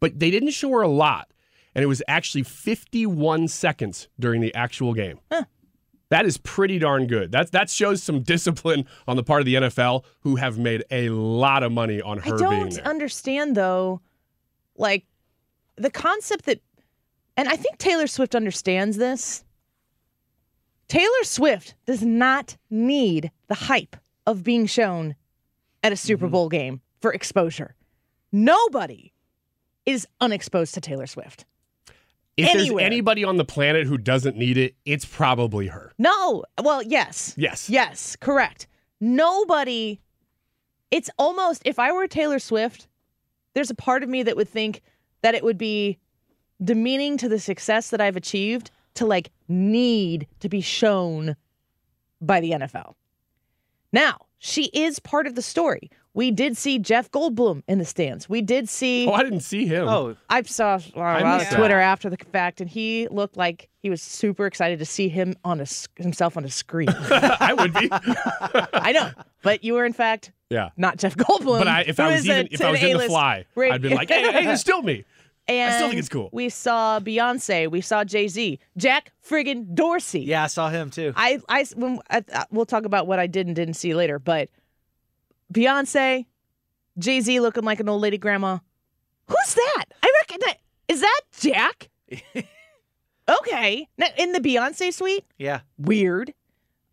but 0.00 0.18
they 0.18 0.30
didn't 0.30 0.50
show 0.50 0.70
her 0.70 0.82
a 0.82 0.88
lot, 0.88 1.30
and 1.74 1.82
it 1.82 1.86
was 1.86 2.02
actually 2.08 2.42
51 2.42 3.48
seconds 3.48 4.08
during 4.18 4.40
the 4.40 4.54
actual 4.54 4.92
game. 4.94 5.20
That 6.10 6.24
is 6.24 6.38
pretty 6.38 6.78
darn 6.78 7.06
good. 7.06 7.32
That 7.32 7.52
that 7.52 7.68
shows 7.68 8.02
some 8.02 8.22
discipline 8.22 8.86
on 9.06 9.16
the 9.16 9.22
part 9.22 9.40
of 9.42 9.46
the 9.46 9.54
NFL, 9.56 10.04
who 10.20 10.36
have 10.36 10.58
made 10.58 10.82
a 10.90 11.10
lot 11.10 11.62
of 11.62 11.70
money 11.70 12.00
on 12.00 12.18
her 12.18 12.24
being 12.24 12.34
I 12.34 12.38
don't 12.60 12.74
there. 12.74 12.84
understand 12.86 13.54
though, 13.56 14.00
like 14.76 15.04
the 15.76 15.90
concept 15.90 16.46
that, 16.46 16.60
and 17.38 17.48
I 17.48 17.56
think 17.56 17.78
Taylor 17.78 18.06
Swift 18.06 18.34
understands 18.34 18.98
this. 18.98 19.42
Taylor 20.88 21.22
Swift 21.24 21.74
does 21.86 22.02
not 22.02 22.56
need 22.70 23.30
the 23.48 23.54
hype 23.54 23.96
of 24.26 24.42
being 24.44 24.66
shown 24.66 25.14
at 25.82 25.92
a 25.92 25.96
Super 25.96 26.26
Mm-hmm. 26.26 26.32
Bowl 26.32 26.48
game 26.48 26.80
for 27.00 27.12
exposure. 27.12 27.74
Nobody 28.32 29.12
is 29.86 30.06
unexposed 30.20 30.74
to 30.74 30.80
Taylor 30.80 31.06
Swift. 31.06 31.44
if 32.36 32.46
anywhere. 32.48 32.80
there's 32.80 32.86
anybody 32.86 33.24
on 33.24 33.36
the 33.36 33.44
planet 33.44 33.86
who 33.86 33.96
doesn't 33.98 34.36
need 34.36 34.56
it, 34.58 34.74
it's 34.84 35.04
probably 35.04 35.68
her. 35.68 35.92
No. 35.98 36.44
Well, 36.62 36.82
yes. 36.82 37.34
Yes. 37.36 37.70
Yes, 37.70 38.16
correct. 38.16 38.66
Nobody. 39.00 40.00
It's 40.90 41.10
almost, 41.18 41.62
if 41.64 41.78
I 41.78 41.92
were 41.92 42.06
Taylor 42.06 42.38
Swift, 42.38 42.88
there's 43.54 43.70
a 43.70 43.74
part 43.74 44.02
of 44.02 44.08
me 44.08 44.22
that 44.24 44.36
would 44.36 44.48
think 44.48 44.82
that 45.22 45.34
it 45.34 45.44
would 45.44 45.58
be 45.58 45.98
demeaning 46.62 47.16
to 47.18 47.28
the 47.28 47.38
success 47.38 47.90
that 47.90 48.00
I've 48.00 48.16
achieved 48.16 48.70
to 48.94 49.06
like 49.06 49.30
need 49.48 50.26
to 50.40 50.48
be 50.48 50.60
shown 50.60 51.36
by 52.20 52.40
the 52.40 52.50
NFL. 52.52 52.94
Now, 53.92 54.18
she 54.38 54.64
is 54.66 54.98
part 54.98 55.26
of 55.26 55.34
the 55.34 55.42
story. 55.42 55.90
We 56.14 56.30
did 56.32 56.56
see 56.56 56.78
Jeff 56.80 57.10
Goldblum 57.12 57.62
in 57.68 57.78
the 57.78 57.84
stands. 57.84 58.28
We 58.28 58.42
did 58.42 58.68
see. 58.68 59.06
Oh, 59.06 59.12
I 59.12 59.22
didn't 59.22 59.40
see 59.40 59.66
him. 59.66 59.86
Oh, 59.88 60.16
I 60.28 60.42
saw 60.42 60.80
uh, 60.96 61.00
on 61.00 61.38
missed 61.38 61.52
Twitter 61.52 61.76
that. 61.76 61.82
after 61.84 62.10
the 62.10 62.16
fact, 62.32 62.60
and 62.60 62.68
he 62.68 63.06
looked 63.08 63.36
like 63.36 63.68
he 63.82 63.88
was 63.88 64.02
super 64.02 64.46
excited 64.46 64.80
to 64.80 64.84
see 64.84 65.08
him 65.08 65.36
on 65.44 65.60
a 65.60 65.62
s- 65.62 65.86
himself 65.96 66.36
on 66.36 66.44
a 66.44 66.50
screen. 66.50 66.88
I 67.10 67.54
would 67.56 67.72
be. 67.72 67.88
I 67.92 68.90
know, 68.92 69.10
but 69.42 69.62
you 69.62 69.74
were 69.74 69.84
in 69.84 69.92
fact 69.92 70.32
Yeah. 70.50 70.70
not 70.76 70.96
Jeff 70.96 71.14
Goldblum. 71.16 71.58
But 71.60 71.68
I, 71.68 71.82
if 71.82 72.00
I 72.00 72.10
was 72.10 72.20
is 72.22 72.28
a- 72.28 72.32
even 72.40 72.48
if 72.50 72.60
I 72.62 72.70
was 72.72 72.80
an 72.82 72.88
in 72.88 72.96
A-list 72.96 73.10
fly, 73.10 73.44
ra- 73.54 73.70
I'd 73.70 73.82
be 73.82 73.90
like, 73.90 74.08
hey, 74.08 74.32
hey, 74.32 74.50
it's 74.50 74.60
still 74.60 74.82
me. 74.82 75.04
And 75.48 75.74
still 75.74 75.88
think 75.88 75.98
it's 75.98 76.08
cool. 76.10 76.28
We 76.32 76.50
saw 76.50 77.00
Beyonce. 77.00 77.70
We 77.70 77.80
saw 77.80 78.04
Jay 78.04 78.28
Z. 78.28 78.58
Jack 78.76 79.12
friggin' 79.26 79.74
Dorsey. 79.74 80.20
Yeah, 80.20 80.44
I 80.44 80.46
saw 80.48 80.68
him 80.68 80.90
too. 80.90 81.12
I, 81.16 81.40
I, 81.48 81.64
when, 81.74 82.00
I, 82.10 82.22
I- 82.34 82.44
we'll 82.50 82.66
talk 82.66 82.84
about 82.84 83.06
what 83.06 83.18
I 83.18 83.26
did 83.26 83.46
and 83.46 83.56
didn't 83.56 83.74
see 83.74 83.94
later, 83.94 84.18
but 84.18 84.50
Beyonce, 85.52 86.26
Jay 86.98 87.20
Z 87.20 87.40
looking 87.40 87.64
like 87.64 87.80
an 87.80 87.88
old 87.88 88.02
lady 88.02 88.18
grandma. 88.18 88.58
Who's 89.26 89.54
that? 89.54 89.84
I 90.02 90.12
reckon 90.20 90.38
that 90.46 90.56
is 90.88 91.00
that 91.00 91.20
Jack. 91.38 91.88
okay, 93.28 93.88
now 93.96 94.06
in 94.18 94.32
the 94.32 94.40
Beyonce 94.40 94.92
suite, 94.92 95.24
Yeah. 95.38 95.60
weird. 95.78 96.32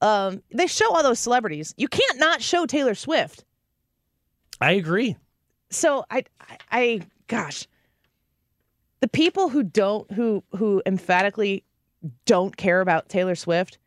Um, 0.01 0.41
they 0.53 0.68
show 0.68 0.93
all 0.93 1.03
those 1.03 1.20
celebrities. 1.20 1.74
You 1.78 1.88
can't 1.88 2.20
not 2.20 2.41
show 2.41 2.66
Taylor 2.66 2.95
Swift. 2.95 3.43
I 4.62 4.74
agree. 4.74 5.16
so 5.70 6.06
I, 6.12 6.24
I, 6.39 6.58
I, 6.72 7.01
gosh, 7.28 7.68
the 9.06 9.10
people 9.10 9.49
who 9.49 9.62
don't, 9.62 10.10
who, 10.14 10.43
who 10.58 10.82
emphatically 10.88 11.64
don't 12.26 12.58
care 12.58 12.82
about 12.82 13.08
Taylor 13.08 13.36
Swift, 13.36 13.78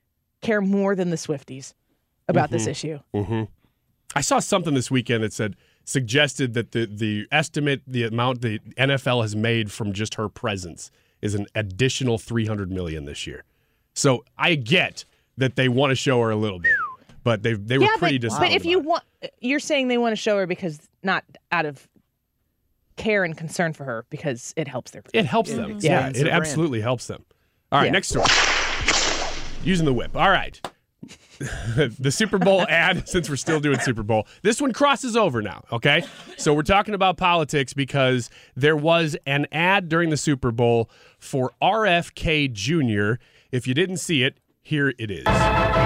care 0.42 0.60
more 0.60 0.94
than 0.94 1.10
the 1.10 1.16
Swifties 1.16 1.74
about 2.28 2.52
this 2.52 2.66
Mhm. 2.66 2.70
issue. 2.70 2.98
hmm 3.12 3.42
I 4.14 4.20
saw 4.20 4.38
something 4.38 4.74
this 4.74 4.92
weekend 4.92 5.24
that 5.24 5.32
said 5.32 5.56
suggested 5.84 6.54
that 6.54 6.70
the 6.70 6.86
the 6.86 7.26
estimate 7.32 7.82
the 7.86 8.04
amount 8.04 8.42
the 8.42 8.60
NFL 8.78 9.22
has 9.22 9.34
made 9.34 9.72
from 9.72 9.92
just 9.92 10.14
her 10.14 10.28
presence 10.28 10.92
is 11.20 11.34
an 11.34 11.46
additional 11.56 12.16
300 12.16 12.70
million 12.70 13.04
this 13.06 13.26
year. 13.26 13.42
So 13.94 14.24
I 14.38 14.54
get 14.54 15.04
that 15.36 15.56
they 15.56 15.68
want 15.68 15.90
to 15.90 15.94
show 15.96 16.20
her 16.22 16.30
a 16.30 16.36
little 16.36 16.60
bit, 16.60 16.76
but 17.24 17.42
they 17.42 17.54
they 17.54 17.76
were 17.76 17.84
yeah, 17.84 17.96
pretty 17.98 18.18
but, 18.18 18.22
disappointed. 18.28 18.50
but 18.50 18.56
if 18.56 18.64
you 18.64 18.78
want, 18.78 19.02
you're 19.40 19.58
saying 19.60 19.88
they 19.88 19.98
want 19.98 20.12
to 20.12 20.16
show 20.16 20.36
her 20.36 20.46
because 20.46 20.78
not 21.02 21.24
out 21.50 21.66
of 21.66 21.88
care 22.98 23.24
and 23.24 23.36
concern 23.36 23.72
for 23.72 23.84
her 23.84 24.04
because 24.10 24.52
it 24.56 24.68
helps 24.68 24.90
their. 24.90 25.02
It 25.14 25.24
helps 25.24 25.50
them. 25.52 25.78
Yeah, 25.80 26.00
Yeah. 26.00 26.06
it 26.06 26.10
It's 26.10 26.20
a 26.20 26.22
brand. 26.24 26.36
absolutely 26.36 26.80
helps 26.82 27.06
them. 27.06 27.24
All 27.72 27.78
right, 27.80 27.86
Yeah. 27.86 27.92
next 27.92 28.08
story. 28.08 28.26
Using 29.64 29.86
the 29.86 29.92
whip. 29.94 30.14
All 30.16 30.30
right. 30.30 30.60
the 31.38 32.10
Super 32.10 32.38
Bowl 32.38 32.62
ad, 32.68 33.08
since 33.08 33.30
we're 33.30 33.36
still 33.36 33.60
doing 33.60 33.78
Super 33.78 34.02
Bowl, 34.02 34.26
this 34.42 34.60
one 34.60 34.72
crosses 34.72 35.16
over 35.16 35.40
now, 35.40 35.62
okay? 35.70 36.02
So 36.36 36.52
we're 36.52 36.62
talking 36.62 36.94
about 36.94 37.16
politics 37.16 37.72
because 37.72 38.28
there 38.56 38.76
was 38.76 39.16
an 39.26 39.46
ad 39.52 39.88
during 39.88 40.10
the 40.10 40.16
Super 40.16 40.50
Bowl 40.50 40.90
for 41.18 41.52
RFK 41.62 42.52
Jr. 42.52 43.22
If 43.52 43.66
you 43.68 43.74
didn't 43.74 43.98
see 43.98 44.24
it, 44.24 44.38
here 44.62 44.92
it 44.98 45.10
is. 45.10 45.77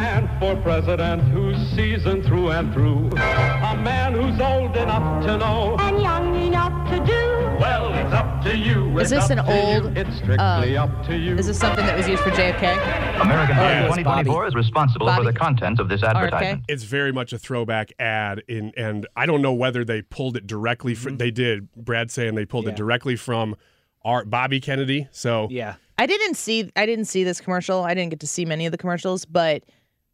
Man 0.00 0.28
for 0.38 0.54
president 0.62 1.22
who's 1.24 1.56
seasoned 1.74 2.24
through 2.24 2.50
and 2.50 2.72
through? 2.72 3.08
A 3.08 3.76
man 3.82 4.12
who's 4.14 4.40
old 4.40 4.76
enough 4.76 5.24
to 5.26 5.36
know 5.36 5.76
And 5.80 6.00
young 6.00 6.34
enough 6.40 6.88
to 6.90 6.98
do. 7.04 7.58
Well, 7.60 7.92
it's 7.94 8.12
up 8.14 8.42
to 8.44 8.56
you 8.56 8.96
Is 9.00 9.10
this 9.10 9.30
an 9.30 9.40
old? 9.40 9.96
It's 9.96 10.16
strictly 10.18 10.76
uh, 10.76 10.84
up 10.84 11.06
to 11.06 11.16
you. 11.16 11.34
Is 11.36 11.46
this 11.48 11.58
something 11.58 11.84
that 11.84 11.96
was 11.96 12.06
used 12.08 12.22
for 12.22 12.30
JFK? 12.30 13.20
American 13.20 13.56
Or 13.58 13.60
Idol 13.62 13.88
was 13.88 13.96
2024 13.96 14.46
is 14.46 14.54
responsible 14.54 15.06
Bobby? 15.06 15.24
for 15.26 15.32
the 15.32 15.38
content 15.38 15.80
of 15.80 15.88
this 15.88 16.02
advertisement. 16.04 16.62
It's 16.68 16.84
very 16.84 17.12
much 17.12 17.32
a 17.32 17.38
throwback 17.38 17.90
ad, 17.98 18.42
in, 18.48 18.72
and 18.76 19.06
I 19.16 19.26
don't 19.26 19.42
know 19.42 19.52
whether 19.52 19.84
they 19.84 20.02
pulled 20.02 20.36
it 20.36 20.46
directly. 20.46 20.94
From, 20.94 21.16
They 21.16 21.30
did. 21.32 21.72
Brad 21.74 22.10
saying 22.10 22.34
they 22.36 22.44
pulled 22.46 22.58
Mm-hmm. 22.64 22.68
Yeah. 22.70 22.74
it 22.74 22.76
directly 22.76 23.16
from 23.16 23.56
our 24.04 24.24
Bobby 24.24 24.60
Kennedy. 24.60 25.08
So 25.10 25.48
Yeah. 25.50 25.74
I 26.00 26.06
didn't 26.06 26.34
see. 26.34 26.70
I 26.76 26.86
didn't 26.86 27.06
see 27.06 27.24
this 27.24 27.40
commercial. 27.40 27.82
I 27.82 27.92
didn't 27.94 28.10
get 28.10 28.20
to 28.20 28.26
see 28.28 28.44
many 28.44 28.66
of 28.66 28.70
the 28.72 28.78
commercials, 28.78 29.24
but 29.24 29.64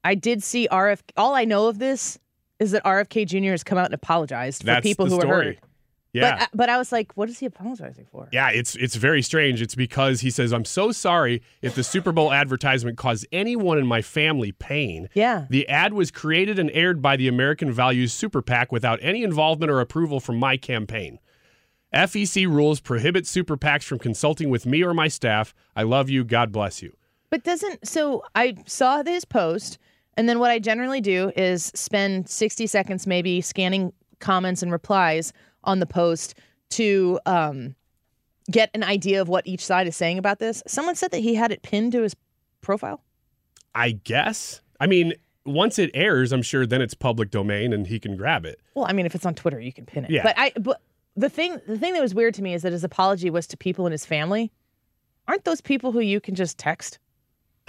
I 0.04 0.14
did 0.14 0.42
see 0.42 0.68
RF. 0.70 1.00
All 1.16 1.34
I 1.34 1.44
know 1.44 1.66
of 1.66 1.78
this 1.78 2.18
is 2.60 2.70
that 2.72 2.84
RFK 2.84 3.26
Jr. 3.26 3.50
has 3.50 3.64
come 3.64 3.78
out 3.78 3.86
and 3.86 3.94
apologized 3.94 4.60
for 4.60 4.66
that's 4.66 4.82
people 4.82 5.06
who 5.06 5.16
were 5.16 5.22
story. 5.22 5.46
hurt. 5.46 5.58
Yeah. 6.12 6.38
But 6.38 6.50
but 6.54 6.68
I 6.68 6.78
was 6.78 6.92
like, 6.92 7.12
what 7.16 7.28
is 7.28 7.40
he 7.40 7.46
apologizing 7.46 8.06
for? 8.06 8.28
Yeah, 8.32 8.50
it's 8.50 8.76
it's 8.76 8.94
very 8.94 9.20
strange. 9.20 9.60
It's 9.60 9.74
because 9.74 10.20
he 10.20 10.30
says, 10.30 10.52
"I'm 10.52 10.64
so 10.64 10.92
sorry 10.92 11.42
if 11.60 11.74
the 11.74 11.82
Super 11.82 12.12
Bowl 12.12 12.32
advertisement 12.32 12.96
caused 12.96 13.26
anyone 13.32 13.78
in 13.78 13.86
my 13.86 14.00
family 14.00 14.52
pain." 14.52 15.08
Yeah. 15.14 15.46
The 15.50 15.68
ad 15.68 15.92
was 15.92 16.12
created 16.12 16.56
and 16.60 16.70
aired 16.70 17.02
by 17.02 17.16
the 17.16 17.26
American 17.26 17.72
Values 17.72 18.12
Super 18.12 18.42
PAC 18.42 18.70
without 18.70 19.00
any 19.02 19.24
involvement 19.24 19.72
or 19.72 19.80
approval 19.80 20.20
from 20.20 20.38
my 20.38 20.56
campaign. 20.56 21.18
FEC 21.92 22.46
rules 22.46 22.80
prohibit 22.80 23.26
super 23.26 23.56
PACs 23.56 23.82
from 23.82 23.98
consulting 23.98 24.50
with 24.50 24.66
me 24.66 24.84
or 24.84 24.94
my 24.94 25.08
staff. 25.08 25.52
I 25.74 25.82
love 25.82 26.08
you. 26.10 26.22
God 26.22 26.52
bless 26.52 26.80
you. 26.80 26.96
But 27.30 27.42
doesn't 27.42 27.88
so 27.88 28.22
I 28.36 28.54
saw 28.66 29.02
this 29.02 29.24
post 29.24 29.78
and 30.16 30.28
then 30.28 30.38
what 30.38 30.50
I 30.50 30.58
generally 30.58 31.00
do 31.00 31.32
is 31.36 31.72
spend 31.74 32.28
60 32.28 32.66
seconds 32.66 33.06
maybe 33.06 33.40
scanning 33.40 33.92
comments 34.20 34.62
and 34.62 34.72
replies 34.72 35.32
on 35.64 35.80
the 35.80 35.86
post 35.86 36.34
to 36.70 37.18
um 37.26 37.74
get 38.50 38.70
an 38.74 38.82
idea 38.82 39.20
of 39.20 39.28
what 39.28 39.46
each 39.46 39.64
side 39.64 39.86
is 39.86 39.96
saying 39.96 40.18
about 40.18 40.38
this. 40.38 40.62
Someone 40.66 40.94
said 40.94 41.10
that 41.12 41.20
he 41.20 41.34
had 41.34 41.50
it 41.50 41.62
pinned 41.62 41.92
to 41.92 42.02
his 42.02 42.14
profile. 42.60 43.02
I 43.74 43.92
guess. 43.92 44.60
I 44.80 44.86
mean, 44.86 45.14
once 45.46 45.78
it 45.78 45.90
airs, 45.94 46.32
I'm 46.32 46.42
sure 46.42 46.66
then 46.66 46.82
it's 46.82 46.94
public 46.94 47.30
domain 47.30 47.72
and 47.72 47.86
he 47.86 47.98
can 47.98 48.16
grab 48.16 48.44
it. 48.44 48.60
Well, 48.74 48.86
I 48.88 48.92
mean 48.92 49.06
if 49.06 49.14
it's 49.14 49.26
on 49.26 49.34
Twitter 49.34 49.60
you 49.60 49.72
can 49.72 49.86
pin 49.86 50.04
it. 50.04 50.10
Yeah. 50.10 50.22
But 50.22 50.34
I 50.36 50.52
but 50.58 50.80
the 51.16 51.28
thing 51.28 51.60
the 51.66 51.78
thing 51.78 51.94
that 51.94 52.02
was 52.02 52.14
weird 52.14 52.34
to 52.34 52.42
me 52.42 52.54
is 52.54 52.62
that 52.62 52.72
his 52.72 52.84
apology 52.84 53.30
was 53.30 53.46
to 53.48 53.56
people 53.56 53.86
in 53.86 53.92
his 53.92 54.04
family. 54.04 54.52
Aren't 55.26 55.44
those 55.44 55.60
people 55.60 55.92
who 55.92 56.00
you 56.00 56.20
can 56.20 56.34
just 56.34 56.58
text? 56.58 56.98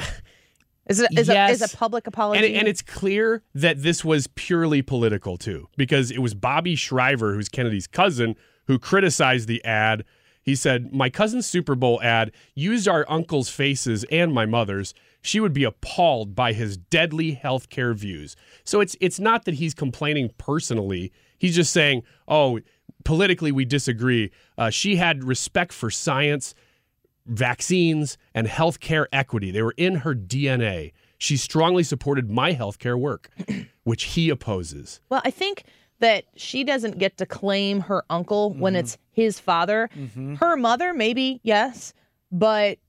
Is 0.88 1.00
it 1.00 1.10
is, 1.18 1.30
a, 1.30 1.48
is 1.48 1.62
a 1.74 1.78
public 1.78 2.06
apology? 2.08 2.38
And, 2.38 2.46
it- 2.46 2.58
and 2.58 2.68
it's 2.68 2.82
clear 2.82 3.42
that 3.56 3.82
this 3.82 4.06
was 4.06 4.28
purely 4.36 4.82
political 4.82 5.38
too, 5.38 5.68
because 5.78 6.12
it 6.12 6.20
was 6.20 6.34
Bobby 6.34 6.76
Shriver, 6.76 7.34
who's 7.34 7.50
Kennedy's 7.50 7.88
cousin, 7.88 8.36
who 8.68 8.78
criticized 8.80 9.48
the 9.48 9.64
ad. 9.66 10.04
He 10.44 10.54
said, 10.56 10.94
My 10.94 11.10
cousin's 11.10 11.48
Super 11.48 11.74
Bowl 11.74 12.00
ad 12.04 12.32
used 12.54 12.88
our 12.88 13.04
uncle's 13.10 13.50
faces 13.50 14.06
and 14.12 14.32
my 14.34 14.46
mother's. 14.46 14.94
She 15.24 15.40
would 15.40 15.54
be 15.54 15.64
appalled 15.64 16.36
by 16.36 16.54
his 16.54 16.78
deadly 16.78 17.36
healthcare 17.44 17.96
views. 17.96 18.36
So 18.64 18.80
it's 18.80 18.96
it's 19.02 19.20
not 19.20 19.46
that 19.46 19.56
he's 19.56 19.74
complaining 19.74 20.30
personally. 20.38 21.12
He's 21.40 21.56
just 21.56 21.74
saying, 21.74 22.04
Oh, 22.28 22.60
politically 23.04 23.52
we 23.52 23.66
disagree. 23.66 24.32
Uh, 24.56 24.70
she 24.70 24.98
had 24.98 25.24
respect 25.24 25.74
for 25.74 25.90
science 25.90 26.54
vaccines, 27.26 28.18
and 28.34 28.48
healthcare 28.48 29.06
equity. 29.12 29.52
They 29.52 29.62
were 29.62 29.74
in 29.78 29.96
her 29.96 30.14
DNA. 30.16 30.92
She 31.18 31.38
strongly 31.38 31.84
supported 31.84 32.30
my 32.30 32.54
healthcare 32.54 33.00
work, 33.00 33.30
which 33.84 34.04
he 34.04 34.30
opposes. 34.30 35.00
Well, 35.10 35.22
I 35.26 35.32
think 35.32 35.64
that 36.00 36.26
she 36.36 36.64
doesn't 36.64 36.98
get 37.00 37.18
to 37.18 37.26
claim 37.26 37.80
her 37.82 38.04
uncle 38.10 38.52
when 38.54 38.74
Mm-hmm. 38.74 38.80
it's 38.82 38.98
his 39.12 39.40
father. 39.40 39.90
Her 40.40 40.58
mother, 40.58 40.94
maybe, 40.94 41.40
yes. 41.44 41.94
But 42.32 42.80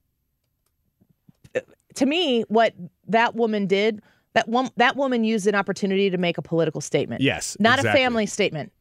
uh, 1.54 1.60
to 1.94 2.04
me, 2.06 2.42
what 2.48 2.74
that 3.06 3.36
woman 3.36 3.66
did, 3.66 4.02
that 4.34 4.48
one 4.48 4.70
that 4.76 4.96
woman 4.96 5.22
used 5.24 5.46
an 5.46 5.54
opportunity 5.54 6.10
to 6.10 6.18
make 6.18 6.36
a 6.36 6.42
political 6.42 6.80
statement. 6.80 7.22
Yes, 7.22 7.56
Not 7.60 7.78
exactly. 7.78 8.00
a 8.00 8.04
family 8.04 8.26
statement. 8.26 8.72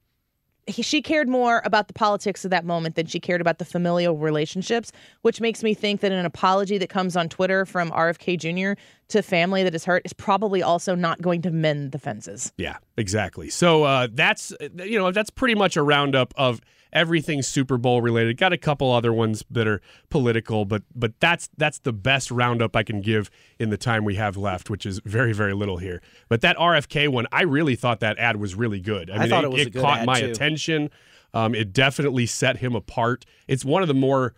He, 0.67 0.81
she 0.81 1.01
cared 1.01 1.29
more 1.29 1.61
about 1.63 1.87
the 1.87 1.93
politics 1.93 2.43
of 2.43 2.51
that 2.51 2.65
moment 2.65 2.95
than 2.95 3.05
she 3.05 3.19
cared 3.19 3.39
about 3.39 3.59
the 3.59 3.65
familial 3.65 4.17
relationships, 4.17 4.91
which 5.21 5.39
makes 5.39 5.61
me 5.61 5.73
think 5.73 6.01
that 6.01 6.11
an 6.11 6.25
apology 6.25 6.77
that 6.79 6.89
comes 6.89 7.15
on 7.15 7.29
Twitter 7.29 7.65
from 7.65 7.91
RFK 7.91 8.39
Jr. 8.39 8.79
to 9.09 9.21
family 9.21 9.63
that 9.63 9.75
is 9.75 9.85
hurt 9.85 10.01
is 10.05 10.13
probably 10.13 10.63
also 10.63 10.95
not 10.95 11.21
going 11.21 11.41
to 11.43 11.51
mend 11.51 11.91
the 11.91 11.99
fences. 11.99 12.51
Yeah, 12.57 12.77
exactly. 12.97 13.49
So 13.49 13.83
uh, 13.83 14.07
that's 14.11 14.53
you 14.59 14.97
know 14.97 15.11
that's 15.11 15.29
pretty 15.29 15.55
much 15.55 15.77
a 15.77 15.83
roundup 15.83 16.33
of 16.35 16.61
everything 16.95 17.43
Super 17.43 17.77
Bowl 17.77 18.01
related. 18.01 18.37
Got 18.37 18.53
a 18.53 18.57
couple 18.57 18.91
other 18.91 19.13
ones 19.13 19.43
that 19.51 19.67
are 19.67 19.81
political, 20.09 20.65
but 20.65 20.81
but 20.95 21.19
that's 21.19 21.49
that's 21.57 21.77
the 21.79 21.93
best 21.93 22.31
roundup 22.31 22.75
I 22.75 22.81
can 22.81 23.01
give 23.01 23.29
in 23.59 23.69
the 23.69 23.77
time 23.77 24.03
we 24.05 24.15
have 24.15 24.35
left, 24.37 24.69
which 24.71 24.85
is 24.85 24.99
very 25.05 25.33
very 25.33 25.53
little 25.53 25.77
here. 25.77 26.01
But 26.29 26.41
that 26.41 26.57
RFK 26.57 27.09
one, 27.09 27.27
I 27.31 27.43
really 27.43 27.75
thought 27.75 27.99
that 27.99 28.17
ad 28.17 28.37
was 28.37 28.55
really 28.55 28.79
good. 28.79 29.11
I, 29.11 29.15
I 29.15 29.19
mean, 29.19 29.29
thought 29.29 29.43
it 29.43 29.51
was 29.51 29.65
a 29.67 29.69
good 29.69 29.81
caught 29.81 30.05
my 30.05 30.21
too. 30.21 30.31
attention. 30.31 30.89
Um, 31.33 31.53
it 31.53 31.73
definitely 31.73 32.25
set 32.25 32.57
him 32.57 32.75
apart. 32.75 33.25
It's 33.47 33.65
one 33.65 33.81
of 33.81 33.89
the 33.89 33.93
more 33.93 34.33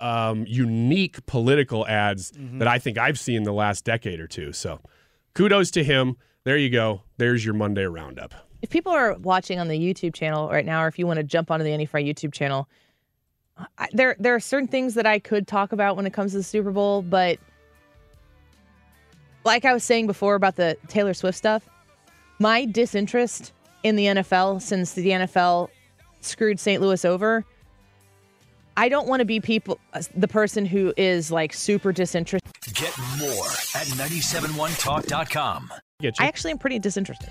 um, 0.00 0.44
unique 0.48 1.26
political 1.26 1.86
ads 1.86 2.32
Mm-hmm. 2.32 2.58
that 2.60 2.68
I 2.68 2.78
think 2.78 2.96
I've 2.96 3.18
seen 3.18 3.42
the 3.42 3.52
last 3.52 3.84
decade 3.84 4.18
or 4.18 4.26
two. 4.26 4.52
So 4.52 4.80
kudos 5.34 5.70
to 5.72 5.84
him. 5.84 6.16
There 6.44 6.56
you 6.56 6.70
go. 6.70 7.02
There's 7.18 7.44
your 7.44 7.52
Monday 7.52 7.84
roundup. 7.84 8.34
If 8.62 8.70
people 8.70 8.92
are 8.92 9.14
watching 9.14 9.60
on 9.60 9.68
the 9.68 9.78
YouTube 9.78 10.14
channel 10.14 10.48
right 10.48 10.66
now, 10.66 10.82
or 10.82 10.88
if 10.88 10.98
you 10.98 11.06
want 11.06 11.18
to 11.18 11.24
jump 11.24 11.50
onto 11.50 11.64
the 11.64 11.72
Annie 11.72 11.86
Frey 11.86 12.04
YouTube 12.04 12.32
channel, 12.32 12.68
I, 13.78 13.88
there 13.92 14.16
there 14.18 14.34
are 14.34 14.40
certain 14.40 14.68
things 14.68 14.94
that 14.94 15.06
I 15.06 15.18
could 15.18 15.46
talk 15.46 15.72
about 15.72 15.96
when 15.96 16.06
it 16.06 16.12
comes 16.12 16.32
to 16.32 16.38
the 16.38 16.44
Super 16.44 16.70
Bowl, 16.70 17.02
but 17.02 17.38
like 19.44 19.64
I 19.64 19.72
was 19.72 19.84
saying 19.84 20.06
before 20.06 20.34
about 20.34 20.56
the 20.56 20.76
Taylor 20.88 21.14
Swift 21.14 21.38
stuff, 21.38 21.68
my 22.38 22.64
disinterest 22.64 23.52
in 23.82 23.96
the 23.96 24.06
NFL 24.06 24.60
since 24.62 24.92
the 24.92 25.08
NFL 25.08 25.68
screwed 26.20 26.60
St. 26.60 26.82
Louis 26.82 27.04
over. 27.04 27.44
I 28.76 28.88
don't 28.88 29.08
want 29.08 29.20
to 29.20 29.24
be 29.24 29.40
people 29.40 29.80
the 30.14 30.28
person 30.28 30.64
who 30.64 30.92
is 30.96 31.32
like 31.32 31.52
super 31.52 31.92
disinterested. 31.92 32.52
Get 32.74 32.96
more 33.18 33.46
at 33.74 33.86
971talk.com. 33.88 35.72
I 36.20 36.26
actually 36.26 36.52
am 36.52 36.58
pretty 36.58 36.78
disinterested. 36.78 37.30